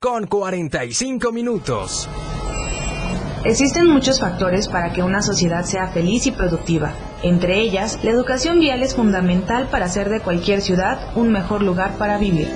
con 0.00 0.26
45 0.26 1.30
minutos. 1.30 2.08
Existen 3.44 3.86
muchos 3.86 4.18
factores 4.18 4.68
para 4.68 4.94
que 4.94 5.02
una 5.02 5.20
sociedad 5.20 5.64
sea 5.64 5.88
feliz 5.88 6.26
y 6.26 6.32
productiva. 6.32 6.94
Entre 7.22 7.60
ellas, 7.60 8.02
la 8.02 8.12
educación 8.12 8.60
vial 8.60 8.82
es 8.82 8.96
fundamental 8.96 9.68
para 9.68 9.84
hacer 9.84 10.08
de 10.08 10.20
cualquier 10.20 10.62
ciudad 10.62 11.14
un 11.18 11.32
mejor 11.32 11.62
lugar 11.62 11.98
para 11.98 12.16
vivir. 12.16 12.48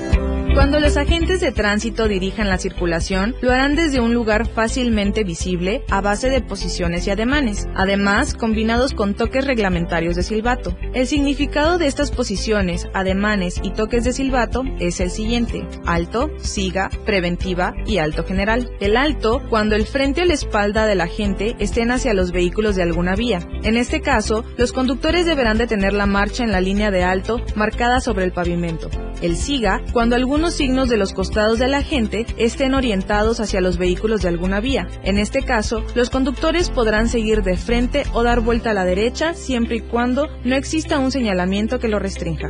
Cuando 0.61 0.79
los 0.79 0.99
agentes 0.99 1.41
de 1.41 1.53
tránsito 1.53 2.07
dirijan 2.07 2.51
la 2.51 2.59
circulación, 2.59 3.35
lo 3.41 3.51
harán 3.51 3.77
desde 3.77 3.99
un 3.99 4.13
lugar 4.13 4.47
fácilmente 4.47 5.25
visible 5.25 5.83
a 5.89 6.03
base 6.03 6.29
de 6.29 6.43
posiciones 6.43 7.07
y 7.07 7.11
ademanes, 7.11 7.67
además 7.75 8.35
combinados 8.35 8.93
con 8.93 9.15
toques 9.15 9.47
reglamentarios 9.47 10.17
de 10.17 10.23
silbato. 10.23 10.77
El 10.93 11.07
significado 11.07 11.79
de 11.79 11.87
estas 11.87 12.11
posiciones, 12.11 12.89
ademanes 12.93 13.59
y 13.63 13.71
toques 13.71 14.05
de 14.05 14.13
silbato 14.13 14.63
es 14.79 15.01
el 15.01 15.09
siguiente: 15.09 15.67
alto, 15.87 16.29
siga, 16.37 16.91
preventiva 17.07 17.73
y 17.87 17.97
alto 17.97 18.25
general. 18.25 18.71
El 18.81 18.99
alto 18.99 19.43
cuando 19.49 19.77
el 19.77 19.87
frente 19.87 20.21
o 20.21 20.25
la 20.27 20.35
espalda 20.35 20.85
del 20.85 21.01
agente 21.01 21.57
estén 21.59 21.91
hacia 21.91 22.13
los 22.13 22.33
vehículos 22.33 22.77
de 22.77 22.83
alguna 22.83 23.15
vía. 23.15 23.49
En 23.63 23.79
este 23.79 24.03
caso, 24.03 24.45
los 24.59 24.75
conductores 24.75 25.25
deberán 25.25 25.57
detener 25.57 25.95
la 25.95 26.05
marcha 26.05 26.45
en 26.45 26.53
la 26.53 26.61
línea 26.61 26.91
de 26.91 27.03
alto 27.03 27.41
marcada 27.57 28.01
sobre 28.01 28.27
el 28.27 28.33
pavimento. 28.33 28.91
El 29.23 29.37
siga 29.37 29.83
cuando 29.93 30.17
algunos 30.17 30.50
los 30.51 30.57
signos 30.57 30.89
de 30.89 30.97
los 30.97 31.13
costados 31.13 31.61
de 31.61 31.69
la 31.69 31.85
gente 31.85 32.27
estén 32.37 32.75
orientados 32.75 33.39
hacia 33.39 33.61
los 33.61 33.79
vehículos 33.79 34.21
de 34.21 34.31
alguna 34.31 34.59
vía. 34.59 34.89
En 35.05 35.17
este 35.17 35.45
caso, 35.45 35.85
los 35.95 36.11
conductores 36.11 36.71
podrán 36.71 37.09
seguir 37.09 37.45
de 37.45 37.57
frente 37.57 38.03
o 38.15 38.25
dar 38.25 38.41
vuelta 38.41 38.73
a 38.73 38.75
la 38.75 38.85
derecha 38.85 39.35
siempre 39.35 39.77
y 39.77 39.81
cuando 39.81 40.27
no 40.43 40.57
exista 40.57 40.99
un 40.99 41.13
señalamiento 41.13 41.79
que 41.79 41.87
lo 41.87 42.01
restrinja. 42.01 42.49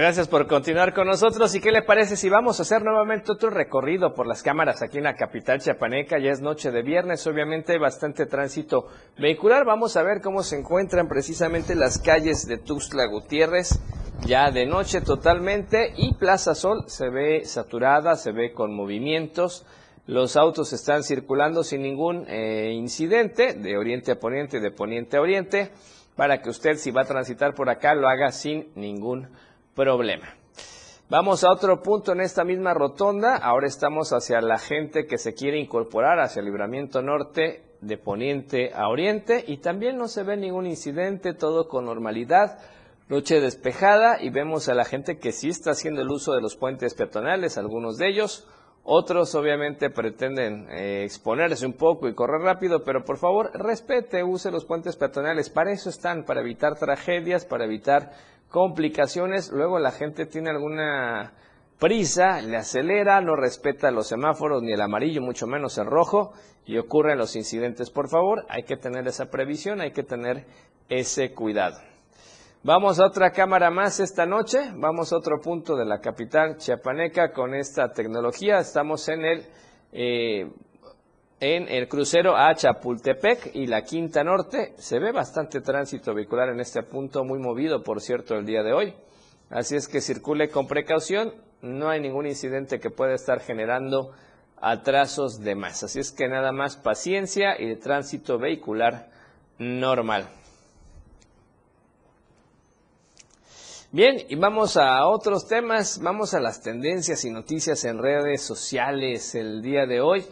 Gracias 0.04 0.28
por 0.28 0.48
continuar 0.48 0.94
con 0.94 1.08
nosotros. 1.08 1.56
¿Y 1.56 1.62
qué 1.62 1.72
le 1.72 1.82
parece 1.82 2.18
si 2.18 2.28
vamos 2.28 2.60
a 2.60 2.64
hacer 2.64 2.84
nuevamente 2.84 3.32
otro 3.32 3.50
recorrido 3.50 4.14
por 4.14 4.28
las 4.28 4.44
cámaras 4.44 4.82
aquí 4.82 4.98
en 4.98 5.06
la 5.06 5.16
capital 5.16 5.62
chiapaneca? 5.62 6.20
Ya 6.20 6.32
es 6.32 6.42
noche 6.42 6.72
de 6.72 6.82
viernes, 6.82 7.26
obviamente 7.26 7.72
hay 7.72 7.80
bastante 7.80 8.26
tránsito 8.26 8.90
vehicular. 9.18 9.64
Vamos 9.64 9.96
a 9.96 10.04
ver 10.04 10.20
cómo 10.20 10.44
se 10.44 10.58
encuentran 10.58 11.08
precisamente 11.08 11.74
las 11.74 12.00
calles 12.00 12.46
de 12.46 12.58
Tuxtla 12.58 13.06
Gutiérrez, 13.06 13.80
ya 14.26 14.52
de 14.52 14.66
noche 14.66 15.00
totalmente. 15.00 15.94
Y 15.96 16.16
Plaza 16.16 16.54
Sol 16.54 16.84
se 16.88 17.10
ve 17.10 17.46
saturada, 17.46 18.18
se 18.18 18.34
ve 18.34 18.52
con 18.52 18.76
movimientos. 18.76 19.66
Los 20.06 20.36
autos 20.36 20.74
están 20.74 21.04
circulando 21.04 21.64
sin 21.64 21.82
ningún 21.82 22.26
eh, 22.28 22.74
incidente, 22.74 23.54
de 23.54 23.78
oriente 23.78 24.12
a 24.12 24.20
poniente, 24.20 24.60
de 24.60 24.70
poniente 24.70 25.16
a 25.16 25.22
oriente, 25.22 25.72
para 26.18 26.42
que 26.42 26.50
usted 26.50 26.76
si 26.76 26.92
va 26.92 27.04
a 27.04 27.06
transitar 27.06 27.54
por 27.54 27.70
acá 27.70 27.96
lo 27.96 28.10
haga 28.10 28.34
sin 28.34 28.68
ningún 28.76 29.30
problema. 29.76 30.36
Vamos 31.10 31.44
a 31.44 31.52
otro 31.52 31.82
punto 31.82 32.14
en 32.14 32.22
esta 32.22 32.44
misma 32.44 32.74
rotonda. 32.74 33.36
Ahora 33.36 33.68
estamos 33.68 34.14
hacia 34.14 34.42
la 34.42 34.58
gente 34.58 35.06
que 35.06 35.18
se 35.18 35.34
quiere 35.34 35.60
incorporar 35.60 36.20
hacia 36.20 36.40
el 36.40 36.46
libramiento 36.46 37.02
norte 37.02 37.64
de 37.82 37.98
poniente 37.98 38.72
a 38.74 38.88
oriente 38.88 39.44
y 39.46 39.58
también 39.58 39.98
no 39.98 40.08
se 40.08 40.24
ve 40.24 40.38
ningún 40.38 40.66
incidente, 40.66 41.34
todo 41.34 41.68
con 41.68 41.86
normalidad. 41.86 42.60
Noche 43.10 43.42
despejada 43.42 44.22
y 44.22 44.30
vemos 44.30 44.70
a 44.70 44.74
la 44.74 44.86
gente 44.86 45.20
que 45.20 45.34
sí 45.34 45.50
está 45.50 45.72
haciendo 45.72 46.02
el 46.02 46.10
uso 46.10 46.34
de 46.34 46.42
los 46.42 46.56
puentes 46.56 46.94
peatonales, 46.94 47.58
algunos 47.58 47.98
de 47.98 48.08
ellos. 48.08 48.48
Otros 48.86 49.36
obviamente 49.36 49.90
pretenden 49.90 50.68
eh, 50.70 51.04
exponerse 51.04 51.66
un 51.66 51.74
poco 51.74 52.08
y 52.08 52.16
correr 52.16 52.42
rápido, 52.42 52.84
pero 52.84 53.06
por 53.06 53.18
favor 53.18 53.52
respete, 53.54 54.24
use 54.24 54.52
los 54.52 54.66
puentes 54.66 54.96
peatonales. 54.96 55.50
Para 55.50 55.72
eso 55.72 55.90
están, 55.90 56.24
para 56.24 56.42
evitar 56.42 56.76
tragedias, 56.76 57.46
para 57.46 57.66
evitar 57.66 58.12
complicaciones, 58.54 59.52
luego 59.52 59.80
la 59.80 59.90
gente 59.90 60.28
tiene 60.28 60.52
alguna 60.52 61.34
prisa, 61.80 62.40
le 62.40 62.56
acelera, 62.56 63.20
no 63.20 63.36
respeta 63.36 63.90
los 63.90 64.08
semáforos 64.08 64.62
ni 64.62 64.74
el 64.74 64.82
amarillo, 64.82 65.22
mucho 65.22 65.48
menos 65.48 65.80
el 65.80 65.88
rojo, 65.88 66.34
y 66.64 66.78
ocurren 66.78 67.18
los 67.18 67.36
incidentes. 67.36 67.90
Por 67.90 68.10
favor, 68.10 68.46
hay 68.50 68.62
que 68.62 68.78
tener 68.78 69.08
esa 69.08 69.32
previsión, 69.32 69.82
hay 69.82 69.92
que 69.92 70.04
tener 70.04 70.46
ese 70.88 71.34
cuidado. 71.34 71.80
Vamos 72.62 73.00
a 73.00 73.08
otra 73.08 73.32
cámara 73.32 73.72
más 73.72 74.00
esta 74.00 74.28
noche, 74.28 74.60
vamos 74.76 75.12
a 75.12 75.18
otro 75.18 75.42
punto 75.42 75.76
de 75.76 75.86
la 75.86 76.00
capital 76.00 76.58
chiapaneca 76.58 77.32
con 77.32 77.56
esta 77.56 77.92
tecnología. 77.92 78.60
Estamos 78.60 79.10
en 79.10 79.26
el 79.26 79.48
eh, 79.92 80.52
en 81.44 81.68
el 81.68 81.90
crucero 81.90 82.38
a 82.38 82.56
Chapultepec 82.56 83.54
y 83.54 83.68
la 83.68 83.82
Quinta 83.82 84.24
Norte. 84.24 84.76
Se 84.78 84.98
ve 84.98 85.12
bastante 85.12 85.60
tránsito 85.60 86.14
vehicular 86.14 86.48
en 86.48 86.62
este 86.62 86.84
punto, 86.84 87.26
muy 87.26 87.38
movido, 87.38 87.84
por 87.84 88.00
cierto, 88.00 88.36
el 88.36 88.46
día 88.46 88.64
de 88.64 88.72
hoy. 88.72 88.94
Así 89.50 89.76
es 89.76 89.90
que 89.90 90.00
circule 90.00 90.50
con 90.50 90.68
precaución, 90.68 91.34
no 91.62 91.90
hay 91.90 92.00
ningún 92.00 92.28
incidente 92.28 92.80
que 92.80 92.92
pueda 92.92 93.14
estar 93.14 93.42
generando 93.42 94.12
atrasos 94.62 95.42
de 95.42 95.56
más. 95.56 95.84
Así 95.84 96.00
es 96.00 96.14
que 96.14 96.30
nada 96.30 96.54
más 96.54 96.78
paciencia 96.78 97.60
y 97.60 97.68
de 97.68 97.76
tránsito 97.76 98.40
vehicular 98.40 99.10
normal. 99.58 100.30
Bien, 103.92 104.16
y 104.30 104.36
vamos 104.36 104.78
a 104.78 105.06
otros 105.08 105.46
temas, 105.46 106.00
vamos 106.02 106.34
a 106.34 106.40
las 106.40 106.62
tendencias 106.62 107.26
y 107.26 107.32
noticias 107.32 107.84
en 107.84 107.98
redes 108.00 108.42
sociales 108.42 109.36
el 109.36 109.62
día 109.62 109.86
de 109.86 110.00
hoy. 110.00 110.26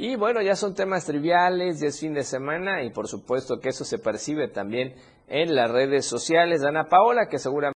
Y 0.00 0.14
bueno, 0.14 0.40
ya 0.40 0.54
son 0.54 0.76
temas 0.76 1.06
triviales, 1.06 1.80
ya 1.80 1.88
es 1.88 1.98
fin 1.98 2.14
de 2.14 2.22
semana 2.22 2.84
y 2.84 2.90
por 2.90 3.08
supuesto 3.08 3.58
que 3.58 3.70
eso 3.70 3.84
se 3.84 3.98
percibe 3.98 4.46
también 4.46 4.94
en 5.26 5.56
las 5.56 5.72
redes 5.72 6.06
sociales. 6.06 6.62
Ana 6.62 6.84
Paola, 6.84 7.26
que 7.28 7.38
seguramente... 7.38 7.66